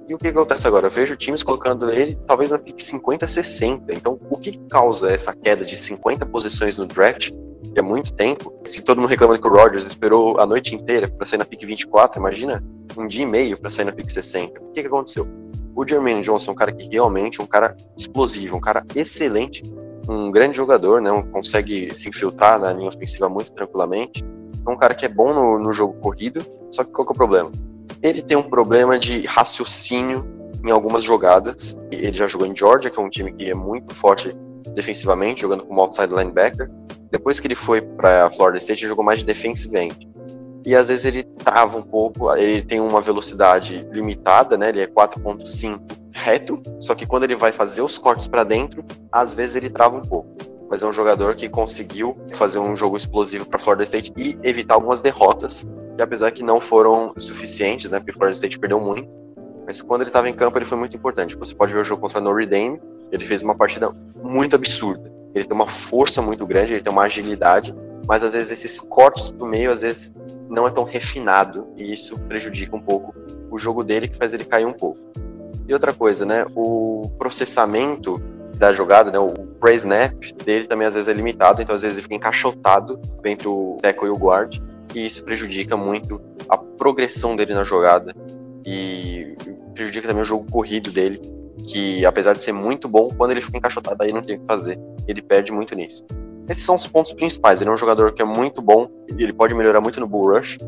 e 0.09 0.15
o 0.15 0.19
que 0.19 0.29
acontece 0.29 0.67
agora? 0.67 0.87
Eu 0.87 0.91
vejo 0.91 1.17
times 1.17 1.43
colocando 1.43 1.91
ele 1.91 2.19
talvez 2.27 2.51
na 2.51 2.59
pick 2.59 2.81
50, 2.81 3.27
60. 3.27 3.95
Então, 3.95 4.19
o 4.29 4.37
que 4.39 4.59
causa 4.69 5.11
essa 5.11 5.35
queda 5.35 5.65
de 5.65 5.77
50 5.77 6.27
posições 6.27 6.77
no 6.77 6.87
draft, 6.87 7.31
é 7.75 7.83
muito 7.83 8.13
tempo? 8.13 8.53
Se 8.65 8.83
todo 8.83 9.01
mundo 9.01 9.11
reclama 9.11 9.39
que 9.39 9.47
o 9.47 9.51
Rodgers 9.51 9.87
esperou 9.87 10.41
a 10.41 10.47
noite 10.47 10.75
inteira 10.75 11.09
para 11.09 11.27
sair 11.27 11.39
na 11.39 11.45
pick 11.45 11.65
24, 11.65 12.19
imagina 12.19 12.63
um 12.97 13.07
dia 13.07 13.23
e 13.23 13.27
meio 13.27 13.59
para 13.59 13.71
sair 13.71 13.85
na 13.85 13.93
pick 13.93 14.11
60. 14.11 14.61
O 14.61 14.73
que, 14.73 14.81
que 14.81 14.87
aconteceu? 14.87 15.27
O 15.75 15.87
Jermaine 15.87 16.23
Johnson 16.23 16.51
é 16.51 16.55
um 16.55 16.57
cara 16.57 16.73
que 16.73 16.89
realmente 16.89 17.41
é 17.41 17.45
um 17.45 17.47
cara 17.47 17.77
explosivo, 17.97 18.57
um 18.57 18.61
cara 18.61 18.85
excelente, 18.95 19.63
um 20.09 20.31
grande 20.31 20.57
jogador, 20.57 21.01
né? 21.01 21.11
Consegue 21.31 21.95
se 21.95 22.09
infiltrar 22.09 22.59
na 22.59 22.73
linha 22.73 22.89
ofensiva 22.89 23.29
muito 23.29 23.53
tranquilamente. 23.53 24.25
É 24.67 24.71
um 24.71 24.77
cara 24.77 24.95
que 24.95 25.07
é 25.07 25.09
bom 25.09 25.33
no, 25.33 25.59
no 25.59 25.73
jogo 25.73 25.95
corrido, 26.01 26.45
só 26.71 26.83
que 26.83 26.91
qual 26.91 27.07
que 27.07 27.13
é 27.13 27.15
o 27.15 27.17
problema? 27.17 27.53
Ele 28.03 28.23
tem 28.23 28.37
um 28.37 28.43
problema 28.43 28.99
de 28.99 29.25
raciocínio 29.27 30.27
em 30.67 30.71
algumas 30.71 31.05
jogadas. 31.05 31.79
Ele 31.91 32.17
já 32.17 32.27
jogou 32.27 32.47
em 32.47 32.57
Georgia, 32.57 32.91
que 32.91 32.99
é 32.99 33.03
um 33.03 33.11
time 33.11 33.33
que 33.33 33.51
é 33.51 33.55
muito 33.55 33.95
forte 33.95 34.37
defensivamente, 34.75 35.43
jogando 35.43 35.65
como 35.65 35.81
outside 35.81 36.15
linebacker. 36.15 36.71
Depois 37.11 37.41
que 37.41 37.47
ele 37.47 37.55
foi 37.55 37.81
para 37.81 38.31
Florida 38.31 38.59
State, 38.59 38.83
ele 38.83 38.91
jogou 38.91 39.05
mais 39.05 39.21
de 39.21 39.25
defensive 39.25 39.77
end 39.77 40.09
e 40.69 40.77
às 40.77 40.89
vezes 40.89 41.07
ele 41.07 41.23
trava 41.23 41.79
um 41.79 41.83
pouco, 41.83 42.31
ele 42.35 42.61
tem 42.61 42.79
uma 42.79 43.01
velocidade 43.01 43.89
limitada, 43.91 44.59
né? 44.59 44.69
Ele 44.69 44.83
é 44.83 44.87
4.5 44.87 45.81
reto, 46.13 46.61
só 46.79 46.95
que 46.95 47.07
quando 47.07 47.25
ele 47.25 47.35
vai 47.35 47.53
fazer 47.53 47.81
os 47.81 47.97
cortes 47.97 48.27
para 48.27 48.45
dentro, 48.45 48.85
às 49.11 49.35
vezes 49.35 49.57
ele 49.57 49.71
trava 49.71 49.97
um 49.97 50.03
pouco. 50.03 50.29
Mas 50.69 50.83
é 50.83 50.87
um 50.87 50.93
jogador 50.93 51.35
que 51.37 51.49
conseguiu 51.49 52.19
fazer 52.33 52.59
um 52.59 52.77
jogo 52.77 52.99
explosivo 52.99 53.47
para 53.47 53.59
Florida 53.59 53.85
State 53.85 54.13
e 54.15 54.39
evitar 54.43 54.75
algumas 54.75 55.01
derrotas, 55.01 55.67
que 55.97 56.03
apesar 56.03 56.33
que 56.33 56.43
não 56.43 56.61
foram 56.61 57.15
suficientes, 57.17 57.91
né? 57.91 57.99
Porque 57.99 58.13
Florida 58.13 58.35
State 58.35 58.59
perdeu 58.59 58.79
muito, 58.79 59.09
mas 59.65 59.81
quando 59.81 60.03
ele 60.03 60.11
estava 60.11 60.29
em 60.29 60.35
campo 60.35 60.59
ele 60.59 60.67
foi 60.67 60.77
muito 60.77 60.95
importante. 60.95 61.35
Você 61.37 61.55
pode 61.55 61.73
ver 61.73 61.81
o 61.81 61.85
jogo 61.85 62.03
contra 62.03 62.21
Notre 62.21 62.45
Dame, 62.45 62.79
ele 63.11 63.25
fez 63.25 63.43
uma 63.43 63.55
partida 63.55 63.91
muito 64.23 64.57
absurda. 64.57 65.11
Ele 65.35 65.45
tem 65.45 65.55
uma 65.55 65.69
força 65.69 66.21
muito 66.21 66.47
grande, 66.47 66.75
ele 66.75 66.83
tem 66.83 66.93
uma 66.93 67.03
agilidade, 67.03 67.75
mas 68.07 68.23
às 68.23 68.33
vezes 68.33 68.53
esses 68.53 68.81
cortes 68.81 69.29
pro 69.29 69.47
meio, 69.47 69.71
às 69.71 69.83
vezes 69.83 70.13
não 70.49 70.67
é 70.67 70.71
tão 70.71 70.85
refinado 70.85 71.67
e 71.77 71.93
isso 71.93 72.19
prejudica 72.21 72.75
um 72.75 72.81
pouco 72.81 73.15
o 73.51 73.59
jogo 73.59 73.85
dele, 73.85 74.09
que 74.09 74.17
faz 74.17 74.33
ele 74.33 74.45
cair 74.45 74.67
um 74.67 74.73
pouco. 74.73 74.99
E 75.67 75.73
outra 75.73 75.93
coisa, 75.93 76.25
né, 76.25 76.47
o 76.55 77.11
processamento 77.19 78.19
da 78.57 78.73
jogada, 78.73 79.11
né, 79.11 79.19
o 79.19 79.33
pre-snap 79.61 80.15
dele 80.45 80.67
também 80.67 80.87
às 80.87 80.95
vezes 80.95 81.09
é 81.09 81.13
limitado, 81.13 81.63
então 81.63 81.75
às 81.75 81.83
vezes 81.83 81.99
ele 81.99 82.03
fica 82.03 82.15
encaixotado 82.15 83.01
entre 83.25 83.47
o 83.47 83.77
tackle 83.81 84.09
e 84.09 84.11
o 84.11 84.17
guard, 84.17 84.59
e 84.95 85.07
isso 85.07 85.23
prejudica 85.23 85.77
muito 85.77 86.21
a 86.49 86.57
progressão 86.57 87.37
dele 87.37 87.55
na 87.55 87.65
jogada 87.65 88.15
e 88.65 89.37
prejudica 89.75 90.09
também 90.09 90.23
o 90.23 90.27
jogo 90.27 90.51
corrido 90.51 90.91
dele, 90.91 91.21
que 91.65 92.05
apesar 92.05 92.35
de 92.35 92.43
ser 92.43 92.53
muito 92.53 92.89
bom, 92.89 93.11
quando 93.17 93.33
ele 93.33 93.41
fica 93.41 93.59
encaixotado 93.59 94.03
aí 94.03 94.13
não 94.13 94.23
tem 94.23 94.37
o 94.37 94.41
que 94.41 94.47
fazer, 94.47 94.79
ele 95.07 95.23
perde 95.23 95.53
muito 95.53 95.75
nisso. 95.75 96.05
Esses 96.49 96.65
são 96.65 96.75
os 96.75 96.87
pontos 96.87 97.13
principais. 97.13 97.61
Ele 97.61 97.69
é 97.69 97.73
um 97.73 97.77
jogador 97.77 98.13
que 98.13 98.23
é 98.23 98.25
muito 98.25 98.63
bom, 98.63 98.89
ele 99.19 99.33
pode 99.33 99.55
melhorar 99.55 99.81
muito 99.81 100.01
no 100.01 100.07
Bull 100.07 100.33
Rush. 100.33 100.59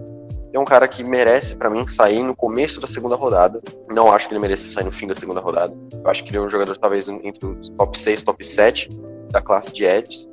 É 0.52 0.58
um 0.58 0.64
cara 0.64 0.86
que 0.88 1.04
merece, 1.04 1.56
para 1.56 1.70
mim, 1.70 1.86
sair 1.86 2.22
no 2.22 2.34
começo 2.34 2.80
da 2.80 2.86
segunda 2.86 3.14
rodada. 3.14 3.62
Não 3.88 4.12
acho 4.12 4.26
que 4.26 4.34
ele 4.34 4.40
merece 4.40 4.66
sair 4.66 4.84
no 4.84 4.90
fim 4.90 5.06
da 5.06 5.14
segunda 5.14 5.40
rodada. 5.40 5.72
Eu 5.92 6.10
acho 6.10 6.24
que 6.24 6.30
ele 6.30 6.38
é 6.38 6.40
um 6.40 6.50
jogador, 6.50 6.76
talvez, 6.76 7.08
entre 7.08 7.46
os 7.46 7.68
top 7.70 7.96
6, 7.96 8.24
top 8.24 8.44
7 8.44 8.90
da 9.30 9.40
classe 9.40 9.72
de 9.72 9.84
Edges. 9.84 10.28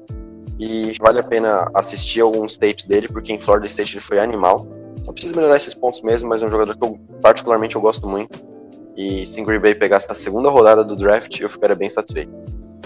E 0.59 0.93
vale 0.99 1.19
a 1.19 1.23
pena 1.23 1.69
assistir 1.75 2.21
alguns 2.21 2.57
tapes 2.57 2.87
dele, 2.87 3.07
porque 3.07 3.31
em 3.31 3.39
Florida 3.39 3.67
State 3.67 3.93
ele 3.93 4.01
foi 4.01 4.19
animal. 4.19 4.67
Só 5.03 5.13
precisa 5.13 5.35
melhorar 5.35 5.55
esses 5.55 5.75
pontos 5.75 6.01
mesmo, 6.01 6.27
mas 6.27 6.41
é 6.41 6.47
um 6.47 6.51
jogador 6.51 6.75
que 6.75 6.83
eu, 6.83 6.99
particularmente, 7.21 7.75
eu 7.75 7.81
gosto 7.81 8.07
muito. 8.07 8.43
E 8.97 9.27
se 9.27 9.43
Green 9.43 9.59
Bay 9.59 9.75
pegasse 9.75 10.09
na 10.09 10.15
segunda 10.15 10.49
rodada 10.49 10.83
do 10.83 10.95
draft, 10.95 11.39
eu 11.39 11.49
ficaria 11.49 11.75
bem 11.75 11.89
satisfeito. 11.89 12.33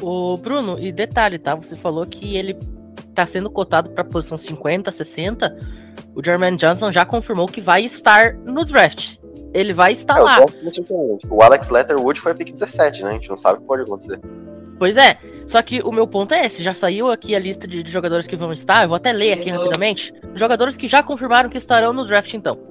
O 0.02 0.36
Bruno, 0.36 0.78
e 0.78 0.92
detalhe, 0.92 1.40
tá? 1.40 1.56
Você 1.56 1.78
falou 1.78 2.06
que 2.06 2.36
ele 2.36 2.58
tá 3.16 3.26
sendo 3.26 3.50
cotado 3.50 3.90
para 3.92 4.04
posição 4.04 4.38
50, 4.38 4.92
60. 4.92 5.58
O 6.14 6.24
Jermaine 6.24 6.58
Johnson 6.58 6.92
já 6.92 7.06
confirmou 7.06 7.48
que 7.48 7.62
vai 7.62 7.86
estar 7.86 8.34
no 8.34 8.66
draft. 8.66 9.16
Ele 9.54 9.74
vai 9.74 9.94
estar 9.94 10.18
é, 10.18 10.22
lá. 10.22 10.40
O 11.30 11.42
Alex 11.42 11.70
Letterwood 11.70 12.20
foi 12.20 12.34
a 12.34 12.36
pick 12.36 12.52
17, 12.52 13.04
né? 13.04 13.12
A 13.12 13.14
gente 13.14 13.30
não 13.30 13.38
sabe 13.38 13.60
o 13.60 13.62
que 13.62 13.68
pode 13.68 13.84
acontecer. 13.84 14.20
Pois 14.78 14.98
é. 14.98 15.18
Só 15.48 15.62
que 15.62 15.82
o 15.82 15.92
meu 15.92 16.08
ponto 16.08 16.34
é 16.34 16.46
esse: 16.46 16.64
já 16.64 16.74
saiu 16.74 17.10
aqui 17.10 17.36
a 17.36 17.40
lista 17.40 17.68
de, 17.68 17.84
de 17.84 17.92
jogadores 17.92 18.28
que 18.28 18.36
vão 18.36 18.52
estar. 18.52 18.84
Eu 18.84 18.90
vou 18.90 18.96
até 18.96 19.14
ler 19.14 19.34
aqui 19.34 19.50
rapidamente. 19.50 20.14
Jogadores 20.36 20.76
que 20.76 20.88
já 20.88 21.04
confirmaram 21.04 21.50
que 21.50 21.58
estarão 21.58 21.94
no 21.94 22.06
draft, 22.06 22.34
então. 22.34 22.71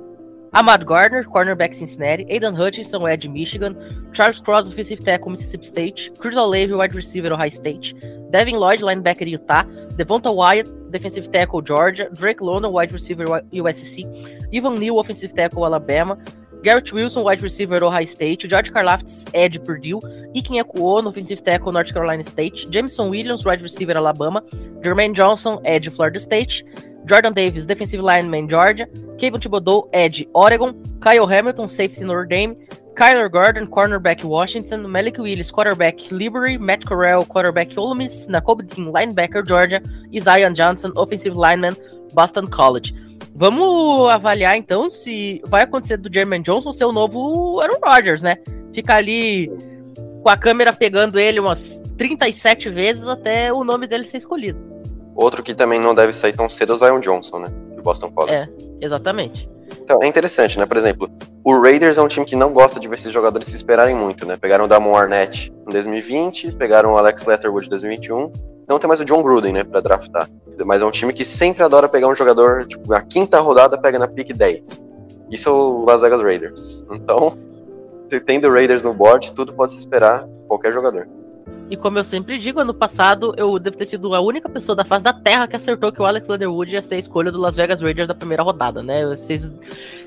Ahmad 0.53 0.85
Gardner, 0.85 1.23
cornerback 1.23 1.77
Cincinnati, 1.79 2.27
Aidan 2.29 2.57
Hutchinson, 2.57 3.07
edge 3.07 3.29
Michigan, 3.29 4.11
Charles 4.13 4.41
Cross, 4.41 4.67
offensive 4.67 5.05
tackle 5.05 5.31
Mississippi 5.31 5.65
State, 5.65 6.19
Chris 6.19 6.35
Olave, 6.35 6.73
wide 6.73 6.93
receiver 6.93 7.33
Ohio 7.33 7.51
State, 7.51 7.95
Devin 8.33 8.57
Lloyd, 8.57 8.81
linebacker 8.81 9.29
Utah, 9.29 9.63
Devonta 9.95 10.35
Wyatt, 10.35 10.91
defensive 10.91 11.31
tackle 11.31 11.63
Georgia, 11.63 12.09
Drake 12.15 12.41
London, 12.41 12.73
wide 12.73 12.93
receiver 12.93 13.25
USC, 13.27 14.53
Ivan 14.53 14.75
Neal, 14.81 14.99
offensive 14.99 15.37
tackle 15.37 15.65
Alabama, 15.65 16.19
Garrett 16.65 16.93
Wilson, 16.93 17.23
wide 17.23 17.43
receiver 17.43 17.83
Ohio 17.85 18.05
State, 18.05 18.41
George 18.41 18.73
Karlaftis, 18.73 19.31
edge 19.33 19.65
Purdue, 19.65 20.01
Ikin 20.35 20.63
Ekuono, 20.63 21.11
offensive 21.11 21.45
tackle 21.45 21.71
North 21.71 21.93
Carolina 21.93 22.25
State, 22.25 22.67
Jameson 22.71 23.09
Williams, 23.09 23.45
wide 23.45 23.63
receiver 23.63 23.93
Alabama, 23.97 24.43
Jermaine 24.83 25.15
Johnson, 25.15 25.61
edge 25.65 25.89
Florida 25.95 26.19
State, 26.19 26.65
Jordan 27.07 27.33
Davis, 27.33 27.67
defensive 27.67 28.01
lineman 28.01 28.49
Georgia, 28.49 28.87
Kevin 29.19 29.41
Thibodeau, 29.41 29.89
Ed, 29.93 30.27
Oregon, 30.35 30.75
Kyle 31.01 31.27
Hamilton, 31.27 31.69
safety 31.69 32.05
Notre 32.05 32.27
Dame, 32.27 32.57
Kyler 32.95 33.31
Gordon, 33.31 33.67
cornerback 33.67 34.23
Washington, 34.25 34.91
Malik 34.91 35.19
Willis, 35.19 35.51
quarterback 35.51 36.11
Liberty, 36.11 36.59
Matt 36.59 36.85
Corral, 36.85 37.25
quarterback 37.25 37.77
Ole 37.79 37.97
Miss, 37.97 38.27
Nakobe 38.27 38.63
Dean, 38.67 38.93
linebacker 38.93 39.45
Georgia, 39.47 39.83
e 40.13 40.21
Zion 40.21 40.53
Johnson, 40.53 40.93
offensive 40.97 41.35
lineman 41.35 41.77
Boston 42.13 42.47
College. 42.47 42.95
Vamos 43.35 44.11
avaliar 44.11 44.57
então 44.57 44.91
se 44.91 45.41
vai 45.47 45.63
acontecer 45.63 45.97
do 45.97 46.13
Jermaine 46.13 46.45
Johnson 46.45 46.73
ser 46.73 46.85
o 46.85 46.93
novo 46.93 47.61
Aaron 47.61 47.79
Rodgers, 47.83 48.21
né? 48.21 48.37
Ficar 48.75 48.97
ali 48.97 49.49
com 50.23 50.29
a 50.29 50.37
câmera 50.37 50.73
pegando 50.73 51.19
ele 51.19 51.41
umas 51.41 51.81
37 51.97 52.69
vezes 52.69 53.07
até 53.07 53.53
o 53.53 53.65
nome 53.65 53.87
dele 53.87 54.07
ser 54.07 54.19
escolhido. 54.19 54.59
Outro 55.21 55.43
que 55.43 55.55
também 55.55 55.79
não 55.79 55.95
deve 55.95 56.15
sair 56.15 56.33
tão 56.33 56.49
cedo 56.49 56.73
é 56.73 56.75
o 56.75 56.79
Zion 56.79 56.99
Johnson, 56.99 57.41
né? 57.41 57.49
Do 57.77 57.83
Boston 57.83 58.11
College. 58.11 58.35
É, 58.35 58.49
exatamente. 58.81 59.47
Então, 59.83 59.99
é 60.03 60.07
interessante, 60.07 60.59
né? 60.59 60.65
Por 60.65 60.79
exemplo, 60.79 61.11
o 61.45 61.61
Raiders 61.61 61.99
é 61.99 62.03
um 62.03 62.09
time 62.09 62.25
que 62.25 62.35
não 62.35 62.55
gosta 62.55 62.81
de 62.81 62.89
ver 62.89 62.95
esses 62.95 63.13
jogadores 63.13 63.49
se 63.49 63.55
esperarem 63.55 63.95
muito, 63.95 64.25
né? 64.25 64.39
Pegaram 64.39 64.65
o 64.65 64.69
Damon 64.69 64.97
Arnett 64.97 65.53
em 65.69 65.71
2020, 65.71 66.53
pegaram 66.53 66.95
o 66.95 66.97
Alex 66.97 67.27
Letterwood 67.27 67.67
em 67.67 67.69
2021. 67.69 68.33
Não 68.67 68.79
tem 68.79 68.89
mais 68.89 68.99
o 69.01 69.05
John 69.05 69.23
Gruden, 69.23 69.53
né, 69.53 69.63
pra 69.63 69.81
draftar. 69.81 70.27
Mas 70.65 70.81
é 70.81 70.87
um 70.87 70.91
time 70.91 71.13
que 71.13 71.25
sempre 71.25 71.63
adora 71.63 71.87
pegar 71.87 72.09
um 72.09 72.15
jogador, 72.15 72.67
tipo, 72.67 72.89
na 72.89 73.03
quinta 73.03 73.41
rodada 73.41 73.77
pega 73.77 73.99
na 73.99 74.09
pick 74.09 74.33
10. 74.33 74.81
Isso 75.31 75.49
é 75.51 75.53
o 75.53 75.85
Las 75.85 76.01
Vegas 76.01 76.23
Raiders. 76.23 76.83
Então, 76.93 77.37
tendo 78.25 78.51
Raiders 78.51 78.85
no 78.85 78.95
board, 78.95 79.33
tudo 79.33 79.53
pode 79.53 79.73
se 79.73 79.79
esperar 79.79 80.27
qualquer 80.49 80.73
jogador. 80.73 81.07
E 81.71 81.77
como 81.77 81.99
eu 81.99 82.05
sempre 82.05 82.37
digo, 82.37 82.59
ano 82.59 82.75
passado 82.75 83.33
eu 83.37 83.57
devo 83.57 83.77
ter 83.77 83.87
sido 83.87 84.13
a 84.13 84.21
única 84.21 84.49
pessoa 84.49 84.75
da 84.75 84.85
face 84.85 85.05
da 85.05 85.13
Terra 85.13 85.47
que 85.47 85.55
acertou 85.55 85.93
que 85.93 86.03
o 86.03 86.05
Alex 86.05 86.27
Leatherwood 86.27 86.73
ia 86.73 86.83
ser 86.83 86.97
a 86.97 86.99
escolha 86.99 87.31
do 87.31 87.39
Las 87.39 87.55
Vegas 87.55 87.81
Raiders 87.81 88.09
da 88.09 88.15
primeira 88.15 88.43
rodada, 88.43 88.83
né? 88.83 89.07
Vocês, 89.07 89.49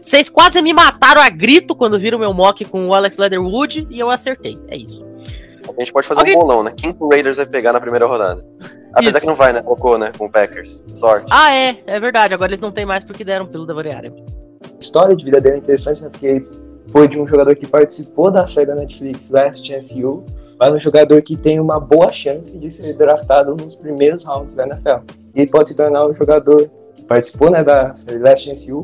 vocês 0.01 0.30
quase 0.30 0.61
me 0.61 0.74
mataram 0.74 1.22
a 1.22 1.30
grito 1.30 1.74
quando 1.74 1.97
viram 1.97 2.20
meu 2.20 2.34
mock 2.34 2.66
com 2.66 2.89
o 2.89 2.93
Alex 2.93 3.18
Leatherwood 3.18 3.88
e 3.89 3.97
eu 3.97 4.09
acertei. 4.09 4.59
É 4.68 4.76
isso. 4.76 5.05
A 5.66 5.80
gente 5.80 5.93
pode 5.93 6.05
fazer 6.05 6.20
Alguém... 6.20 6.36
um 6.36 6.39
bolão, 6.41 6.64
né? 6.64 6.74
Quem 6.76 6.93
o 6.99 7.09
Raiders 7.09 7.38
vai 7.38 7.45
pegar 7.45 7.72
na 7.72 7.80
primeira 7.80 8.05
rodada? 8.05 8.45
Apesar 8.93 9.11
isso. 9.11 9.22
que 9.22 9.28
não 9.28 9.36
vai, 9.36 9.53
né? 9.53 9.61
Colocou, 9.61 9.97
né? 9.97 10.11
Com 10.18 10.26
o 10.26 10.30
Packers. 10.30 10.84
Sorte. 10.91 11.28
Ah, 11.32 11.55
é. 11.55 11.82
É 11.88 11.97
verdade. 11.97 12.34
Agora 12.34 12.51
eles 12.51 12.59
não 12.59 12.74
têm 12.74 12.86
mais 12.86 13.05
porque 13.05 13.24
deram 13.24 13.47
pelo 13.47 13.66
da 13.66 13.74
variável. 13.74 14.14
A 14.66 14.80
história 14.80 15.16
de 15.16 15.24
vida 15.24 15.39
dele 15.39 15.55
é 15.55 15.57
interessante, 15.59 16.03
né? 16.03 16.09
Porque 16.09 16.26
ele 16.26 16.47
foi 16.89 17.07
de 17.07 17.18
um 17.18 17.26
jogador 17.26 17.55
que 17.55 17.66
participou 17.66 18.30
da 18.30 18.45
série 18.45 18.68
da 18.68 18.76
Netflix 18.76 19.30
Last 19.30 19.66
Chance 19.66 19.97
You 19.97 20.26
mas 20.60 20.74
um 20.74 20.80
jogador 20.80 21.22
que 21.22 21.36
tem 21.36 21.60
uma 21.60 21.80
boa 21.80 22.12
chance 22.12 22.58
de 22.58 22.72
ser 22.72 22.95
draftado 22.95 23.56
nos 23.56 23.76
primeiros 23.76 24.24
rounds 24.24 24.56
da 24.56 24.66
NFL. 24.66 25.06
E 25.36 25.47
pode 25.47 25.70
se 25.70 25.76
tornar 25.76 26.06
um 26.08 26.14
jogador 26.14 26.70
que 26.95 27.04
participou 27.04 27.49
né, 27.49 27.64
da 27.64 27.93
série 27.95 28.20
Last 28.20 28.45
Chance 28.45 28.72
U, 28.72 28.82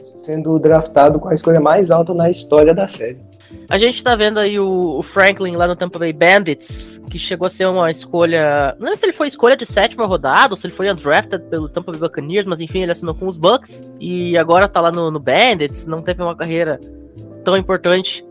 sendo 0.00 0.58
draftado 0.58 1.18
com 1.18 1.28
a 1.28 1.34
escolha 1.34 1.60
mais 1.60 1.90
alta 1.90 2.14
na 2.14 2.30
história 2.30 2.74
da 2.74 2.86
série. 2.86 3.28
A 3.70 3.78
gente 3.78 4.02
tá 4.02 4.16
vendo 4.16 4.38
aí 4.38 4.58
o, 4.58 5.02
Franklin 5.02 5.56
lá 5.56 5.66
no 5.66 5.76
Tampa 5.76 5.98
Bay 5.98 6.12
Bandits, 6.12 7.00
que 7.10 7.18
chegou 7.18 7.46
a 7.46 7.50
ser 7.50 7.66
uma 7.66 7.90
escolha. 7.90 8.74
Não 8.78 8.88
sei 8.88 8.96
se 8.96 9.04
ele 9.06 9.12
foi 9.12 9.28
escolha 9.28 9.56
de 9.56 9.66
sétima 9.66 10.06
rodada, 10.06 10.54
ou 10.54 10.56
se 10.56 10.66
ele 10.66 10.74
foi 10.74 10.90
undrafted 10.90 11.44
pelo 11.50 11.68
Tampa 11.68 11.92
Bay 11.92 12.00
Buccaneers, 12.00 12.46
mas 12.46 12.60
enfim, 12.60 12.82
ele 12.82 12.92
assinou 12.92 13.14
com 13.14 13.26
os 13.26 13.36
Bucks 13.36 13.90
e 14.00 14.36
agora 14.36 14.68
tá 14.68 14.80
lá 14.80 14.90
no, 14.90 15.10
no 15.10 15.20
Bandits, 15.20 15.86
não 15.86 16.02
teve 16.02 16.22
uma 16.22 16.36
carreira 16.36 16.80
tão 17.44 17.56
importante 17.56 18.24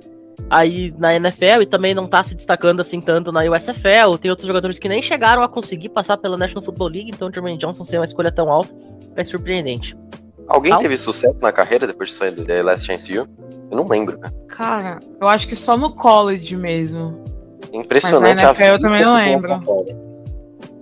aí 0.49 0.93
na 0.97 1.15
NFL 1.15 1.61
e 1.61 1.65
também 1.65 1.93
não 1.93 2.07
tá 2.07 2.23
se 2.23 2.35
destacando 2.35 2.81
assim 2.81 3.01
tanto 3.01 3.31
na 3.31 3.41
USFL. 3.41 4.17
Tem 4.19 4.31
outros 4.31 4.47
jogadores 4.47 4.79
que 4.79 4.89
nem 4.89 5.01
chegaram 5.01 5.41
a 5.41 5.49
conseguir 5.49 5.89
passar 5.89 6.17
pela 6.17 6.37
National 6.37 6.63
Football 6.63 6.89
League, 6.89 7.11
então 7.13 7.29
o 7.29 7.33
Jermaine 7.33 7.57
Johnson 7.57 7.85
ser 7.85 7.97
uma 7.97 8.05
escolha 8.05 8.31
tão 8.31 8.49
alta 8.49 8.73
é 9.15 9.23
surpreendente. 9.23 9.97
Alguém 10.47 10.71
Al? 10.71 10.79
teve 10.79 10.97
sucesso 10.97 11.37
na 11.41 11.51
carreira 11.51 11.85
depois 11.85 12.09
de 12.09 12.15
sair 12.15 12.31
do 12.31 12.45
The 12.45 12.63
Last 12.63 12.85
Chance 12.85 13.11
You? 13.11 13.27
Eu 13.69 13.77
não 13.77 13.87
lembro, 13.87 14.17
cara. 14.17 14.33
Cara, 14.47 14.99
eu 15.19 15.27
acho 15.27 15.47
que 15.47 15.55
só 15.55 15.75
no 15.75 15.93
college 15.95 16.55
mesmo. 16.55 17.21
Impressionante 17.73 18.41
Mas 18.41 18.57
na 18.57 18.65
NFL 18.65 18.75
eu 18.75 18.81
também 18.81 19.03
não 19.03 19.15
lembro. 19.15 19.97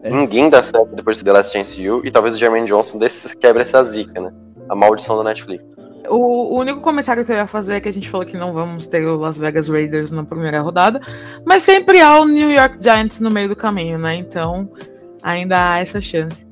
Ninguém 0.04 0.50
dá 0.52 0.62
certo 0.62 0.94
depois 0.96 1.18
do 1.18 1.26
The 1.26 1.32
Last 1.32 1.54
Chance 1.54 1.82
You 1.82 2.02
e 2.06 2.12
talvez 2.12 2.36
o 2.36 2.38
Jermaine 2.38 2.68
Johnson 2.68 3.00
desse 3.00 3.36
quebra 3.36 3.64
essa 3.64 3.84
zica, 3.84 4.22
né? 4.22 4.32
A 4.70 4.76
maldição 4.76 5.18
da 5.18 5.24
Netflix. 5.24 5.66
O, 6.10 6.54
o, 6.56 6.60
único 6.60 6.82
comentário 6.82 7.26
que 7.26 7.32
eu 7.32 7.36
ia 7.36 7.48
fazer 7.48 7.76
é 7.76 7.80
que 7.80 7.90
a 7.90 7.94
gente 7.94 8.10
falou 8.10 8.26
que 8.26 8.38
não 8.38 8.54
vamos 8.54 8.88
ter 8.88 9.06
o 9.06 9.18
Las 9.18 9.38
Vegas 9.38 9.68
Raiders 9.68 10.12
na 10.12 10.24
primeira 10.24 10.62
rodada, 10.62 11.02
mas 11.46 11.64
sempre 11.64 12.02
há 12.02 12.20
o 12.20 12.26
New 12.26 12.52
York 12.52 12.78
Giants 12.82 13.20
no 13.20 13.32
meio 13.32 13.50
do 13.50 13.56
caminho, 13.56 13.98
né? 13.98 14.16
Então 14.16 14.70
ainda 15.22 15.74
há 15.74 15.80
essa 15.80 16.02
chance. 16.02 16.46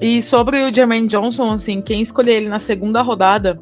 E 0.00 0.22
sobre 0.22 0.64
o 0.64 0.72
Jermaine 0.72 1.08
Johnson, 1.08 1.52
assim, 1.52 1.82
quem 1.82 2.00
escolher 2.00 2.36
ele 2.36 2.48
na 2.48 2.60
segunda 2.60 3.02
rodada, 3.02 3.60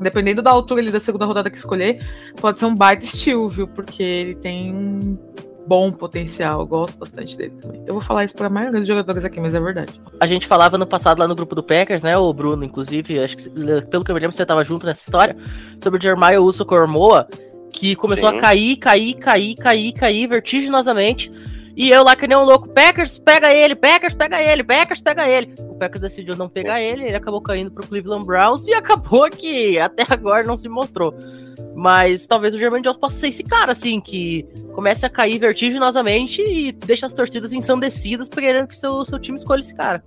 dependendo 0.00 0.42
da 0.42 0.50
altura 0.50 0.80
ali 0.80 0.90
da 0.90 0.98
segunda 0.98 1.24
rodada 1.24 1.50
que 1.50 1.56
escolher, 1.56 2.04
pode 2.40 2.58
ser 2.58 2.66
um 2.66 2.74
baita 2.74 3.04
estilo, 3.04 3.48
viu? 3.48 3.68
Porque 3.68 4.02
ele 4.02 4.34
tem 4.34 5.18
bom 5.66 5.92
potencial. 5.92 6.60
Eu 6.60 6.66
gosto 6.66 6.98
bastante 6.98 7.36
dele 7.36 7.54
também. 7.60 7.82
Eu 7.86 7.94
vou 7.94 8.02
falar 8.02 8.24
isso 8.24 8.34
para 8.34 8.46
a 8.46 8.50
maioria 8.50 8.78
dos 8.78 8.88
jogadores 8.88 9.24
aqui, 9.24 9.40
mas 9.40 9.54
é 9.54 9.60
verdade. 9.60 10.00
A 10.20 10.26
gente 10.26 10.46
falava 10.46 10.76
no 10.76 10.86
passado 10.86 11.18
lá 11.18 11.28
no 11.28 11.34
grupo 11.34 11.54
do 11.54 11.62
Packers, 11.62 12.02
né? 12.02 12.16
O 12.16 12.32
Bruno, 12.32 12.64
inclusive, 12.64 13.18
acho 13.18 13.36
que 13.36 13.48
pelo 13.90 14.04
que 14.04 14.10
eu 14.10 14.14
me 14.14 14.20
lembro, 14.20 14.36
você 14.36 14.42
estava 14.42 14.64
junto 14.64 14.86
nessa 14.86 15.02
história, 15.02 15.36
sobre 15.82 15.98
o 15.98 16.02
Jeremiah 16.02 16.40
Uso 16.40 16.64
Cormoa, 16.64 17.26
que 17.72 17.96
começou 17.96 18.30
Sim. 18.30 18.38
a 18.38 18.40
cair, 18.40 18.76
cair, 18.76 19.14
cair, 19.14 19.54
cair, 19.56 19.92
cair 19.92 20.26
vertiginosamente. 20.26 21.32
E 21.76 21.90
eu 21.90 22.04
lá 22.04 22.14
que 22.14 22.26
nem 22.26 22.36
um 22.36 22.44
louco, 22.44 22.68
Packers 22.68 23.18
pega 23.18 23.52
ele, 23.52 23.74
Packers 23.74 24.14
pega 24.14 24.42
ele, 24.42 24.62
Packers 24.62 25.00
pega 25.00 25.28
ele. 25.28 25.54
O 25.58 25.74
Packers 25.74 26.02
decidiu 26.02 26.36
não 26.36 26.48
pegar 26.48 26.80
ele, 26.80 27.04
ele 27.04 27.16
acabou 27.16 27.40
caindo 27.40 27.70
pro 27.70 27.86
Cleveland 27.86 28.26
Browns 28.26 28.66
e 28.66 28.74
acabou 28.74 29.28
que 29.30 29.78
até 29.78 30.04
agora 30.08 30.44
não 30.44 30.58
se 30.58 30.68
mostrou. 30.68 31.14
Mas 31.74 32.26
talvez 32.26 32.54
o 32.54 32.58
German 32.58 32.82
Jones 32.82 32.98
possa 32.98 33.18
ser 33.18 33.28
esse 33.28 33.42
cara, 33.42 33.72
assim, 33.72 34.00
que 34.00 34.46
comece 34.74 35.06
a 35.06 35.10
cair 35.10 35.38
vertiginosamente 35.38 36.42
e 36.42 36.72
deixa 36.72 37.06
as 37.06 37.14
torcidas 37.14 37.52
ensandecidas 37.52 38.28
querendo 38.28 38.68
que 38.68 38.76
seu, 38.76 39.04
seu 39.06 39.18
time 39.18 39.38
escolha 39.38 39.60
esse 39.60 39.74
cara. 39.74 40.02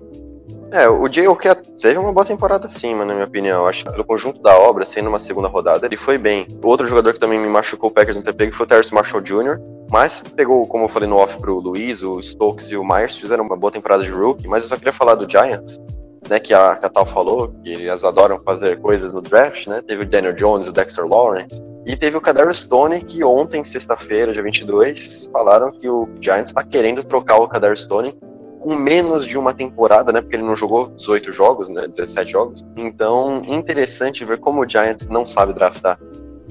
É, 0.71 0.89
o 0.89 1.07
J.O.K. 1.07 1.55
teve 1.79 1.97
uma 1.97 2.11
boa 2.11 2.25
temporada 2.25 2.65
acima, 2.65 3.05
na 3.05 3.13
minha 3.13 3.25
opinião. 3.25 3.67
Acho 3.67 3.85
que 3.85 3.91
pelo 3.91 4.03
conjunto 4.03 4.41
da 4.41 4.57
obra, 4.57 4.83
sendo 4.83 5.09
uma 5.09 5.19
segunda 5.19 5.47
rodada, 5.47 5.85
ele 5.85 5.95
foi 5.95 6.17
bem. 6.17 6.47
Outro 6.61 6.87
jogador 6.87 7.13
que 7.13 7.19
também 7.19 7.39
me 7.39 7.47
machucou 7.47 7.89
o 7.89 7.93
Packers 7.93 8.17
no 8.17 8.23
TP 8.23 8.51
foi 8.51 8.65
o 8.65 8.67
Terrence 8.67 8.93
Marshall 8.93 9.21
Jr., 9.21 9.59
mas 9.91 10.19
pegou, 10.19 10.65
como 10.67 10.85
eu 10.85 10.89
falei 10.89 11.07
no 11.07 11.15
off 11.15 11.37
pro 11.37 11.59
Luiz, 11.59 12.01
o 12.01 12.21
Stokes 12.21 12.71
e 12.71 12.75
o 12.75 12.83
Myers 12.83 13.15
fizeram 13.15 13.43
uma 13.43 13.55
boa 13.55 13.71
temporada 13.71 14.03
de 14.03 14.09
rookie, 14.09 14.47
mas 14.47 14.63
eu 14.63 14.69
só 14.69 14.77
queria 14.77 14.91
falar 14.91 15.15
do 15.15 15.29
Giants, 15.29 15.79
né, 16.27 16.39
que 16.39 16.53
a, 16.53 16.75
que 16.75 16.85
a 16.85 16.89
Tal 16.89 17.05
falou, 17.05 17.53
que 17.63 17.71
eles 17.71 18.03
adoram 18.03 18.41
fazer 18.43 18.79
coisas 18.81 19.13
no 19.13 19.21
draft, 19.21 19.67
né? 19.67 19.83
Teve 19.87 20.03
o 20.03 20.05
Daniel 20.07 20.33
Jones, 20.33 20.67
o 20.67 20.71
Dexter 20.71 21.05
Lawrence, 21.05 21.61
e 21.85 21.95
teve 21.95 22.17
o 22.17 22.21
Kadarius 22.21 22.61
Stone, 22.61 22.99
que 23.01 23.23
ontem, 23.23 23.63
sexta-feira, 23.63 24.33
dia 24.33 24.41
22, 24.41 25.29
falaram 25.31 25.71
que 25.71 25.87
o 25.87 26.09
Giants 26.19 26.49
está 26.49 26.63
querendo 26.63 27.03
trocar 27.03 27.37
o 27.37 27.47
Kadarius 27.47 27.83
Stone 27.83 28.17
com 28.65 28.75
menos 28.75 29.27
de 29.27 29.37
uma 29.37 29.53
temporada, 29.53 30.11
né? 30.11 30.21
Porque 30.21 30.35
ele 30.35 30.43
não 30.43 30.55
jogou 30.55 30.89
18 30.89 31.31
jogos, 31.31 31.69
né? 31.69 31.87
17 31.87 32.31
jogos. 32.31 32.65
Então, 32.75 33.43
interessante 33.45 34.25
ver 34.25 34.39
como 34.39 34.63
o 34.63 34.67
Giants 34.67 35.05
não 35.05 35.27
sabe 35.27 35.53
draftar. 35.53 35.99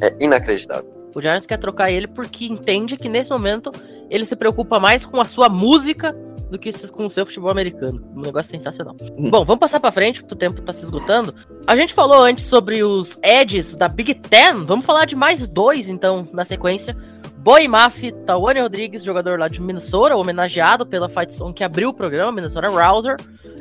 É 0.01 0.15
inacreditável. 0.21 0.89
O 1.13 1.21
Giants 1.21 1.45
quer 1.45 1.59
trocar 1.59 1.91
ele 1.91 2.07
porque 2.07 2.47
entende 2.47 2.97
que 2.97 3.09
nesse 3.09 3.31
momento 3.31 3.73
ele 4.09 4.25
se 4.27 4.37
preocupa 4.37 4.79
mais 4.79 5.05
com 5.05 5.21
a 5.21 5.25
sua 5.25 5.49
música 5.49 6.15
do 6.49 6.57
que 6.57 6.71
com 6.87 7.07
o 7.07 7.11
seu 7.11 7.27
futebol 7.27 7.51
americano. 7.51 8.01
Um 8.15 8.21
negócio 8.21 8.53
sensacional. 8.53 8.95
Hum. 9.19 9.29
Bom, 9.29 9.45
vamos 9.45 9.59
passar 9.59 9.81
para 9.81 9.91
frente, 9.91 10.21
porque 10.21 10.35
o 10.35 10.39
tempo 10.39 10.63
tá 10.63 10.73
se 10.73 10.85
esgotando. 10.85 11.35
A 11.67 11.75
gente 11.75 11.93
falou 11.93 12.23
antes 12.23 12.47
sobre 12.47 12.85
os 12.85 13.19
edges 13.25 13.75
da 13.75 13.89
Big 13.89 14.15
Ten. 14.15 14.63
Vamos 14.63 14.87
falar 14.87 15.05
de 15.05 15.17
mais 15.17 15.49
dois, 15.49 15.89
então, 15.89 16.29
na 16.33 16.45
sequência. 16.45 16.97
Boy 17.45 17.69
Maf, 17.69 18.11
Tawane 18.27 18.63
Rodrigues, 18.63 19.05
jogador 19.05 19.39
lá 19.39 19.49
de 19.49 19.61
Minnesota, 19.61 20.17
homenageado 20.17 20.87
pela 20.87 21.11
Fight 21.11 21.35
Song 21.35 21.53
que 21.53 21.63
abriu 21.63 21.91
o 21.91 21.95
programa, 21.95 22.33
Minnesota 22.33 22.69
Rouser. 22.69 23.17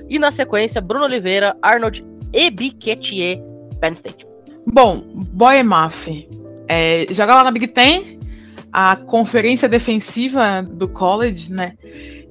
E 0.07 0.17
na 0.17 0.31
sequência, 0.31 0.79
Bruno 0.79 1.03
Oliveira, 1.03 1.53
Arnold 1.61 2.01
Ebiquetier, 2.31 3.41
Penn 3.81 3.91
State. 3.91 4.25
Bom, 4.65 5.03
Boy 5.13 5.61
Maf 5.63 6.07
é, 6.69 7.05
joga 7.09 7.35
lá 7.35 7.43
na 7.43 7.51
Big 7.51 7.67
Ten, 7.67 8.19
a 8.73 8.95
conferência 8.95 9.69
defensiva 9.69 10.63
do 10.63 10.87
college, 10.87 11.53
né? 11.53 11.73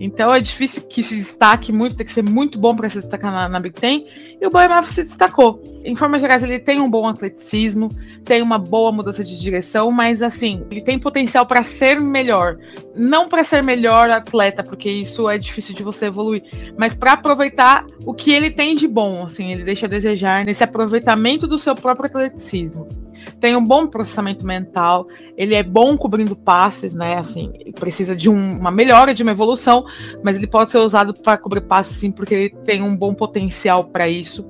Então 0.00 0.34
é 0.34 0.40
difícil 0.40 0.82
que 0.82 1.04
se 1.04 1.14
destaque 1.14 1.70
muito, 1.70 1.94
tem 1.94 2.04
que 2.04 2.10
ser 2.10 2.24
muito 2.24 2.58
bom 2.58 2.74
para 2.74 2.88
se 2.88 3.00
destacar 3.00 3.30
na, 3.30 3.48
na, 3.48 3.60
Big 3.60 3.80
Ten. 3.80 4.04
E 4.40 4.44
o 4.44 4.50
Boemaf 4.50 4.90
se 4.90 5.04
destacou. 5.04 5.62
Em 5.84 5.94
forma 5.94 6.18
gerais, 6.18 6.42
ele 6.42 6.58
tem 6.58 6.80
um 6.80 6.90
bom 6.90 7.06
atleticismo, 7.06 7.88
tem 8.24 8.42
uma 8.42 8.58
boa 8.58 8.90
mudança 8.90 9.22
de 9.22 9.38
direção, 9.38 9.92
mas 9.92 10.20
assim, 10.20 10.66
ele 10.68 10.80
tem 10.80 10.98
potencial 10.98 11.46
para 11.46 11.62
ser 11.62 12.00
melhor. 12.00 12.58
Não 12.96 13.28
para 13.28 13.44
ser 13.44 13.62
melhor 13.62 14.10
atleta, 14.10 14.64
porque 14.64 14.90
isso 14.90 15.28
é 15.28 15.38
difícil 15.38 15.76
de 15.76 15.84
você 15.84 16.06
evoluir, 16.06 16.42
mas 16.76 16.92
para 16.92 17.12
aproveitar 17.12 17.86
o 18.04 18.12
que 18.12 18.32
ele 18.32 18.50
tem 18.50 18.74
de 18.74 18.88
bom. 18.88 19.22
Assim, 19.22 19.52
ele 19.52 19.62
deixa 19.62 19.86
a 19.86 19.88
desejar 19.88 20.44
nesse 20.44 20.64
aproveitamento 20.64 21.46
do 21.46 21.58
seu 21.58 21.76
próprio 21.76 22.06
atleticismo 22.06 23.01
tem 23.40 23.56
um 23.56 23.64
bom 23.64 23.86
processamento 23.86 24.46
mental, 24.46 25.08
ele 25.36 25.54
é 25.54 25.62
bom 25.62 25.96
cobrindo 25.96 26.36
passes, 26.36 26.94
né? 26.94 27.18
Assim, 27.18 27.52
precisa 27.78 28.14
de 28.14 28.28
um, 28.28 28.58
uma 28.58 28.70
melhora, 28.70 29.14
de 29.14 29.22
uma 29.22 29.32
evolução, 29.32 29.84
mas 30.22 30.36
ele 30.36 30.46
pode 30.46 30.70
ser 30.70 30.78
usado 30.78 31.14
para 31.14 31.36
cobrir 31.36 31.62
passes 31.62 31.96
sim, 31.96 32.10
porque 32.10 32.34
ele 32.34 32.50
tem 32.64 32.82
um 32.82 32.96
bom 32.96 33.14
potencial 33.14 33.84
para 33.84 34.08
isso. 34.08 34.48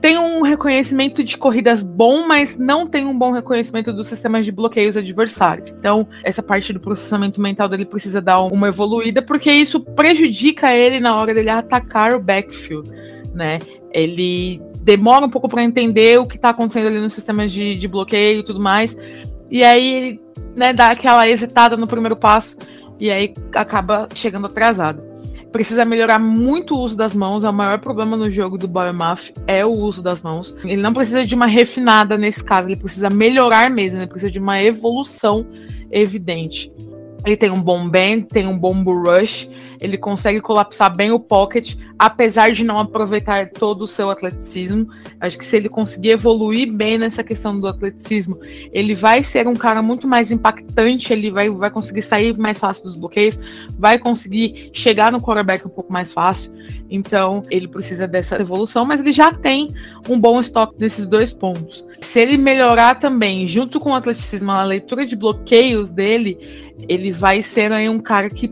Tem 0.00 0.18
um 0.18 0.42
reconhecimento 0.42 1.24
de 1.24 1.36
corridas 1.36 1.82
bom, 1.82 2.26
mas 2.26 2.56
não 2.56 2.86
tem 2.86 3.06
um 3.06 3.16
bom 3.16 3.32
reconhecimento 3.32 3.92
dos 3.92 4.06
sistemas 4.06 4.44
de 4.44 4.52
bloqueios 4.52 4.96
adversários. 4.96 5.68
Então, 5.68 6.06
essa 6.22 6.42
parte 6.42 6.72
do 6.72 6.80
processamento 6.80 7.40
mental 7.40 7.68
dele 7.68 7.84
precisa 7.84 8.20
dar 8.20 8.40
uma 8.40 8.68
evoluída, 8.68 9.22
porque 9.22 9.50
isso 9.50 9.80
prejudica 9.80 10.74
ele 10.74 11.00
na 11.00 11.16
hora 11.16 11.32
dele 11.32 11.50
atacar 11.50 12.14
o 12.14 12.20
backfield, 12.20 12.90
né? 13.34 13.58
Ele 13.92 14.60
demora 14.86 15.26
um 15.26 15.28
pouco 15.28 15.48
para 15.48 15.64
entender 15.64 16.20
o 16.20 16.26
que 16.26 16.36
está 16.36 16.50
acontecendo 16.50 16.86
ali 16.86 17.00
nos 17.00 17.12
sistemas 17.12 17.50
de, 17.50 17.76
de 17.76 17.88
bloqueio 17.88 18.38
e 18.38 18.42
tudo 18.44 18.60
mais. 18.60 18.96
E 19.50 19.64
aí 19.64 19.94
ele 19.94 20.20
né, 20.54 20.72
dá 20.72 20.90
aquela 20.90 21.28
hesitada 21.28 21.76
no 21.76 21.88
primeiro 21.88 22.14
passo 22.14 22.56
e 23.00 23.10
aí 23.10 23.34
acaba 23.52 24.08
chegando 24.14 24.46
atrasado. 24.46 25.02
Precisa 25.50 25.84
melhorar 25.84 26.20
muito 26.20 26.76
o 26.76 26.78
uso 26.78 26.96
das 26.96 27.16
mãos, 27.16 27.42
é 27.42 27.50
o 27.50 27.52
maior 27.52 27.80
problema 27.80 28.16
no 28.16 28.30
jogo 28.30 28.56
do 28.56 28.68
Biomath, 28.68 29.32
é 29.48 29.66
o 29.66 29.72
uso 29.72 30.00
das 30.04 30.22
mãos. 30.22 30.54
Ele 30.62 30.80
não 30.80 30.94
precisa 30.94 31.26
de 31.26 31.34
uma 31.34 31.46
refinada 31.46 32.16
nesse 32.16 32.44
caso, 32.44 32.68
ele 32.68 32.76
precisa 32.76 33.10
melhorar 33.10 33.68
mesmo, 33.68 33.98
ele 33.98 34.06
precisa 34.06 34.30
de 34.30 34.38
uma 34.38 34.62
evolução 34.62 35.44
evidente. 35.90 36.70
Ele 37.24 37.36
tem 37.36 37.50
um 37.50 37.60
bom 37.60 37.88
bend, 37.88 38.28
tem 38.28 38.46
um 38.46 38.56
bom 38.56 38.84
rush, 38.84 39.50
ele 39.80 39.98
consegue 39.98 40.40
colapsar 40.40 40.94
bem 40.94 41.10
o 41.10 41.20
pocket, 41.20 41.74
apesar 41.98 42.52
de 42.52 42.64
não 42.64 42.78
aproveitar 42.78 43.50
todo 43.50 43.82
o 43.82 43.86
seu 43.86 44.10
atleticismo. 44.10 44.88
Acho 45.20 45.38
que 45.38 45.44
se 45.44 45.56
ele 45.56 45.68
conseguir 45.68 46.10
evoluir 46.10 46.70
bem 46.70 46.98
nessa 46.98 47.22
questão 47.22 47.58
do 47.58 47.66
atleticismo, 47.66 48.38
ele 48.72 48.94
vai 48.94 49.22
ser 49.22 49.46
um 49.46 49.54
cara 49.54 49.82
muito 49.82 50.06
mais 50.06 50.30
impactante, 50.30 51.12
ele 51.12 51.30
vai, 51.30 51.48
vai 51.50 51.70
conseguir 51.70 52.02
sair 52.02 52.36
mais 52.36 52.58
fácil 52.58 52.84
dos 52.84 52.96
bloqueios, 52.96 53.38
vai 53.78 53.98
conseguir 53.98 54.70
chegar 54.72 55.10
no 55.12 55.20
quarterback 55.20 55.66
um 55.66 55.70
pouco 55.70 55.92
mais 55.92 56.12
fácil. 56.12 56.52
Então, 56.90 57.42
ele 57.50 57.66
precisa 57.66 58.06
dessa 58.06 58.40
evolução, 58.40 58.84
mas 58.84 59.00
ele 59.00 59.12
já 59.12 59.32
tem 59.32 59.68
um 60.08 60.18
bom 60.18 60.40
estoque 60.40 60.76
nesses 60.78 61.06
dois 61.06 61.32
pontos. 61.32 61.84
Se 62.00 62.20
ele 62.20 62.36
melhorar 62.36 62.96
também, 62.96 63.46
junto 63.48 63.80
com 63.80 63.90
o 63.90 63.94
atleticismo, 63.94 64.50
a 64.50 64.62
leitura 64.62 65.04
de 65.04 65.16
bloqueios 65.16 65.88
dele, 65.90 66.38
ele 66.88 67.10
vai 67.10 67.42
ser 67.42 67.72
aí 67.72 67.88
um 67.88 67.98
cara 67.98 68.30
que 68.30 68.48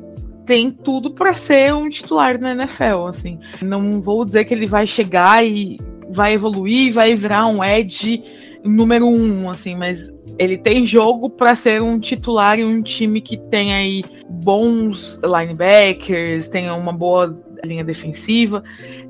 tem 0.47 0.71
tudo 0.71 1.11
para 1.11 1.35
ser 1.35 1.75
um 1.75 1.89
titular 1.89 2.39
na 2.39 2.53
NFL, 2.53 3.07
assim. 3.09 3.39
Não 3.63 4.01
vou 4.01 4.25
dizer 4.25 4.45
que 4.45 4.55
ele 4.55 4.67
vai 4.67 4.87
chegar 4.87 5.45
e 5.45 5.79
vai 6.11 6.35
evoluir, 6.35 6.93
vai 6.93 7.15
virar 7.15 7.47
um 7.47 7.63
edge 7.63 8.23
número 8.65 9.07
um, 9.07 9.51
assim, 9.51 9.75
mas 9.75 10.13
ele 10.39 10.57
tem 10.57 10.87
jogo 10.87 11.29
para 11.29 11.55
ser 11.55 11.83
um 11.83 11.99
titular 11.99 12.59
em 12.59 12.65
um 12.65 12.83
time 12.83 13.21
que 13.21 13.37
tem 13.37 13.75
aí 13.75 14.03
bons 14.29 15.21
linebackers, 15.23 16.49
tem 16.49 16.71
uma 16.71 16.93
boa 16.93 17.39
linha 17.65 17.85
defensiva. 17.85 18.63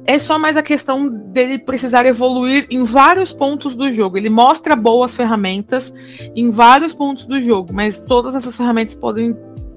É 0.05 0.19
só 0.19 0.39
mais 0.39 0.57
a 0.57 0.63
questão 0.63 1.09
dele 1.09 1.59
precisar 1.59 2.05
evoluir 2.05 2.67
em 2.71 2.83
vários 2.83 3.33
pontos 3.33 3.75
do 3.75 3.93
jogo. 3.93 4.19
Ele 4.19 4.29
mostra 4.29 4.77
boas 4.77 5.15
ferramentas 5.15 5.95
em 6.35 6.51
vários 6.51 6.93
pontos 6.93 7.25
do 7.25 7.41
jogo, 7.41 7.73
mas 7.73 8.01
todas 8.01 8.35
essas 8.35 8.57
ferramentas 8.57 8.95
podem 8.95 9.35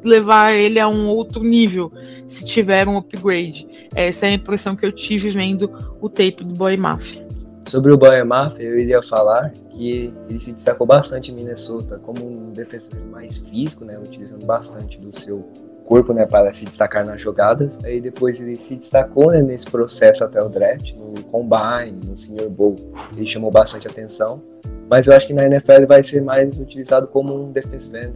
levar 0.08 0.54
ele 0.54 0.80
a 0.80 0.88
um 0.88 1.08
outro 1.08 1.44
nível 1.44 1.92
se 2.28 2.44
tiver 2.44 2.88
um 2.88 2.98
upgrade. 2.98 3.68
Essa 3.96 4.28
é 4.28 4.30
a 4.30 4.34
impressão 4.34 4.76
que 4.76 4.86
eu 4.86 4.92
tive 4.92 5.30
vendo 5.30 5.72
o 6.02 6.10
tape 6.10 6.44
do 6.44 6.54
Boy 6.54 6.78
Mafia. 6.78 7.28
Sobre 7.66 7.92
o 7.92 7.98
Boy 7.98 8.24
Mafia, 8.24 8.66
eu 8.66 8.80
iria 8.80 9.02
falar 9.02 9.52
que 9.72 10.14
ele 10.30 10.40
se 10.40 10.54
destacou 10.54 10.88
bastante 10.88 11.32
em 11.32 11.36
Minnesota 11.36 12.00
como 12.00 12.26
um 12.26 12.52
defensor 12.54 13.00
mais 13.12 13.38
físico, 13.38 13.84
né, 13.84 14.00
utilizando 14.00 14.46
bastante 14.46 14.98
do 15.00 15.18
seu 15.18 15.46
corpo 15.88 16.14
né, 16.14 16.26
para 16.26 16.52
se 16.54 16.66
destacar 16.66 17.06
nas 17.06 17.22
jogadas. 17.22 17.80
Aí 17.84 18.00
depois 18.00 18.42
ele 18.42 18.58
se 18.58 18.76
destacou 18.76 19.32
né, 19.32 19.42
nesse 19.42 19.66
processo 19.66 20.24
até 20.24 20.42
o 20.42 20.50
draft, 20.50 20.94
no 20.94 21.24
Combine, 21.24 22.00
no 22.06 22.18
Senior 22.18 22.50
Bowl. 22.50 22.76
Ele 23.16 23.26
chamou 23.26 23.50
bastante 23.50 23.88
atenção. 23.88 24.42
Mas 24.90 25.08
eu 25.08 25.14
acho 25.14 25.28
que 25.28 25.34
na 25.34 25.46
NFL 25.46 25.86
vai 25.88 26.02
ser 26.04 26.22
mais 26.22 26.60
utilizado 26.60 27.08
como 27.08 27.34
um 27.34 27.52
defensive 27.52 27.98
end, 27.98 28.14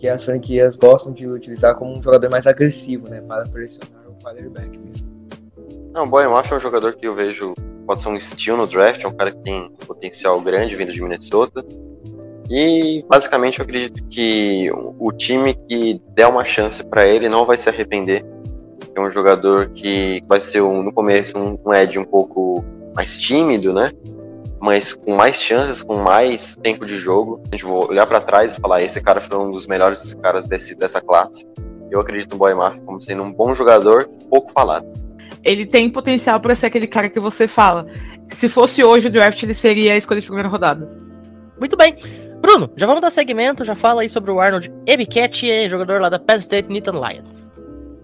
que 0.00 0.08
as 0.08 0.24
franquias 0.24 0.78
gostam 0.78 1.12
de 1.12 1.28
utilizar 1.28 1.76
como 1.76 1.96
um 1.96 2.02
jogador 2.02 2.30
mais 2.30 2.46
agressivo, 2.46 3.08
né, 3.08 3.20
para 3.20 3.44
pressionar 3.44 4.08
o 4.08 4.14
quarterback 4.24 4.78
mesmo. 4.78 5.06
Não, 5.92 6.06
o 6.06 6.10
Marshall 6.10 6.56
é 6.56 6.58
um 6.58 6.60
jogador 6.60 6.94
que 6.94 7.06
eu 7.06 7.14
vejo 7.14 7.54
pode 7.86 8.00
ser 8.00 8.08
um 8.08 8.18
steal 8.18 8.56
no 8.56 8.66
draft, 8.66 9.04
é 9.04 9.08
um 9.08 9.12
cara 9.12 9.32
que 9.32 9.38
tem 9.42 9.70
potencial 9.86 10.40
grande 10.40 10.74
vindo 10.76 10.92
de 10.92 11.02
Minnesota. 11.02 11.64
E 12.48 13.04
basicamente 13.08 13.58
eu 13.58 13.64
acredito 13.64 14.02
que 14.08 14.70
o 14.72 15.12
time 15.12 15.54
que 15.68 16.00
der 16.14 16.28
uma 16.28 16.44
chance 16.44 16.84
para 16.84 17.06
ele 17.06 17.28
não 17.28 17.44
vai 17.44 17.58
se 17.58 17.68
arrepender. 17.68 18.24
É 18.94 19.00
um 19.00 19.10
jogador 19.10 19.70
que 19.70 20.22
vai 20.26 20.40
ser 20.40 20.60
um, 20.60 20.82
no 20.82 20.92
começo 20.92 21.36
um, 21.36 21.58
um 21.64 21.74
Ed 21.74 21.98
um 21.98 22.04
pouco 22.04 22.64
mais 22.94 23.18
tímido, 23.18 23.72
né? 23.72 23.90
Mas 24.60 24.92
com 24.92 25.14
mais 25.14 25.40
chances, 25.40 25.82
com 25.82 25.96
mais 25.96 26.54
tempo 26.56 26.84
de 26.84 26.98
jogo. 26.98 27.42
A 27.50 27.56
gente 27.56 27.64
vai 27.64 27.74
olhar 27.74 28.06
para 28.06 28.20
trás 28.20 28.52
e 28.52 28.60
falar: 28.60 28.82
esse 28.82 29.02
cara 29.02 29.20
foi 29.20 29.38
um 29.38 29.50
dos 29.50 29.66
melhores 29.66 30.14
caras 30.14 30.46
desse, 30.46 30.74
dessa 30.74 31.00
classe. 31.00 31.46
Eu 31.90 32.00
acredito 32.00 32.32
no 32.32 32.38
Boy 32.38 32.54
Mafia 32.54 32.80
como 32.82 33.02
sendo 33.02 33.22
um 33.22 33.32
bom 33.32 33.54
jogador, 33.54 34.08
pouco 34.28 34.52
falado. 34.52 34.86
Ele 35.42 35.66
tem 35.66 35.90
potencial 35.90 36.38
para 36.38 36.54
ser 36.54 36.66
aquele 36.66 36.86
cara 36.86 37.08
que 37.08 37.18
você 37.18 37.48
fala. 37.48 37.86
Se 38.30 38.48
fosse 38.48 38.84
hoje 38.84 39.08
o 39.08 39.10
draft, 39.10 39.42
ele 39.42 39.54
seria 39.54 39.94
a 39.94 39.96
escolha 39.96 40.20
de 40.20 40.26
primeira 40.26 40.48
rodada. 40.48 40.88
Muito 41.58 41.76
bem. 41.76 41.96
Bruno, 42.40 42.70
já 42.76 42.86
vamos 42.86 43.02
dar 43.02 43.10
segmento, 43.10 43.64
já 43.64 43.76
fala 43.76 44.02
aí 44.02 44.08
sobre 44.08 44.30
o 44.30 44.40
Arnold 44.40 44.72
Ebiketie, 44.86 45.68
jogador 45.68 46.00
lá 46.00 46.08
da 46.08 46.18
Penn 46.18 46.38
State 46.38 46.70
Nittany 46.70 46.98
Lions. 46.98 47.50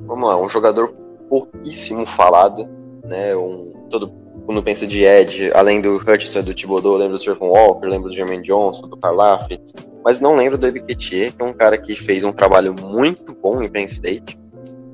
Vamos 0.01 0.29
lá, 0.29 0.41
um 0.41 0.49
jogador 0.49 0.95
pouquíssimo 1.29 2.07
falado, 2.07 2.69
né? 3.05 3.35
Um, 3.35 3.87
todo 3.89 4.13
mundo 4.53 4.63
pensa 4.63 4.87
de 4.87 5.05
Ed, 5.05 5.51
além 5.55 5.81
do 5.81 5.97
Hutchinson 5.97 6.43
do 6.43 6.55
Thibodeau, 6.55 6.97
lembro 6.97 7.19
do 7.19 7.23
Trevor 7.23 7.49
Walker, 7.49 7.87
lembro 7.87 8.11
do 8.11 8.17
Jermaine 8.17 8.43
Johnson, 8.43 8.89
do 8.89 8.97
Karl 8.97 9.17
Laffitz, 9.17 9.75
mas 10.05 10.21
não 10.21 10.37
lembro 10.37 10.57
do 10.57 10.67
Ebiketie, 10.67 11.33
que 11.33 11.43
é 11.43 11.45
um 11.45 11.53
cara 11.53 11.77
que 11.77 11.97
fez 11.97 12.23
um 12.25 12.33
trabalho 12.33 12.75
muito 12.75 13.35
bom 13.35 13.63
em 13.63 13.69
Penn 13.69 13.87
State, 13.87 14.39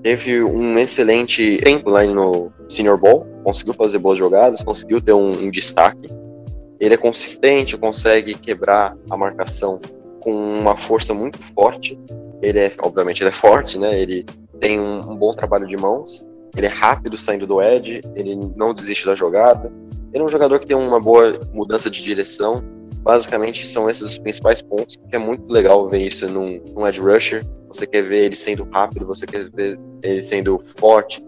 teve 0.03 0.42
um 0.42 0.78
excelente 0.78 1.59
tempo 1.59 1.90
lá 1.90 2.03
no 2.05 2.50
Senior 2.68 2.98
Bowl, 2.98 3.26
conseguiu 3.44 3.74
fazer 3.74 3.98
boas 3.98 4.18
jogadas, 4.18 4.62
conseguiu 4.62 5.00
ter 5.00 5.12
um, 5.12 5.44
um 5.44 5.50
destaque, 5.50 6.09
ele 6.82 6.94
é 6.94 6.96
consistente, 6.96 7.76
consegue 7.76 8.34
quebrar 8.34 8.96
a 9.09 9.16
marcação 9.16 9.80
com 10.18 10.32
uma 10.32 10.76
força 10.76 11.14
muito 11.14 11.38
forte. 11.38 11.96
Ele 12.40 12.59
é, 12.59 12.72
obviamente, 12.80 13.22
ele 13.22 13.30
é 13.30 13.32
forte, 13.32 13.78
né? 13.78 14.00
Ele 14.00 14.26
tem 14.59 14.80
um, 14.80 14.98
um 15.12 15.16
bom 15.16 15.32
trabalho 15.32 15.66
de 15.66 15.76
mãos. 15.76 16.24
Ele 16.57 16.66
é 16.66 16.70
rápido 16.70 17.16
saindo 17.16 17.46
do 17.46 17.62
edge, 17.62 18.03
ele 18.14 18.34
não 18.57 18.74
desiste 18.74 19.07
da 19.07 19.14
jogada. 19.14 19.72
Ele 20.12 20.22
é 20.22 20.26
um 20.26 20.28
jogador 20.28 20.59
que 20.59 20.66
tem 20.66 20.76
uma 20.76 21.00
boa 21.00 21.40
mudança 21.53 21.88
de 21.88 22.03
direção. 22.03 22.62
Basicamente, 23.03 23.66
são 23.66 23.88
esses 23.88 24.03
os 24.03 24.18
principais 24.18 24.61
pontos, 24.61 24.96
que 25.09 25.16
é 25.16 25.18
muito 25.18 25.50
legal 25.50 25.88
ver 25.88 26.07
isso 26.07 26.28
num, 26.28 26.62
num 26.74 26.86
edge 26.86 27.00
rusher. 27.00 27.44
Você 27.68 27.86
quer 27.86 28.03
ver 28.03 28.26
ele 28.26 28.36
sendo 28.36 28.68
rápido, 28.70 29.07
você 29.07 29.26
quer 29.26 29.50
ver 29.50 29.78
ele 30.03 30.22
sendo 30.22 30.61
forte, 30.78 31.24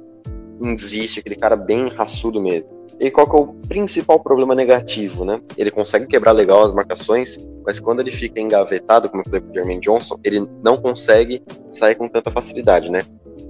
não 0.61 0.75
desiste, 0.75 1.20
aquele 1.20 1.37
cara 1.37 1.57
bem 1.57 1.89
raçudo 1.89 2.41
mesmo. 2.41 2.75
E 3.01 3.11
qual 3.11 3.29
que 3.29 3.37
é 3.37 3.39
o 3.39 3.47
principal 3.68 4.22
problema 4.22 4.55
negativo, 4.55 5.25
né? 5.25 5.41
Ele 5.57 5.70
consegue 5.70 6.07
quebrar 6.07 6.33
legal 6.33 6.62
as 6.62 6.72
marcações, 6.72 7.39
mas 7.64 7.81
quando 7.81 8.01
ele 8.01 8.12
fica 8.12 8.41
engavetado, 8.41 9.09
como 9.09 9.22
eu 9.22 9.25
falei 9.25 9.41
com 9.41 9.51
o 9.51 9.55
Jermaine 9.55 9.81
Johnson, 9.81 10.18
ele 10.22 10.47
não 10.62 10.77
consegue 10.77 11.43
sair 11.70 11.95
com 11.97 12.09
tanta 12.09 12.31
facilidade, 12.31 12.91
né? 12.91 13.05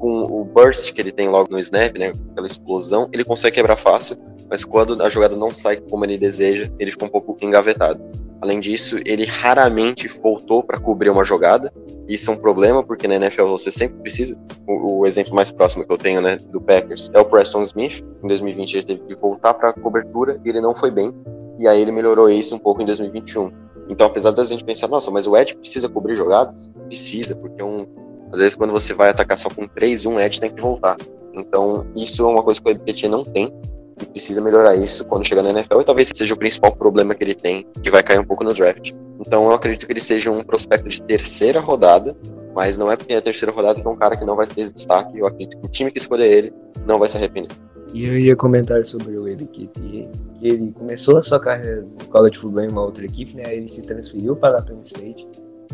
Com 0.05 0.23
o 0.25 0.45
burst 0.45 0.93
que 0.93 1.01
ele 1.01 1.11
tem 1.11 1.31
logo 1.31 1.51
no 1.51 1.59
snap, 1.59 1.97
né? 1.97 2.13
Aquela 2.33 2.47
explosão, 2.47 3.09
ele 3.11 3.25
consegue 3.25 3.55
quebrar 3.55 3.77
fácil, 3.77 4.19
mas 4.51 4.63
quando 4.63 5.03
a 5.03 5.09
jogada 5.09 5.35
não 5.35 5.55
sai 5.55 5.79
como 5.79 6.05
ele 6.05 6.19
deseja, 6.19 6.71
ele 6.79 6.91
fica 6.91 7.07
um 7.07 7.09
pouco 7.09 7.39
engavetado. 7.41 8.03
Além 8.43 8.61
disso, 8.61 8.99
ele 9.07 9.25
raramente 9.25 10.07
voltou 10.07 10.63
para 10.63 10.79
cobrir 10.79 11.09
uma 11.09 11.25
jogada. 11.25 11.73
Isso 12.07 12.31
é 12.31 12.35
um 12.35 12.37
problema, 12.37 12.85
porque 12.85 13.09
na 13.09 13.15
NFL 13.15 13.47
você 13.47 13.71
sempre 13.71 13.97
precisa. 14.03 14.39
O, 14.67 14.99
o, 14.99 15.07
exemplo 15.07 15.35
mais 15.35 15.51
próximo 15.51 15.87
que 15.87 15.91
eu 15.91 15.97
tenho 15.97 16.21
né, 16.21 16.37
do 16.37 16.61
Packers 16.61 17.11
é 17.15 17.19
o 17.19 17.25
Preston 17.25 17.63
Smith. 17.63 18.05
Em 18.23 18.29
2020 18.29 18.75
ele 18.75 18.85
teve 18.85 19.01
que 19.09 19.15
voltar 19.15 19.55
para 19.55 19.73
cobertura 19.73 20.39
e 20.45 20.51
ele 20.51 20.61
não 20.61 20.75
foi 20.75 20.91
bem. 20.91 21.15
E 21.59 21.67
aí 21.67 21.81
ele 21.81 21.93
melhorou 21.93 22.29
isso 22.29 22.55
um 22.55 22.59
pouco 22.59 22.83
em 22.83 22.85
2021. 22.85 23.51
Então, 23.89 24.07
apesar 24.07 24.33
da 24.33 24.45
gente 24.45 24.65
pensar, 24.65 24.89
nossa, 24.89 25.11
mas 25.11 25.27
o 25.27 25.35
Ed 25.37 25.57
precisa 25.57 25.89
cobrir 25.89 26.17
jogadas? 26.17 26.71
Precisa, 26.89 27.35
porque 27.37 27.63
é 27.63 27.65
um, 27.65 27.87
às 28.35 28.41
vezes 28.41 28.57
quando 28.57 28.73
você 28.73 28.93
vai 28.93 29.11
atacar 29.11 29.39
só 29.39 29.49
com 29.49 29.67
3, 29.67 30.07
um 30.07 30.19
Ed 30.19 30.41
tem 30.41 30.53
que 30.53 30.61
voltar. 30.61 30.97
Então, 31.33 31.87
isso 31.95 32.23
é 32.23 32.29
uma 32.29 32.43
coisa 32.43 32.61
que 32.61 32.69
o 32.69 32.73
EBT 32.73 33.09
não 33.09 33.25
tem 33.25 33.53
e 34.01 34.07
precisa 34.07 34.41
melhorar 34.41 34.75
isso 34.75 35.05
quando 35.05 35.27
chegar 35.27 35.43
na 35.43 35.51
NFL 35.51 35.81
e 35.81 35.85
talvez 35.85 36.11
seja 36.13 36.35
o 36.35 36.37
principal 36.37 36.75
problema 36.75 37.15
que 37.15 37.23
ele 37.23 37.35
tem, 37.35 37.65
que 37.81 37.91
vai 37.91 38.03
cair 38.03 38.19
um 38.19 38.25
pouco 38.25 38.43
no 38.43 38.53
draft. 38.53 38.93
Então 39.21 39.47
eu 39.47 39.53
acredito 39.53 39.87
que 39.87 39.93
ele 39.93 40.01
seja 40.01 40.33
um 40.33 40.43
prospecto 40.43 40.89
de 40.89 41.01
terceira 41.03 41.61
rodada, 41.61 42.17
mas 42.53 42.77
não 42.77 42.91
é 42.91 42.97
porque 42.97 43.13
é 43.13 43.19
a 43.19 43.23
terceira 43.23 43.53
rodada 43.53 43.81
que 43.81 43.87
é 43.87 43.91
um 43.91 43.97
cara 43.97 44.17
que 44.17 44.25
não 44.25 44.35
vai 44.35 44.49
ter 44.49 44.73
destaque. 44.73 45.17
Eu 45.17 45.27
acredito 45.27 45.61
que 45.61 45.67
o 45.67 45.69
time 45.69 45.93
que 45.93 45.99
escolher 45.99 46.31
ele 46.31 46.53
não 46.85 46.99
vai 46.99 47.09
se 47.09 47.17
arrepender. 47.17 47.57
E 47.93 48.05
eu 48.05 48.19
ia 48.19 48.35
comentar 48.35 48.85
sobre 48.85 49.17
o 49.17 49.25
que, 49.47 49.69
que 49.69 50.09
ele 50.43 50.73
começou 50.73 51.19
a 51.19 51.23
sua 51.23 51.39
carreira 51.39 51.83
no 51.83 52.05
college 52.09 52.37
football 52.37 52.65
em 52.65 52.69
uma 52.69 52.83
outra 52.83 53.05
equipe, 53.05 53.37
né? 53.37 53.55
Ele 53.55 53.69
se 53.69 53.83
transferiu 53.83 54.35
para 54.35 54.59
a 54.59 54.63
Penn 54.63 54.83
State, 54.83 55.25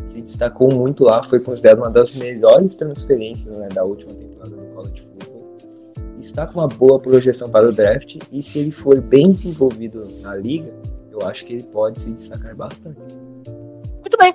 se 0.07 0.21
destacou 0.21 0.73
muito 0.73 1.05
lá, 1.05 1.23
foi 1.23 1.41
considerado 1.41 1.79
uma 1.79 1.91
das 1.91 2.13
melhores 2.13 2.77
transferências 2.77 3.55
né, 3.57 3.69
da 3.69 3.85
última 3.85 4.13
temporada 4.13 4.51
do 4.51 4.75
college 4.75 5.03
football. 5.03 5.59
Está 6.21 6.47
com 6.47 6.61
uma 6.61 6.69
boa 6.69 6.99
projeção 6.99 7.49
para 7.49 7.69
o 7.69 7.73
draft 7.73 8.19
e 8.33 8.43
se 8.43 8.59
ele 8.59 8.73
for 8.73 9.01
bem 9.01 9.33
desenvolvido 9.33 10.07
na 10.21 10.35
liga, 10.37 10.73
eu 11.13 11.27
acho 11.27 11.45
que 11.45 11.55
ele 11.55 11.63
pode 11.65 12.01
se 12.03 12.11
destacar 12.11 12.55
bastante. 12.57 12.99
Muito 14.01 14.17
bem. 14.19 14.35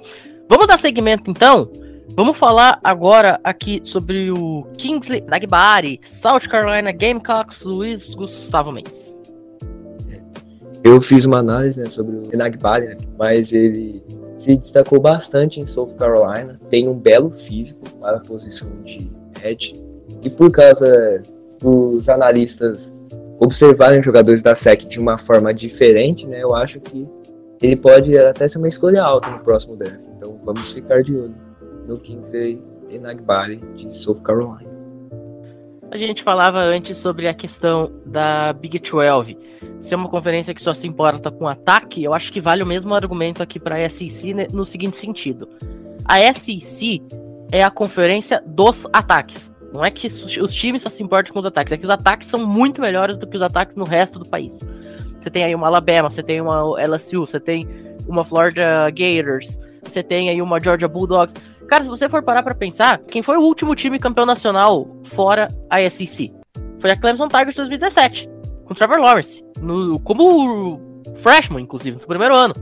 Vamos 0.49 0.67
dar 0.67 0.79
segmento 0.79 1.29
então. 1.29 1.69
Vamos 2.15 2.37
falar 2.37 2.79
agora 2.83 3.39
aqui 3.43 3.81
sobre 3.83 4.31
o 4.31 4.65
Kingsley 4.77 5.21
Nagbari, 5.27 5.99
South 6.07 6.47
Carolina 6.49 6.91
Gamecocks, 6.91 7.63
Luiz 7.63 8.13
Gustavo 8.13 8.71
Mendes. 8.71 9.13
Eu 10.83 11.01
fiz 11.01 11.25
uma 11.25 11.39
análise 11.39 11.81
né, 11.81 11.89
sobre 11.89 12.15
o 12.15 12.37
Nagbari, 12.37 12.85
né, 12.85 12.97
mas 13.17 13.51
ele 13.51 14.03
se 14.37 14.57
destacou 14.57 14.99
bastante 14.99 15.59
em 15.59 15.67
South 15.67 15.95
Carolina, 15.97 16.59
tem 16.69 16.87
um 16.87 16.97
belo 16.97 17.31
físico 17.31 17.81
para 17.99 18.17
a 18.17 18.19
posição 18.19 18.69
de 18.83 19.09
edge, 19.43 19.81
e 20.21 20.29
por 20.29 20.51
causa 20.51 21.21
dos 21.59 22.09
analistas 22.09 22.93
observarem 23.39 24.01
jogadores 24.01 24.41
da 24.41 24.55
SEC 24.55 24.85
de 24.85 24.99
uma 24.99 25.17
forma 25.17 25.53
diferente, 25.53 26.27
né, 26.27 26.41
eu 26.41 26.53
acho 26.53 26.79
que 26.79 27.07
ele 27.61 27.75
pode 27.75 28.17
até 28.17 28.47
ser 28.47 28.57
uma 28.57 28.67
escolha 28.67 29.03
alta 29.03 29.29
no 29.29 29.39
próximo 29.39 29.75
draft. 29.75 30.01
Então 30.17 30.39
vamos 30.43 30.71
ficar 30.71 31.01
de 31.01 31.15
olho 31.15 31.35
no 31.87 31.97
Kingsley 31.97 32.61
Enagbari 32.89 33.61
de 33.75 33.95
South 33.95 34.21
Carolina. 34.21 34.69
A 35.91 35.97
gente 35.97 36.23
falava 36.23 36.59
antes 36.59 36.97
sobre 36.97 37.27
a 37.27 37.33
questão 37.33 37.91
da 38.05 38.51
Big 38.53 38.79
12 38.79 39.37
ser 39.79 39.95
uma 39.95 40.09
conferência 40.09 40.53
que 40.53 40.61
só 40.61 40.73
se 40.73 40.87
importa 40.87 41.31
com 41.31 41.47
ataque. 41.47 42.03
Eu 42.03 42.13
acho 42.13 42.31
que 42.31 42.41
vale 42.41 42.63
o 42.63 42.65
mesmo 42.65 42.93
argumento 42.93 43.41
aqui 43.41 43.59
para 43.59 43.77
a 43.77 43.89
SEC 43.89 44.51
no 44.51 44.65
seguinte 44.65 44.97
sentido: 44.97 45.47
a 46.03 46.17
SEC 46.33 47.01
é 47.51 47.63
a 47.63 47.69
conferência 47.69 48.41
dos 48.45 48.85
ataques. 48.91 49.51
Não 49.73 49.83
é 49.83 49.91
que 49.91 50.07
os 50.07 50.53
times 50.53 50.81
só 50.81 50.89
se 50.89 51.03
importam 51.03 51.33
com 51.33 51.39
os 51.39 51.45
ataques, 51.45 51.73
é 51.73 51.77
que 51.77 51.83
os 51.83 51.89
ataques 51.89 52.29
são 52.29 52.45
muito 52.45 52.81
melhores 52.81 53.17
do 53.17 53.27
que 53.27 53.35
os 53.35 53.43
ataques 53.43 53.75
no 53.75 53.83
resto 53.83 54.17
do 54.17 54.25
país. 54.25 54.57
Você 55.21 55.29
tem 55.29 55.43
aí 55.43 55.53
uma 55.53 55.67
Alabama, 55.67 56.09
você 56.09 56.23
tem 56.23 56.39
uma 56.39 56.79
LSU, 56.81 57.25
você 57.25 57.39
tem 57.39 57.67
uma 58.07 58.23
Florida 58.23 58.89
Gators, 58.89 59.59
você 59.83 60.01
tem 60.01 60.29
aí 60.29 60.41
uma 60.41 60.59
Georgia 60.61 60.87
Bulldogs. 60.87 61.33
Cara, 61.67 61.83
se 61.83 61.89
você 61.89 62.07
for 62.07 62.21
parar 62.21 62.43
pra 62.43 62.53
pensar, 62.53 62.99
quem 62.99 63.23
foi 63.23 63.37
o 63.37 63.41
último 63.41 63.75
time 63.75 63.99
campeão 63.99 64.25
nacional 64.25 64.87
fora 65.13 65.47
a 65.69 65.89
SEC? 65.89 66.31
Foi 66.79 66.91
a 66.91 66.95
Clemson 66.99 67.27
Tigers 67.27 67.51
de 67.51 67.57
2017, 67.57 68.29
com 68.65 68.73
o 68.73 68.75
Trevor 68.75 68.99
Lawrence, 68.99 69.43
no, 69.59 69.99
como 69.99 70.79
freshman, 71.21 71.63
inclusive, 71.63 71.93
no 71.93 71.99
seu 71.99 72.07
primeiro 72.07 72.35
ano. 72.35 72.53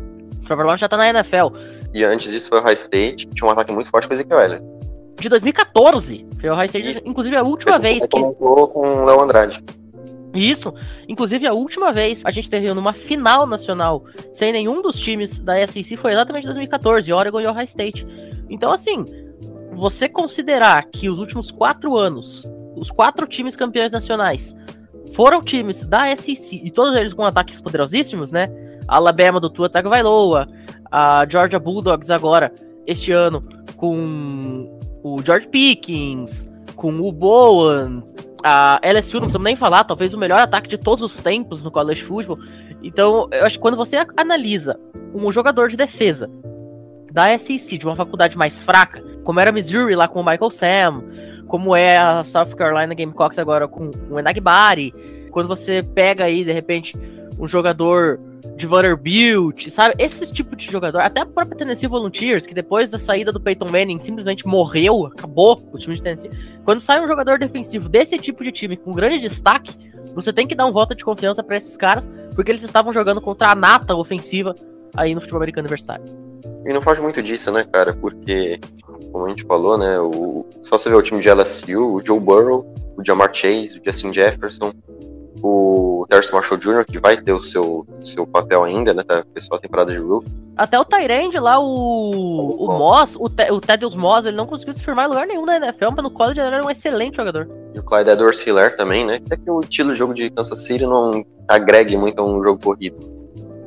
O 0.41 0.45
Trevor 0.45 0.65
Lawrence 0.65 0.81
já 0.81 0.89
tá 0.89 0.97
na 0.97 1.09
NFL. 1.09 1.47
E 1.93 2.03
antes 2.03 2.31
disso 2.31 2.49
foi 2.49 2.59
o 2.59 2.63
High 2.63 2.73
State, 2.73 3.27
que 3.27 3.35
tinha 3.35 3.47
um 3.47 3.51
ataque 3.51 3.71
muito 3.71 3.89
forte 3.89 4.07
com 4.07 4.13
o 4.13 4.15
Ezekiel 4.15 4.39
Elliott. 4.39 4.65
de 5.19 5.29
2014. 5.29 6.25
Foi 6.39 6.49
o 6.49 6.53
Ohio 6.53 6.65
State, 6.65 6.91
Isso. 6.91 7.01
inclusive 7.05 7.35
a 7.35 7.43
última 7.43 7.77
vez 7.77 8.01
que. 8.01 8.07
com 8.09 8.35
o 8.75 9.05
Léo 9.05 9.19
Andrade. 9.21 9.63
Isso, 10.33 10.73
inclusive 11.07 11.45
a 11.45 11.53
última 11.53 11.91
vez 11.91 12.25
a 12.25 12.31
gente 12.31 12.49
teve 12.49 12.73
numa 12.73 12.93
final 12.93 13.45
nacional 13.45 14.03
sem 14.33 14.51
nenhum 14.51 14.81
dos 14.81 14.99
times 14.99 15.37
da 15.39 15.65
SEC 15.67 15.95
foi 15.97 16.13
exatamente 16.13 16.45
2014, 16.45 17.13
Oregon 17.13 17.41
e 17.41 17.47
Ohio 17.47 17.65
State. 17.65 18.05
Então, 18.49 18.73
assim, 18.73 19.05
você 19.73 20.09
considerar 20.09 20.85
que 20.85 21.09
os 21.09 21.19
últimos 21.19 21.51
quatro 21.51 21.97
anos, 21.97 22.47
os 22.75 22.89
quatro 22.89 23.27
times 23.27 23.55
campeões 23.55 23.91
nacionais 23.91 24.55
foram 25.13 25.41
times 25.41 25.85
da 25.85 26.15
SEC, 26.15 26.61
e 26.63 26.71
todos 26.71 26.95
eles 26.95 27.13
com 27.13 27.23
ataques 27.23 27.61
poderosíssimos, 27.61 28.31
né? 28.31 28.49
A 28.87 28.97
Alabama 28.97 29.39
do 29.39 29.49
Tua 29.49 29.69
Tagovailoa, 29.69 30.47
a 30.91 31.25
Georgia 31.29 31.59
Bulldogs 31.59 32.09
agora, 32.09 32.51
este 32.85 33.11
ano, 33.11 33.47
com 33.77 34.79
o 35.03 35.21
George 35.23 35.47
Pickens, 35.47 36.49
com 36.75 36.99
o 36.99 37.11
Bowen, 37.11 38.03
a 38.43 38.79
LSU, 38.83 39.15
não 39.15 39.21
precisamos 39.27 39.45
nem 39.45 39.55
falar, 39.55 39.83
talvez 39.85 40.13
o 40.13 40.17
melhor 40.17 40.39
ataque 40.39 40.67
de 40.67 40.77
todos 40.77 41.03
os 41.03 41.21
tempos 41.21 41.63
no 41.63 41.71
college 41.71 42.03
football. 42.03 42.37
Então, 42.83 43.29
eu 43.31 43.45
acho 43.45 43.55
que 43.55 43.61
quando 43.61 43.77
você 43.77 43.97
analisa 44.17 44.77
um 45.13 45.31
jogador 45.31 45.69
de 45.69 45.77
defesa 45.77 46.29
da 47.11 47.37
SEC, 47.37 47.77
de 47.77 47.85
uma 47.85 47.95
faculdade 47.95 48.37
mais 48.37 48.61
fraca, 48.61 49.01
como 49.23 49.39
era 49.39 49.51
Missouri 49.51 49.95
lá 49.95 50.07
com 50.07 50.19
o 50.19 50.25
Michael 50.25 50.51
Sam, 50.51 51.03
como 51.47 51.75
é 51.75 51.97
a 51.97 52.23
South 52.23 52.55
Carolina 52.57 52.93
Gamecocks 52.93 53.39
agora 53.39 53.67
com 53.67 53.91
o 54.09 54.19
Enagbari, 54.19 54.93
quando 55.31 55.47
você 55.47 55.81
pega 55.81 56.25
aí, 56.25 56.43
de 56.43 56.51
repente, 56.51 56.97
um 57.39 57.47
jogador 57.47 58.19
de 58.55 58.65
Vanderbilt, 58.65 59.69
sabe? 59.69 59.95
Esse 59.97 60.31
tipo 60.31 60.55
de 60.55 60.69
jogador, 60.69 60.99
até 60.99 61.21
a 61.21 61.25
própria 61.25 61.57
Tennessee 61.57 61.87
Volunteers, 61.87 62.45
que 62.45 62.53
depois 62.53 62.89
da 62.89 62.99
saída 62.99 63.31
do 63.31 63.39
Peyton 63.39 63.69
Manning 63.69 63.99
simplesmente 63.99 64.45
morreu, 64.45 65.05
acabou 65.05 65.61
o 65.71 65.77
time 65.77 65.95
de 65.95 66.03
Tennessee. 66.03 66.31
Quando 66.65 66.81
sai 66.81 67.03
um 67.03 67.07
jogador 67.07 67.39
defensivo 67.39 67.87
desse 67.89 68.17
tipo 68.17 68.43
de 68.43 68.51
time 68.51 68.77
com 68.77 68.91
grande 68.91 69.27
destaque, 69.27 69.75
você 70.13 70.31
tem 70.31 70.47
que 70.47 70.55
dar 70.55 70.65
um 70.65 70.71
voto 70.71 70.93
de 70.93 71.03
confiança 71.03 71.43
para 71.43 71.57
esses 71.57 71.75
caras, 71.77 72.07
porque 72.35 72.51
eles 72.51 72.63
estavam 72.63 72.93
jogando 72.93 73.21
contra 73.21 73.49
a 73.49 73.55
nata 73.55 73.95
ofensiva 73.95 74.53
aí 74.95 75.15
no 75.15 75.21
futebol 75.21 75.39
americano 75.39 75.65
universitário. 75.65 76.05
E 76.65 76.71
não 76.71 76.81
foge 76.81 77.01
muito 77.01 77.21
disso, 77.21 77.51
né, 77.51 77.63
cara? 77.63 77.93
Porque, 77.93 78.59
como 79.11 79.25
a 79.25 79.29
gente 79.29 79.43
falou, 79.43 79.77
né, 79.77 79.99
o... 79.99 80.45
só 80.61 80.77
você 80.77 80.89
vê 80.89 80.95
o 80.95 81.01
time 81.01 81.21
de 81.21 81.29
LSU, 81.29 81.95
o 81.95 82.01
Joe 82.05 82.19
Burrow, 82.19 82.73
o 82.97 83.05
Jamar 83.05 83.33
Chase, 83.33 83.79
o 83.79 83.81
Justin 83.83 84.13
Jefferson, 84.13 84.73
o 85.43 86.05
Terrence 86.09 86.31
Marshall 86.31 86.57
Jr., 86.57 86.85
que 86.85 86.99
vai 86.99 87.17
ter 87.17 87.33
o 87.33 87.43
seu, 87.43 87.85
seu 88.01 88.25
papel 88.25 88.63
ainda, 88.63 88.93
né? 88.93 89.03
Tá 89.03 89.25
pessoal 89.33 89.59
temporada 89.59 89.91
de 89.91 89.99
Rookie. 89.99 90.31
Até 90.55 90.79
o 90.79 90.85
Tyrande 90.85 91.37
lá, 91.37 91.59
o, 91.59 92.65
o 92.65 92.67
Moss, 92.77 93.17
o, 93.19 93.27
Te, 93.27 93.51
o 93.51 93.59
Thaddeus 93.59 93.95
Moss, 93.95 94.25
ele 94.25 94.37
não 94.37 94.47
conseguiu 94.47 94.73
se 94.73 94.83
firmar 94.83 95.05
em 95.05 95.09
lugar 95.09 95.27
nenhum 95.27 95.45
na 95.45 95.57
NFL, 95.57 95.89
mas 95.95 96.03
no 96.03 96.11
college 96.11 96.39
ele 96.39 96.47
era 96.47 96.65
um 96.65 96.69
excelente 96.69 97.17
jogador. 97.17 97.49
E 97.73 97.79
o 97.79 97.83
Clyde 97.83 98.11
Edwards 98.11 98.45
Hiller 98.47 98.75
também, 98.77 99.05
né? 99.05 99.15
Até 99.25 99.35
que 99.35 99.51
o 99.51 99.59
estilo 99.59 99.91
de 99.91 99.97
jogo 99.97 100.13
de 100.13 100.29
Kansas 100.29 100.63
City 100.63 100.85
não 100.85 101.25
agregue 101.47 101.97
muito 101.97 102.21
a 102.21 102.23
um 102.23 102.41
jogo 102.41 102.63
corrido. 102.63 102.97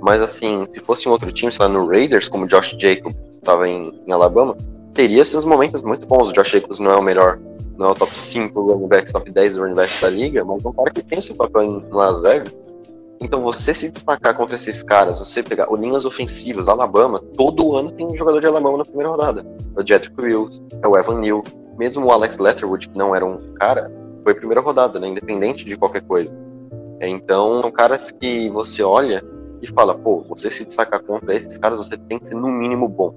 Mas 0.00 0.22
assim, 0.22 0.66
se 0.70 0.80
fosse 0.80 1.08
um 1.08 1.12
outro 1.12 1.30
time, 1.30 1.52
sei 1.52 1.66
lá, 1.66 1.68
no 1.70 1.86
Raiders, 1.86 2.28
como 2.28 2.44
o 2.44 2.48
Josh 2.48 2.76
Jacobs 2.78 3.16
estava 3.30 3.68
em, 3.68 3.92
em 4.06 4.12
Alabama, 4.12 4.56
teria 4.94 5.20
esses 5.20 5.44
momentos 5.44 5.82
muito 5.82 6.06
bons. 6.06 6.30
O 6.30 6.32
Josh 6.32 6.52
Jacobs 6.52 6.78
não 6.78 6.92
é 6.92 6.96
o 6.96 7.02
melhor 7.02 7.38
não 7.76 7.86
é 7.86 7.90
o 7.90 7.94
top 7.94 8.12
5 8.12 8.60
running 8.60 8.88
backs, 8.88 9.12
top 9.12 9.30
10 9.30 9.58
running 9.58 9.74
backs 9.74 10.00
da 10.00 10.08
liga, 10.08 10.44
mas 10.44 10.64
é 10.64 10.68
um 10.68 10.72
cara 10.72 10.90
que 10.90 11.02
tem 11.02 11.20
seu 11.20 11.34
papel 11.34 11.62
em 11.62 11.84
Las 11.90 12.20
Vegas. 12.20 12.54
Então 13.20 13.42
você 13.42 13.72
se 13.72 13.90
destacar 13.90 14.34
contra 14.36 14.56
esses 14.56 14.82
caras, 14.82 15.18
você 15.18 15.42
pegar 15.42 15.72
o 15.72 15.76
linhas 15.76 16.04
ofensivas, 16.04 16.68
Alabama, 16.68 17.20
todo 17.36 17.74
ano 17.74 17.90
tem 17.90 18.06
um 18.06 18.16
jogador 18.16 18.40
de 18.40 18.46
Alabama 18.46 18.78
na 18.78 18.84
primeira 18.84 19.10
rodada. 19.10 19.46
É 19.76 19.80
o 19.80 19.86
Jedrick 19.86 20.20
Wills, 20.20 20.62
é 20.82 20.88
o 20.88 20.96
Evan 20.96 21.20
Neal, 21.20 21.42
mesmo 21.78 22.06
o 22.06 22.12
Alex 22.12 22.38
Letterwood, 22.38 22.88
que 22.88 22.98
não 22.98 23.14
era 23.14 23.24
um 23.24 23.54
cara, 23.54 23.90
foi 24.22 24.34
primeira 24.34 24.60
rodada, 24.60 25.00
né, 25.00 25.08
independente 25.08 25.64
de 25.64 25.76
qualquer 25.76 26.02
coisa. 26.02 26.34
É, 27.00 27.08
então 27.08 27.62
são 27.62 27.70
caras 27.70 28.10
que 28.10 28.50
você 28.50 28.82
olha 28.82 29.22
e 29.62 29.66
fala, 29.68 29.94
pô, 29.94 30.22
você 30.28 30.50
se 30.50 30.64
destacar 30.64 31.02
contra 31.02 31.34
esses 31.34 31.56
caras, 31.58 31.78
você 31.78 31.96
tem 31.96 32.18
que 32.18 32.28
ser 32.28 32.34
no 32.34 32.48
mínimo 32.48 32.88
bom. 32.88 33.14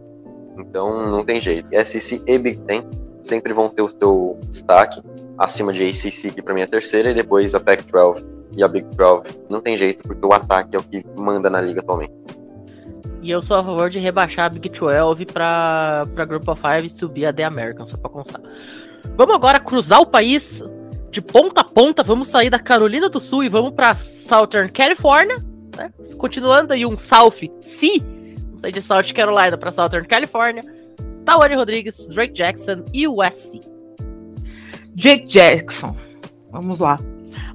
Então 0.57 1.01
não 1.03 1.24
tem 1.24 1.39
jeito. 1.39 1.68
SEC 1.86 2.22
e 2.26 2.38
Big 2.38 2.60
Ten 2.60 2.84
sempre 3.24 3.53
vão 3.53 3.70
ter 3.70 3.82
o 3.82 3.89
seu 3.89 4.39
destaque 4.49 5.01
acima 5.38 5.72
de 5.72 5.88
ACC, 5.88 6.34
que 6.34 6.41
para 6.41 6.53
mim 6.53 6.61
é 6.61 6.65
a 6.65 6.67
terceira, 6.67 7.11
e 7.11 7.13
depois 7.13 7.55
a 7.55 7.59
Pac-12 7.59 8.26
e 8.55 8.63
a 8.63 8.67
Big 8.67 8.88
12. 8.95 9.24
Não 9.49 9.61
tem 9.61 9.78
jeito, 9.78 10.07
porque 10.07 10.26
o 10.26 10.34
ataque 10.34 10.76
é 10.76 10.80
o 10.80 10.84
que 10.84 11.03
manda 11.17 11.49
na 11.49 11.61
liga 11.61 11.80
atualmente. 11.80 12.13
E 13.22 13.32
eu 13.32 13.41
sou 13.41 13.57
a 13.57 13.63
favor 13.63 13.89
de 13.89 13.99
rebaixar 13.99 14.45
a 14.45 14.49
Big 14.49 14.70
12 14.70 15.26
para 15.26 16.03
para 16.13 16.26
Group 16.26 16.47
of 16.47 16.61
Five 16.61 16.88
e 16.88 16.89
subir 16.89 17.26
a 17.26 17.34
The 17.34 17.43
American, 17.43 17.88
só 17.88 17.97
para 17.97 18.09
constar. 18.09 18.41
Vamos 19.15 19.36
agora 19.36 19.59
cruzar 19.59 20.01
o 20.01 20.05
país 20.05 20.61
de 21.11 21.22
ponta 21.22 21.61
a 21.61 21.63
ponta, 21.63 22.03
vamos 22.03 22.30
sair 22.30 22.49
da 22.49 22.59
Carolina 22.59 23.09
do 23.09 23.20
Sul 23.20 23.43
e 23.43 23.49
vamos 23.49 23.74
para 23.74 23.95
Southern 23.95 24.70
California, 24.72 25.38
né? 25.76 25.91
Continuando 26.17 26.74
aí 26.74 26.86
um 26.86 26.97
South 26.97 27.36
Sea, 27.61 27.99
vamos 27.99 28.61
sair 28.61 28.72
de 28.72 28.82
South 28.82 29.13
Carolina 29.13 29.57
para 29.57 29.72
Southern 29.72 30.07
California 30.07 30.78
Tawane 31.26 31.55
Rodrigues, 31.55 32.07
Drake 32.07 32.34
Jackson 32.34 32.84
e 32.93 33.07
Westy. 33.07 33.61
Drake 34.95 35.26
Jackson. 35.28 35.95
Vamos 36.51 36.80
lá. 36.80 36.97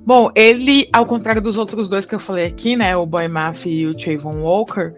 Bom, 0.07 0.31
ele, 0.35 0.89
ao 0.93 1.07
contrário 1.07 1.41
dos 1.41 1.57
outros 1.57 1.89
dois 1.89 2.05
que 2.05 2.15
eu 2.15 2.21
falei 2.21 2.47
aqui, 2.47 2.77
né, 2.77 2.97
o 2.97 3.07
Boy 3.07 3.27
Maff 3.27 3.69
e 3.69 3.87
o 3.87 3.95
Trayvon 3.95 4.43
Walker, 4.43 4.93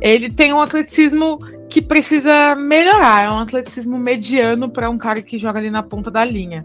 ele 0.00 0.30
tem 0.30 0.52
um 0.52 0.60
atleticismo 0.60 1.38
que 1.70 1.80
precisa 1.80 2.54
melhorar, 2.54 3.24
é 3.24 3.30
um 3.30 3.38
atleticismo 3.38 3.98
mediano 3.98 4.68
para 4.68 4.90
um 4.90 4.98
cara 4.98 5.22
que 5.22 5.38
joga 5.38 5.58
ali 5.58 5.70
na 5.70 5.82
ponta 5.82 6.10
da 6.10 6.22
linha. 6.22 6.62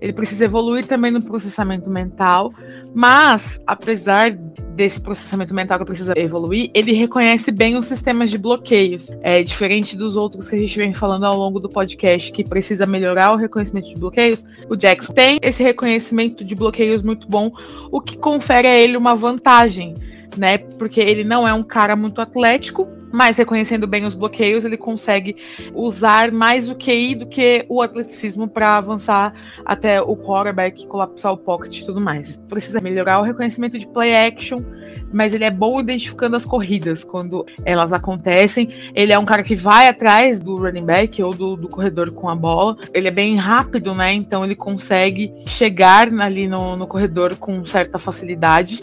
Ele 0.00 0.12
precisa 0.12 0.44
evoluir 0.44 0.86
também 0.86 1.10
no 1.10 1.22
processamento 1.22 1.90
mental, 1.90 2.52
mas 2.94 3.60
apesar 3.66 4.32
desse 4.32 5.00
processamento 5.00 5.52
mental 5.52 5.78
que 5.78 5.84
precisa 5.84 6.12
evoluir, 6.16 6.70
ele 6.72 6.92
reconhece 6.92 7.50
bem 7.50 7.76
os 7.76 7.86
sistemas 7.86 8.30
de 8.30 8.38
bloqueios. 8.38 9.10
É 9.22 9.42
diferente 9.42 9.96
dos 9.96 10.16
outros 10.16 10.48
que 10.48 10.54
a 10.54 10.58
gente 10.58 10.76
vem 10.78 10.94
falando 10.94 11.24
ao 11.24 11.36
longo 11.36 11.58
do 11.58 11.68
podcast, 11.68 12.30
que 12.30 12.44
precisa 12.44 12.86
melhorar 12.86 13.32
o 13.32 13.36
reconhecimento 13.36 13.88
de 13.88 13.96
bloqueios. 13.96 14.44
O 14.68 14.76
Jackson 14.76 15.12
tem 15.12 15.38
esse 15.42 15.62
reconhecimento 15.62 16.44
de 16.44 16.54
bloqueios 16.54 17.02
muito 17.02 17.28
bom, 17.28 17.50
o 17.90 18.00
que 18.00 18.16
confere 18.16 18.68
a 18.68 18.78
ele 18.78 18.96
uma 18.96 19.16
vantagem, 19.16 19.94
né? 20.36 20.58
Porque 20.58 21.00
ele 21.00 21.24
não 21.24 21.46
é 21.46 21.52
um 21.52 21.62
cara 21.62 21.96
muito 21.96 22.20
atlético, 22.20 22.86
mas 23.12 23.36
reconhecendo 23.36 23.86
bem 23.86 24.04
os 24.04 24.14
bloqueios, 24.14 24.64
ele 24.64 24.76
consegue 24.76 25.36
usar 25.74 26.30
mais 26.30 26.68
o 26.68 26.74
QI 26.74 27.14
do 27.14 27.26
que 27.26 27.64
o 27.68 27.80
atleticismo 27.80 28.48
para 28.48 28.76
avançar 28.76 29.34
até 29.64 30.00
o 30.00 30.16
quarterback, 30.16 30.86
colapsar 30.86 31.32
o 31.32 31.36
pocket 31.36 31.78
e 31.78 31.86
tudo 31.86 32.00
mais. 32.00 32.36
Precisa 32.48 32.80
melhorar 32.80 33.20
o 33.20 33.22
reconhecimento 33.22 33.78
de 33.78 33.86
play 33.86 34.14
action, 34.14 34.58
mas 35.12 35.32
ele 35.32 35.44
é 35.44 35.50
bom 35.50 35.80
identificando 35.80 36.36
as 36.36 36.44
corridas 36.44 37.02
quando 37.02 37.46
elas 37.64 37.92
acontecem. 37.92 38.68
Ele 38.94 39.12
é 39.12 39.18
um 39.18 39.24
cara 39.24 39.42
que 39.42 39.54
vai 39.54 39.88
atrás 39.88 40.38
do 40.40 40.56
running 40.56 40.84
back 40.84 41.22
ou 41.22 41.32
do, 41.32 41.56
do 41.56 41.68
corredor 41.68 42.10
com 42.10 42.28
a 42.28 42.34
bola. 42.34 42.76
Ele 42.92 43.08
é 43.08 43.12
bem 43.12 43.36
rápido, 43.36 43.94
né? 43.94 44.12
Então 44.12 44.44
ele 44.44 44.54
consegue 44.54 45.32
chegar 45.46 46.08
ali 46.20 46.46
no, 46.46 46.76
no 46.76 46.86
corredor 46.86 47.36
com 47.36 47.64
certa 47.64 47.98
facilidade 47.98 48.80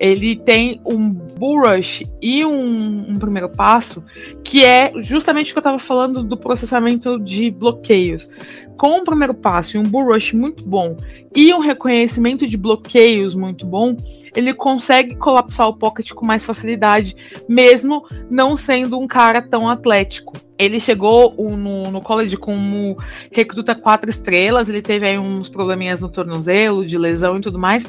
ele 0.00 0.36
tem 0.36 0.80
um 0.84 1.10
bull 1.10 1.66
rush 1.66 2.02
e 2.20 2.44
um, 2.44 3.10
um, 3.10 3.14
primeiro 3.14 3.48
passo, 3.48 4.02
que 4.42 4.64
é 4.64 4.92
justamente 4.96 5.50
o 5.50 5.54
que 5.54 5.58
eu 5.58 5.60
estava 5.60 5.78
falando 5.78 6.22
do 6.22 6.36
processamento 6.36 7.18
de 7.18 7.50
bloqueios. 7.50 8.28
Com 8.76 8.98
um 8.98 9.04
primeiro 9.04 9.32
passo 9.32 9.76
e 9.76 9.80
um 9.80 9.82
bull 9.82 10.12
rush 10.12 10.34
muito 10.34 10.62
bom 10.64 10.96
e 11.34 11.52
um 11.54 11.60
reconhecimento 11.60 12.46
de 12.46 12.56
bloqueios 12.58 13.34
muito 13.34 13.64
bom, 13.64 13.96
ele 14.34 14.52
consegue 14.52 15.16
colapsar 15.16 15.66
o 15.66 15.76
pocket 15.76 16.12
com 16.12 16.26
mais 16.26 16.44
facilidade, 16.44 17.16
mesmo 17.48 18.06
não 18.30 18.54
sendo 18.54 18.98
um 18.98 19.06
cara 19.06 19.40
tão 19.40 19.68
atlético. 19.68 20.34
Ele 20.58 20.78
chegou 20.80 21.34
no, 21.38 21.90
no 21.90 22.00
college 22.02 22.36
como 22.36 22.96
recruta 23.30 23.74
quatro 23.74 24.10
estrelas, 24.10 24.68
ele 24.68 24.82
teve 24.82 25.06
aí 25.06 25.18
uns 25.18 25.48
probleminhas 25.48 26.00
no 26.00 26.08
tornozelo, 26.08 26.86
de 26.86 26.96
lesão 26.96 27.38
e 27.38 27.40
tudo 27.40 27.58
mais. 27.58 27.86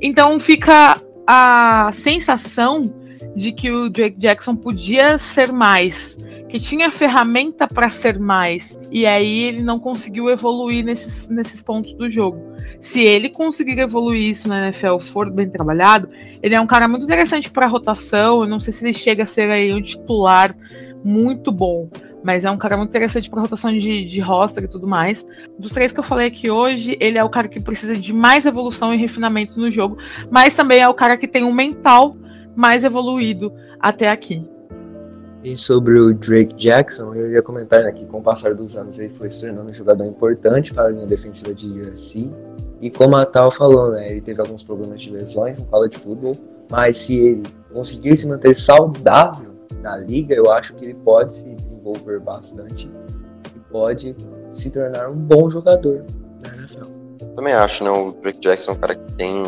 Então 0.00 0.38
fica 0.38 1.00
a 1.26 1.90
sensação 1.92 2.82
de 3.34 3.52
que 3.52 3.70
o 3.70 3.90
Drake 3.90 4.18
Jackson 4.18 4.56
podia 4.56 5.18
ser 5.18 5.52
mais, 5.52 6.16
que 6.48 6.58
tinha 6.58 6.90
ferramenta 6.90 7.66
para 7.66 7.90
ser 7.90 8.18
mais, 8.18 8.80
e 8.90 9.04
aí 9.04 9.42
ele 9.42 9.62
não 9.62 9.78
conseguiu 9.78 10.30
evoluir 10.30 10.84
nesses, 10.84 11.28
nesses 11.28 11.62
pontos 11.62 11.92
do 11.94 12.08
jogo. 12.08 12.56
Se 12.80 13.02
ele 13.02 13.28
conseguir 13.28 13.78
evoluir 13.78 14.28
isso 14.28 14.48
na 14.48 14.64
NFL, 14.64 14.98
for 14.98 15.30
bem 15.30 15.48
trabalhado, 15.50 16.08
ele 16.42 16.54
é 16.54 16.60
um 16.60 16.66
cara 16.66 16.86
muito 16.86 17.04
interessante 17.04 17.50
para 17.50 17.66
rotação. 17.66 18.42
Eu 18.42 18.48
não 18.48 18.60
sei 18.60 18.72
se 18.72 18.84
ele 18.84 18.92
chega 18.92 19.24
a 19.24 19.26
ser 19.26 19.50
aí 19.50 19.72
um 19.72 19.82
titular 19.82 20.56
muito 21.04 21.52
bom, 21.52 21.88
mas 22.26 22.44
é 22.44 22.50
um 22.50 22.58
cara 22.58 22.76
muito 22.76 22.90
interessante 22.90 23.30
para 23.30 23.40
rotação 23.40 23.72
de, 23.72 24.04
de 24.04 24.20
roster 24.20 24.64
e 24.64 24.66
tudo 24.66 24.84
mais. 24.84 25.24
Dos 25.56 25.72
três 25.72 25.92
que 25.92 26.00
eu 26.00 26.02
falei 26.02 26.26
aqui 26.26 26.50
hoje, 26.50 26.96
ele 26.98 27.16
é 27.16 27.22
o 27.22 27.30
cara 27.30 27.46
que 27.46 27.60
precisa 27.60 27.96
de 27.96 28.12
mais 28.12 28.44
evolução 28.44 28.92
e 28.92 28.96
refinamento 28.96 29.56
no 29.60 29.70
jogo, 29.70 29.96
mas 30.28 30.52
também 30.52 30.80
é 30.80 30.88
o 30.88 30.92
cara 30.92 31.16
que 31.16 31.28
tem 31.28 31.44
um 31.44 31.52
mental 31.52 32.16
mais 32.56 32.82
evoluído 32.82 33.52
até 33.78 34.10
aqui. 34.10 34.44
E 35.44 35.56
sobre 35.56 36.00
o 36.00 36.12
Drake 36.12 36.56
Jackson, 36.56 37.14
eu 37.14 37.30
ia 37.30 37.40
comentar 37.42 37.84
né, 37.84 37.92
que 37.92 38.04
com 38.06 38.18
o 38.18 38.22
passar 38.22 38.56
dos 38.56 38.74
anos 38.74 38.98
ele 38.98 39.14
foi 39.14 39.30
se 39.30 39.42
tornando 39.42 39.70
um 39.70 39.74
jogador 39.74 40.04
importante 40.04 40.74
para 40.74 40.86
a 40.86 40.88
linha 40.88 41.06
defensiva 41.06 41.54
de 41.54 41.68
USC. 41.68 42.28
E 42.80 42.90
como 42.90 43.14
a 43.14 43.24
Tal 43.24 43.52
falou, 43.52 43.92
né, 43.92 44.10
ele 44.10 44.20
teve 44.20 44.40
alguns 44.40 44.64
problemas 44.64 45.00
de 45.00 45.12
lesões 45.12 45.60
no 45.60 45.64
college 45.66 45.96
football, 45.98 46.36
mas 46.68 46.98
se 46.98 47.16
ele 47.16 47.42
conseguir 47.72 48.16
se 48.16 48.26
manter 48.26 48.56
saudável 48.56 49.55
na 49.80 49.96
liga, 49.96 50.34
eu 50.34 50.50
acho 50.50 50.74
que 50.74 50.84
ele 50.84 50.94
pode 50.94 51.34
se 51.34 51.48
desenvolver 51.48 52.20
bastante 52.20 52.90
e 53.54 53.58
pode 53.70 54.16
se 54.52 54.70
tornar 54.70 55.08
um 55.08 55.16
bom 55.16 55.50
jogador 55.50 56.04
na 56.42 56.54
NFL. 56.56 56.86
Também 57.34 57.52
acho, 57.52 57.84
né? 57.84 57.90
O 57.90 58.12
Drake 58.12 58.40
Jackson 58.40 58.72
é 58.72 58.74
um 58.74 58.78
cara 58.78 58.94
que 58.94 59.12
tem 59.12 59.42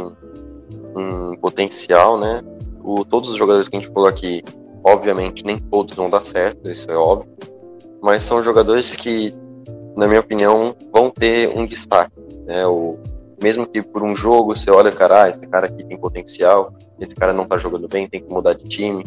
um 0.95 1.37
potencial, 1.37 2.19
né? 2.19 2.43
O, 2.83 3.05
todos 3.05 3.31
os 3.31 3.37
jogadores 3.37 3.69
que 3.69 3.77
a 3.77 3.81
gente 3.81 3.93
falou 3.93 4.09
aqui, 4.09 4.43
obviamente, 4.85 5.45
nem 5.45 5.59
todos 5.59 5.95
vão 5.95 6.09
dar 6.09 6.23
certo, 6.23 6.71
isso 6.71 6.91
é 6.91 6.97
óbvio. 6.97 7.31
Mas 8.03 8.23
são 8.25 8.43
jogadores 8.43 8.95
que, 8.95 9.35
na 9.97 10.07
minha 10.07 10.21
opinião, 10.21 10.75
vão 10.93 11.11
ter 11.11 11.49
um 11.49 11.67
destaque. 11.67 12.13
Né? 12.47 12.67
O, 12.67 12.99
mesmo 13.43 13.67
que 13.67 13.83
por 13.83 14.03
um 14.03 14.15
jogo 14.15 14.57
você 14.57 14.71
olha, 14.71 14.91
cara, 14.93 15.25
ah, 15.25 15.29
esse 15.29 15.47
cara 15.47 15.67
aqui 15.67 15.85
tem 15.85 15.97
potencial, 15.97 16.73
esse 16.99 17.15
cara 17.15 17.33
não 17.33 17.47
tá 17.47 17.59
jogando 17.59 17.89
bem, 17.89 18.09
tem 18.09 18.21
que 18.21 18.33
mudar 18.33 18.55
de 18.55 18.65
time. 18.65 19.05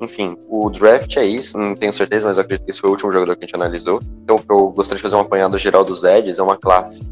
Enfim, 0.00 0.36
o 0.48 0.68
draft 0.70 1.16
é 1.16 1.24
isso, 1.24 1.56
não 1.56 1.74
tenho 1.74 1.92
certeza, 1.92 2.26
mas 2.26 2.38
acredito 2.38 2.64
que 2.64 2.70
esse 2.70 2.80
foi 2.80 2.90
o 2.90 2.92
último 2.92 3.12
jogador 3.12 3.36
que 3.36 3.44
a 3.44 3.46
gente 3.46 3.54
analisou. 3.54 4.00
Então, 4.22 4.40
eu 4.48 4.70
gostaria 4.70 4.96
de 4.96 5.02
fazer 5.02 5.16
um 5.16 5.20
apanhado 5.20 5.58
geral 5.58 5.84
dos 5.84 6.04
Edges, 6.04 6.38
é 6.38 6.42
uma 6.42 6.56
classe 6.56 7.02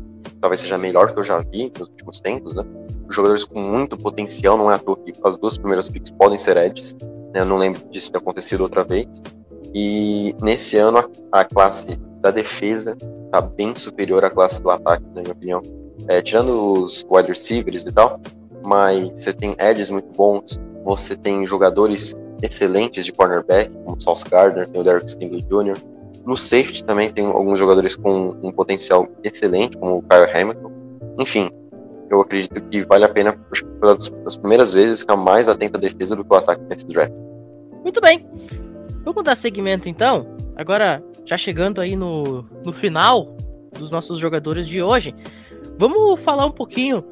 talvez 0.42 0.60
seja 0.60 0.76
melhor 0.76 1.14
que 1.14 1.20
eu 1.20 1.24
já 1.24 1.38
vi 1.38 1.72
nos 1.78 1.88
últimos 1.88 2.20
tempos, 2.20 2.54
né? 2.54 2.64
Jogadores 3.08 3.44
com 3.44 3.60
muito 3.60 3.96
potencial, 3.96 4.58
não 4.58 4.70
é 4.70 4.74
à 4.74 4.78
toa 4.78 4.96
que 4.96 5.14
as 5.24 5.38
duas 5.38 5.56
primeiras 5.56 5.88
picks 5.88 6.10
podem 6.10 6.36
ser 6.36 6.56
Edges, 6.56 6.94
né? 7.32 7.40
Eu 7.40 7.46
não 7.46 7.56
lembro 7.56 7.80
disso 7.90 8.10
ter 8.10 8.18
acontecido 8.18 8.62
outra 8.62 8.82
vez. 8.82 9.22
E 9.72 10.34
nesse 10.42 10.76
ano 10.76 10.98
a, 10.98 11.40
a 11.40 11.44
classe 11.44 11.96
da 12.20 12.32
defesa 12.32 12.96
tá 13.30 13.40
bem 13.40 13.74
superior 13.76 14.24
à 14.24 14.30
classe 14.30 14.60
do 14.60 14.68
ataque, 14.68 15.04
na 15.14 15.22
minha 15.22 15.32
opinião. 15.32 15.62
É, 16.08 16.20
tirando 16.20 16.82
os 16.82 17.06
wide 17.08 17.28
receivers 17.28 17.86
e 17.86 17.92
tal, 17.92 18.20
mas 18.66 19.10
você 19.12 19.32
tem 19.32 19.54
edges 19.60 19.90
muito 19.90 20.08
bons, 20.16 20.60
você 20.84 21.16
tem 21.16 21.46
jogadores 21.46 22.16
excelentes 22.42 23.06
de 23.06 23.12
cornerback, 23.12 23.70
como 23.70 23.96
o 23.96 24.00
Sauce 24.00 24.28
Gardner, 24.28 24.68
tem 24.68 24.80
o 24.80 24.84
Derek 24.84 25.10
Stingley 25.10 25.42
Jr., 25.42 25.78
no 26.24 26.36
safety 26.36 26.84
também 26.84 27.12
tem 27.12 27.26
alguns 27.26 27.58
jogadores 27.58 27.96
com 27.96 28.36
um 28.42 28.52
potencial 28.52 29.08
excelente, 29.24 29.76
como 29.76 29.98
o 29.98 30.02
Kyle 30.02 30.30
Hamilton. 30.32 30.70
Enfim, 31.18 31.50
eu 32.10 32.20
acredito 32.20 32.60
que 32.62 32.84
vale 32.84 33.04
a 33.04 33.08
pena, 33.08 33.36
pelas 33.80 34.36
primeiras 34.36 34.72
vezes, 34.72 35.00
ficar 35.00 35.16
mais 35.16 35.48
atento 35.48 35.76
à 35.76 35.80
defesa 35.80 36.14
do 36.14 36.24
que 36.24 36.32
o 36.32 36.36
ataque 36.36 36.62
nesse 36.68 36.86
draft. 36.86 37.12
Muito 37.82 38.00
bem. 38.00 38.24
Vamos 39.04 39.24
dar 39.24 39.36
seguimento 39.36 39.88
então. 39.88 40.26
Agora, 40.54 41.02
já 41.26 41.36
chegando 41.36 41.80
aí 41.80 41.96
no, 41.96 42.44
no 42.64 42.72
final 42.72 43.36
dos 43.76 43.90
nossos 43.90 44.18
jogadores 44.18 44.68
de 44.68 44.80
hoje, 44.80 45.14
vamos 45.76 46.20
falar 46.20 46.46
um 46.46 46.52
pouquinho 46.52 47.02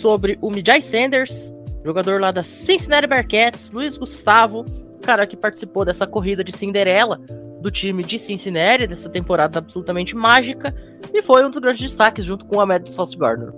sobre 0.00 0.36
o 0.40 0.50
Mijay 0.50 0.82
Sanders, 0.82 1.52
jogador 1.84 2.20
lá 2.20 2.30
da 2.30 2.42
Cincinnati 2.42 3.06
Bearcats, 3.06 3.70
Luiz 3.70 3.96
Gustavo, 3.96 4.64
cara 5.02 5.26
que 5.26 5.36
participou 5.36 5.84
dessa 5.84 6.06
corrida 6.06 6.44
de 6.44 6.56
Cinderela 6.56 7.20
do 7.60 7.70
time 7.70 8.02
de 8.02 8.18
Cincinnati, 8.18 8.86
dessa 8.86 9.08
temporada 9.08 9.58
absolutamente 9.58 10.14
mágica, 10.14 10.74
e 11.12 11.22
foi 11.22 11.44
um 11.44 11.50
dos 11.50 11.60
grandes 11.60 11.82
destaques 11.82 12.24
junto 12.24 12.44
com 12.44 12.56
o 12.56 12.60
Ahmed 12.60 12.90
Sauce 12.90 13.16
Gardner. 13.16 13.52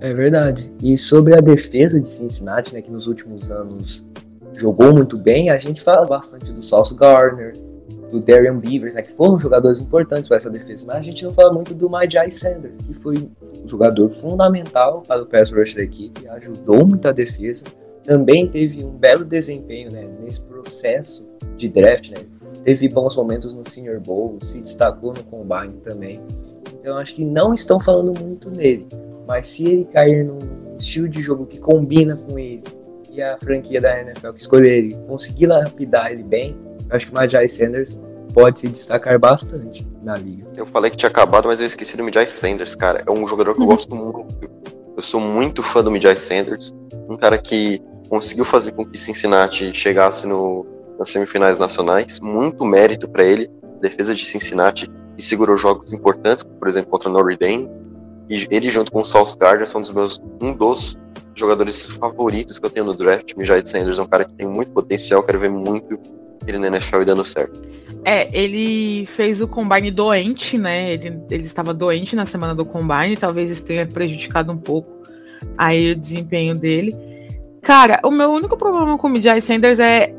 É 0.00 0.14
verdade. 0.14 0.72
E 0.82 0.96
sobre 0.96 1.36
a 1.36 1.40
defesa 1.40 2.00
de 2.00 2.08
Cincinnati, 2.08 2.72
né, 2.72 2.80
que 2.80 2.90
nos 2.90 3.06
últimos 3.06 3.50
anos 3.50 4.06
jogou 4.54 4.92
muito 4.94 5.18
bem, 5.18 5.50
a 5.50 5.58
gente 5.58 5.82
fala 5.82 6.06
bastante 6.06 6.52
do 6.52 6.62
Sauce 6.62 6.96
Gardner, 6.96 7.52
do 8.10 8.20
Darian 8.20 8.58
Beavers, 8.58 8.94
né, 8.94 9.02
que 9.02 9.12
foram 9.12 9.38
jogadores 9.38 9.80
importantes 9.80 10.28
para 10.28 10.36
essa 10.36 10.50
defesa, 10.50 10.86
mas 10.86 10.96
a 10.96 11.02
gente 11.02 11.24
não 11.24 11.32
fala 11.32 11.52
muito 11.52 11.74
do 11.74 11.88
Majai 11.90 12.30
Sanders, 12.30 12.80
que 12.86 12.94
foi 12.94 13.16
um 13.18 13.68
jogador 13.68 14.08
fundamental 14.08 15.02
para 15.06 15.22
o 15.22 15.26
pass 15.26 15.50
rush 15.52 15.74
da 15.74 15.82
equipe, 15.82 16.26
ajudou 16.28 16.86
muito 16.86 17.06
a 17.06 17.12
defesa, 17.12 17.64
também 18.02 18.48
teve 18.48 18.82
um 18.84 18.90
belo 18.90 19.24
desempenho 19.24 19.92
né, 19.92 20.08
nesse 20.20 20.42
processo 20.44 21.28
de 21.56 21.68
draft, 21.68 22.10
né, 22.10 22.24
teve 22.64 22.88
bons 22.88 23.16
momentos 23.16 23.54
no 23.54 23.68
Senior 23.68 24.00
Bowl, 24.00 24.38
se 24.42 24.60
destacou 24.60 25.12
no 25.12 25.22
Combine 25.24 25.74
também. 25.82 26.20
Então 26.80 26.96
acho 26.96 27.14
que 27.14 27.24
não 27.24 27.52
estão 27.52 27.78
falando 27.80 28.18
muito 28.18 28.50
nele, 28.50 28.86
mas 29.26 29.48
se 29.48 29.66
ele 29.66 29.84
cair 29.84 30.24
num 30.24 30.38
estilo 30.78 31.08
de 31.08 31.20
jogo 31.20 31.44
que 31.44 31.58
combina 31.58 32.16
com 32.16 32.38
ele 32.38 32.62
e 33.10 33.20
a 33.20 33.36
franquia 33.36 33.80
da 33.80 34.00
NFL 34.00 34.32
que 34.32 34.40
escolher 34.40 34.78
ele 34.78 34.98
conseguir 35.06 35.46
lapidar 35.46 36.12
ele 36.12 36.22
bem, 36.22 36.56
acho 36.90 37.06
que 37.06 37.12
o 37.12 37.14
Majai 37.14 37.48
Sanders 37.48 37.98
pode 38.32 38.60
se 38.60 38.68
destacar 38.68 39.18
bastante 39.18 39.86
na 40.02 40.16
liga. 40.16 40.46
Eu 40.56 40.66
falei 40.66 40.90
que 40.90 40.96
tinha 40.96 41.08
acabado, 41.08 41.48
mas 41.48 41.60
eu 41.60 41.66
esqueci 41.66 41.96
do 41.96 42.04
Majai 42.04 42.28
Sanders, 42.28 42.74
cara. 42.74 43.02
É 43.06 43.10
um 43.10 43.26
jogador 43.26 43.54
que 43.54 43.62
eu 43.62 43.66
gosto 43.66 43.94
muito. 43.94 44.26
Eu 44.96 45.02
sou 45.02 45.20
muito 45.20 45.62
fã 45.62 45.82
do 45.82 45.90
Majai 45.90 46.16
Sanders, 46.16 46.72
um 47.08 47.16
cara 47.16 47.38
que 47.38 47.80
conseguiu 48.08 48.44
fazer 48.44 48.72
com 48.72 48.84
que 48.84 48.98
Cincinnati 48.98 49.72
chegasse 49.72 50.26
no 50.26 50.66
nas 50.98 51.10
semifinais 51.10 51.58
nacionais. 51.58 52.18
Muito 52.20 52.64
mérito 52.64 53.08
para 53.08 53.22
ele, 53.22 53.48
defesa 53.80 54.14
de 54.14 54.26
Cincinnati, 54.26 54.90
e 55.16 55.22
segurou 55.22 55.56
jogos 55.56 55.92
importantes, 55.92 56.42
por 56.42 56.68
exemplo, 56.68 56.90
contra 56.90 57.08
Notre 57.08 57.36
Dame. 57.36 57.70
E 58.28 58.46
ele, 58.50 58.68
junto 58.68 58.90
com 58.92 59.00
o 59.00 59.04
Sauce 59.04 59.36
Gardner, 59.38 59.66
são 59.66 59.80
dos 59.80 59.90
meus, 59.90 60.20
um 60.42 60.52
dos 60.52 60.98
jogadores 61.34 61.86
favoritos 61.86 62.58
que 62.58 62.66
eu 62.66 62.70
tenho 62.70 62.86
no 62.86 62.96
draft. 62.96 63.34
Mijay 63.36 63.64
Sanders 63.64 63.98
é 63.98 64.02
um 64.02 64.08
cara 64.08 64.24
que 64.24 64.34
tem 64.34 64.46
muito 64.46 64.72
potencial, 64.72 65.22
quero 65.22 65.38
ver 65.38 65.50
muito 65.50 65.98
ele 66.46 66.58
na 66.58 66.68
NFL 66.68 67.02
e 67.02 67.04
dando 67.04 67.24
certo. 67.24 67.60
É, 68.04 68.28
ele 68.32 69.06
fez 69.06 69.40
o 69.40 69.48
combine 69.48 69.90
doente, 69.90 70.56
né? 70.56 70.92
Ele, 70.92 71.20
ele 71.30 71.46
estava 71.46 71.74
doente 71.74 72.14
na 72.14 72.24
semana 72.24 72.54
do 72.54 72.64
combine, 72.64 73.16
talvez 73.16 73.50
isso 73.50 73.64
tenha 73.64 73.86
prejudicado 73.86 74.52
um 74.52 74.56
pouco 74.56 74.98
aí 75.56 75.92
o 75.92 75.96
desempenho 75.96 76.54
dele. 76.54 76.94
Cara, 77.62 78.00
o 78.04 78.10
meu 78.10 78.30
único 78.30 78.56
problema 78.56 78.96
com 78.96 79.06
o 79.06 79.10
Mijay 79.10 79.40
Sanders 79.40 79.78
é 79.78 80.14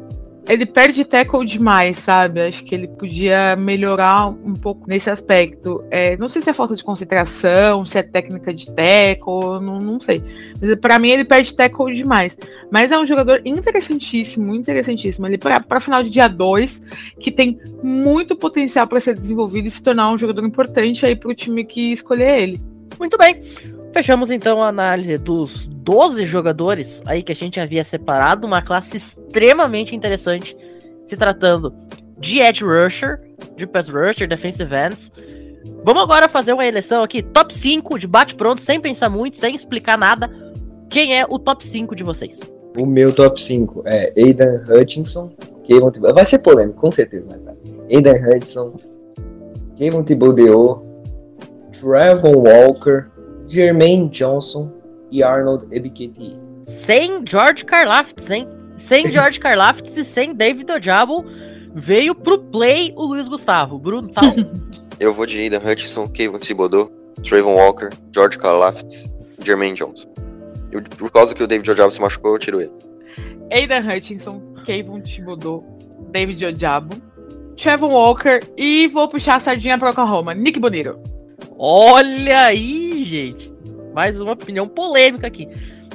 ele 0.48 0.66
perde 0.66 1.06
tackle 1.06 1.46
demais, 1.46 1.98
sabe? 2.00 2.42
Acho 2.42 2.64
que 2.64 2.74
ele 2.74 2.88
podia 2.88 3.56
melhorar 3.56 4.28
um 4.28 4.54
pouco 4.54 4.88
nesse 4.88 5.10
aspecto. 5.10 5.84
É, 5.92 6.18
não 6.18 6.28
sei 6.28 6.42
se 6.42 6.50
é 6.50 6.54
falta 6.54 6.76
de 6.76 6.84
concentração, 6.84 7.86
se 7.86 7.98
é 7.98 8.04
técnica 8.04 8.54
de 8.54 8.66
tackle, 8.68 9.62
não, 9.62 9.80
não 9.80 10.00
sei. 10.00 10.24
Mas 10.60 10.74
para 10.76 10.98
mim 10.98 11.10
ele 11.10 11.26
perde 11.26 11.54
tackle 11.54 11.94
demais. 11.94 12.38
Mas 12.72 12.92
é 12.92 12.98
um 12.98 13.06
jogador 13.06 13.42
interessantíssimo, 13.46 14.56
interessantíssimo. 14.56 15.28
Ele 15.28 15.38
para 15.38 15.80
final 15.80 16.02
de 16.02 16.10
dia 16.10 16.28
2, 16.28 16.82
que 17.20 17.32
tem 17.32 17.60
muito 17.84 18.36
potencial 18.36 18.88
para 18.88 19.00
ser 19.00 19.16
desenvolvido 19.16 19.68
e 19.68 19.72
se 19.72 19.84
tornar 19.84 20.12
um 20.12 20.18
jogador 20.18 20.46
importante 20.46 21.06
aí 21.06 21.16
para 21.16 21.30
o 21.30 21.36
time 21.36 21.64
que 21.64 21.92
escolher 21.92 22.42
ele. 22.42 22.62
Muito 22.98 23.18
bem. 23.18 23.44
Fechamos 23.94 24.30
então 24.30 24.62
a 24.62 24.68
análise 24.68 25.18
dos 25.18 25.68
12 25.68 26.26
jogadores 26.28 27.02
aí 27.06 27.24
que 27.24 27.32
a 27.32 27.36
gente 27.36 27.60
havia 27.60 27.84
separado, 27.84 28.46
uma 28.46 28.62
classe 28.62 28.98
extremamente 28.98 29.96
interessante, 29.96 30.56
se 31.10 31.16
tratando 31.16 31.74
de 32.20 32.40
Edge 32.40 32.64
Rusher, 32.64 33.20
de 33.58 33.66
Pass 33.66 33.90
Rusher, 33.90 34.28
Defensive 34.28 34.72
Ends. 34.76 35.12
Vamos 35.84 36.04
agora 36.04 36.30
fazer 36.30 36.54
uma 36.54 36.66
eleição 36.66 37.02
aqui, 37.02 37.24
top 37.24 37.54
5 37.54 37.98
de 37.98 38.08
bate-pronto, 38.08 38.62
sem 38.62 38.80
pensar 38.80 39.10
muito, 39.10 39.38
sem 39.38 39.56
explicar 39.56 39.98
nada. 39.98 40.30
Quem 40.90 41.18
é 41.18 41.26
o 41.28 41.40
top 41.40 41.66
5 41.66 41.96
de 41.96 42.04
vocês? 42.04 42.40
O 42.78 42.86
meu 42.86 43.14
top 43.14 43.42
5 43.42 43.84
é 43.86 44.14
Aidan 44.16 44.64
Hutchinson, 44.70 45.32
Kevin 45.64 45.90
Thibodeau, 45.90 46.14
vai 46.14 46.26
ser 46.26 46.40
polêmico, 46.40 46.80
com 46.80 46.92
certeza, 46.92 47.26
mas 47.30 47.44
vai. 47.44 47.56
Aidan 47.92 48.14
Hutchinson, 48.14 48.74
Kevin 49.76 50.04
Thibodeau, 50.04 50.86
Trevor 51.72 52.38
Walker, 52.38 53.08
Jermaine 53.50 54.10
Johnson 54.10 54.72
e 55.12 55.24
Arnold 55.24 55.66
Ebiketie. 55.76 56.38
Sem 56.86 57.26
George 57.26 57.66
Karlaftis, 57.66 58.30
hein? 58.30 58.48
Sem 58.78 59.08
George 59.12 59.40
Karlaftis 59.40 59.98
e 59.98 60.06
sem 60.06 60.34
David 60.36 60.70
Ojabo, 60.72 61.26
veio 61.74 62.14
pro 62.14 62.38
play 62.38 62.94
o 62.96 63.06
Luiz 63.06 63.28
Gustavo. 63.28 63.80
Bruno, 63.80 64.10
tal. 64.10 64.36
Eu 65.00 65.14
vou 65.14 65.26
de 65.26 65.40
Aidan 65.40 65.60
Hutchinson, 65.60 66.08
Kevin 66.10 66.40
Thibodeau, 66.40 66.92
Trayvon 67.24 67.56
Walker, 67.56 67.90
George 68.14 68.38
Karlaftis 68.38 69.10
e 69.40 69.46
Jermaine 69.46 69.76
Johnson. 69.76 70.10
Eu, 70.72 70.84
por 70.84 71.10
causa 71.10 71.34
que 71.34 71.42
o 71.42 71.48
David 71.48 71.72
Ojabo 71.72 71.92
se 71.92 72.02
machucou, 72.02 72.34
eu 72.34 72.40
tiro 72.40 72.62
ele. 72.62 72.72
Aidan 73.52 73.80
Hutchinson, 73.80 74.42
Kevin 74.66 75.02
Thibodeau, 75.02 75.64
David 76.12 76.46
Ojabo, 76.46 76.96
Trevor 77.56 77.90
Walker 77.90 78.42
e 78.58 78.88
vou 78.88 79.08
puxar 79.08 79.36
a 79.36 79.40
sardinha 79.40 79.78
para 79.78 79.90
Oklahoma, 79.90 80.34
Nick 80.34 80.60
Bonito. 80.60 81.00
Olha 81.58 82.48
aí, 82.48 82.89
gente. 83.10 83.52
Mais 83.94 84.20
uma 84.20 84.34
opinião 84.34 84.68
polêmica 84.68 85.28
aqui. 85.28 85.48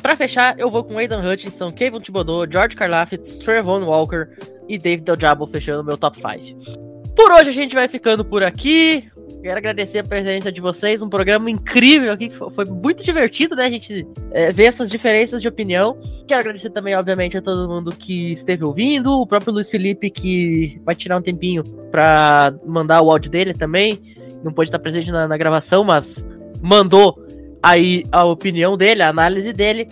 Para 0.03 0.17
fechar, 0.17 0.59
eu 0.59 0.69
vou 0.69 0.85
com 0.85 0.99
Aidan 0.99 1.23
Hutchinson, 1.23 1.73
Kevin 1.73 2.01
Thibodeau, 2.01 2.47
George 2.51 2.77
Karlaftis, 2.77 3.39
Trevon 3.39 3.85
Walker 3.85 4.29
e 4.69 4.77
David 4.77 5.05
Del 5.05 5.17
Diablo 5.17 5.47
fechando 5.47 5.83
meu 5.83 5.97
top 5.97 6.19
5. 6.19 6.95
Por 7.17 7.31
hoje 7.33 7.51
a 7.51 7.53
gente 7.53 7.75
vai 7.75 7.89
ficando 7.89 8.25
por 8.25 8.43
aqui. 8.43 9.05
Quero 9.43 9.59
agradecer 9.59 9.99
a 9.99 10.05
presença 10.05 10.51
de 10.51 10.61
vocês, 10.61 11.01
um 11.01 11.09
programa 11.09 11.51
incrível 11.51 12.13
aqui, 12.13 12.29
que 12.29 12.37
foi 12.37 12.65
muito 12.65 13.05
divertido, 13.05 13.55
né? 13.55 13.67
A 13.67 13.71
gente 13.71 14.07
é, 14.33 14.51
ver 14.53 14.65
essas 14.65 14.91
diferenças 14.91 15.41
de 15.41 15.49
opinião. 15.49 15.99
Quero 16.27 16.41
agradecer 16.41 16.71
também, 16.71 16.95
obviamente, 16.97 17.37
a 17.37 17.43
todo 17.43 17.69
mundo 17.69 17.95
que 17.95 18.33
esteve 18.33 18.65
ouvindo, 18.65 19.21
o 19.21 19.27
próprio 19.27 19.53
Luiz 19.53 19.69
Felipe, 19.69 20.11
que 20.11 20.81
vai 20.85 20.95
tirar 20.95 21.19
um 21.19 21.23
tempinho 21.23 21.63
para 21.91 22.55
mandar 22.67 23.03
o 23.03 23.11
áudio 23.11 23.31
dele 23.31 23.53
também. 23.53 24.01
Não 24.43 24.53
pôde 24.53 24.69
estar 24.69 24.79
presente 24.79 25.11
na, 25.11 25.29
na 25.29 25.37
gravação, 25.37 25.85
mas 25.85 26.25
mandou 26.65 27.23
aí 27.63 28.03
a 28.11 28.25
opinião 28.25 28.77
dele, 28.77 29.03
a 29.03 29.11
análise 29.11 29.53
dele. 29.53 29.89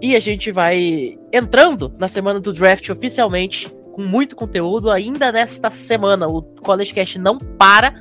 E 0.00 0.14
a 0.14 0.20
gente 0.20 0.52
vai 0.52 1.18
entrando 1.32 1.92
na 1.98 2.08
semana 2.08 2.38
do 2.38 2.52
draft 2.52 2.88
oficialmente, 2.88 3.68
com 3.92 4.02
muito 4.02 4.36
conteúdo 4.36 4.90
ainda 4.90 5.32
nesta 5.32 5.70
semana. 5.70 6.26
O 6.26 6.42
College 6.42 6.94
Cast 6.94 7.18
não 7.18 7.38
para 7.38 7.92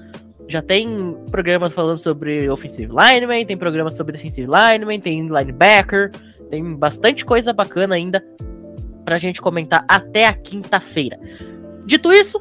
já 0.49 0.61
tem 0.61 1.17
programas 1.29 1.73
falando 1.73 1.97
sobre 1.97 2.49
offensive 2.49 2.89
lineman, 2.89 3.45
tem 3.45 3.57
programas 3.57 3.95
sobre 3.95 4.13
defensive 4.13 4.47
lineman, 4.47 4.99
tem 4.99 5.27
linebacker, 5.27 6.11
tem 6.49 6.73
bastante 6.73 7.25
coisa 7.25 7.51
bacana 7.51 7.95
ainda 7.95 8.23
pra 9.03 9.17
gente 9.17 9.41
comentar 9.41 9.83
até 9.89 10.25
a 10.25 10.33
quinta-feira. 10.33 11.19
Dito 11.85 12.13
isso, 12.13 12.39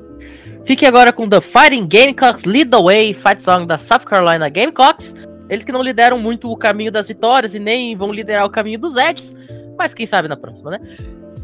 fique 0.65 0.87
agora 0.87 1.13
com 1.13 1.29
The 1.29 1.41
Fighting 1.41 1.89
Gamecocks 1.89 2.45
Lead 2.45 2.71
the 2.71 2.81
Way, 2.81 3.15
fight 3.15 3.43
song 3.43 3.67
da 3.67 3.79
South 3.79 4.05
Carolina 4.05 4.49
Gamecocks. 4.49 5.13
Eles 5.49 5.65
que 5.65 5.73
não 5.73 5.83
lideram 5.83 6.19
muito 6.19 6.51
o 6.51 6.57
caminho 6.57 6.91
das 6.91 7.09
vitórias 7.09 7.55
e 7.55 7.59
nem 7.59 7.97
vão 7.97 8.13
liderar 8.13 8.45
o 8.45 8.51
caminho 8.51 8.79
dos 8.79 8.97
Eds, 8.97 9.35
mas 9.79 9.95
quem 9.95 10.07
sabe 10.07 10.29
na 10.29 10.37
próxima, 10.37 10.73
né? 10.73 10.81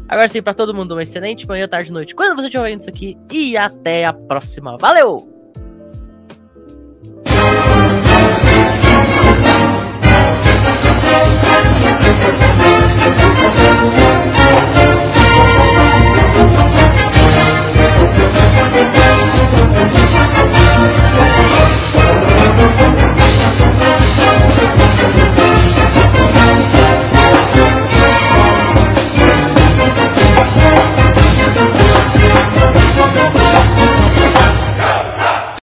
Agora 0.07 0.27
sim, 0.27 0.41
para 0.41 0.53
todo 0.53 0.73
mundo, 0.73 0.91
uma 0.93 1.03
excelente 1.03 1.47
manhã, 1.47 1.67
tarde, 1.67 1.91
noite, 1.91 2.13
quando 2.13 2.35
você 2.35 2.47
estiver 2.47 2.63
ouvindo 2.63 2.81
isso 2.81 2.89
aqui, 2.89 3.17
e 3.31 3.55
até 3.55 4.05
a 4.05 4.13
próxima. 4.13 4.77
Valeu! 4.77 5.29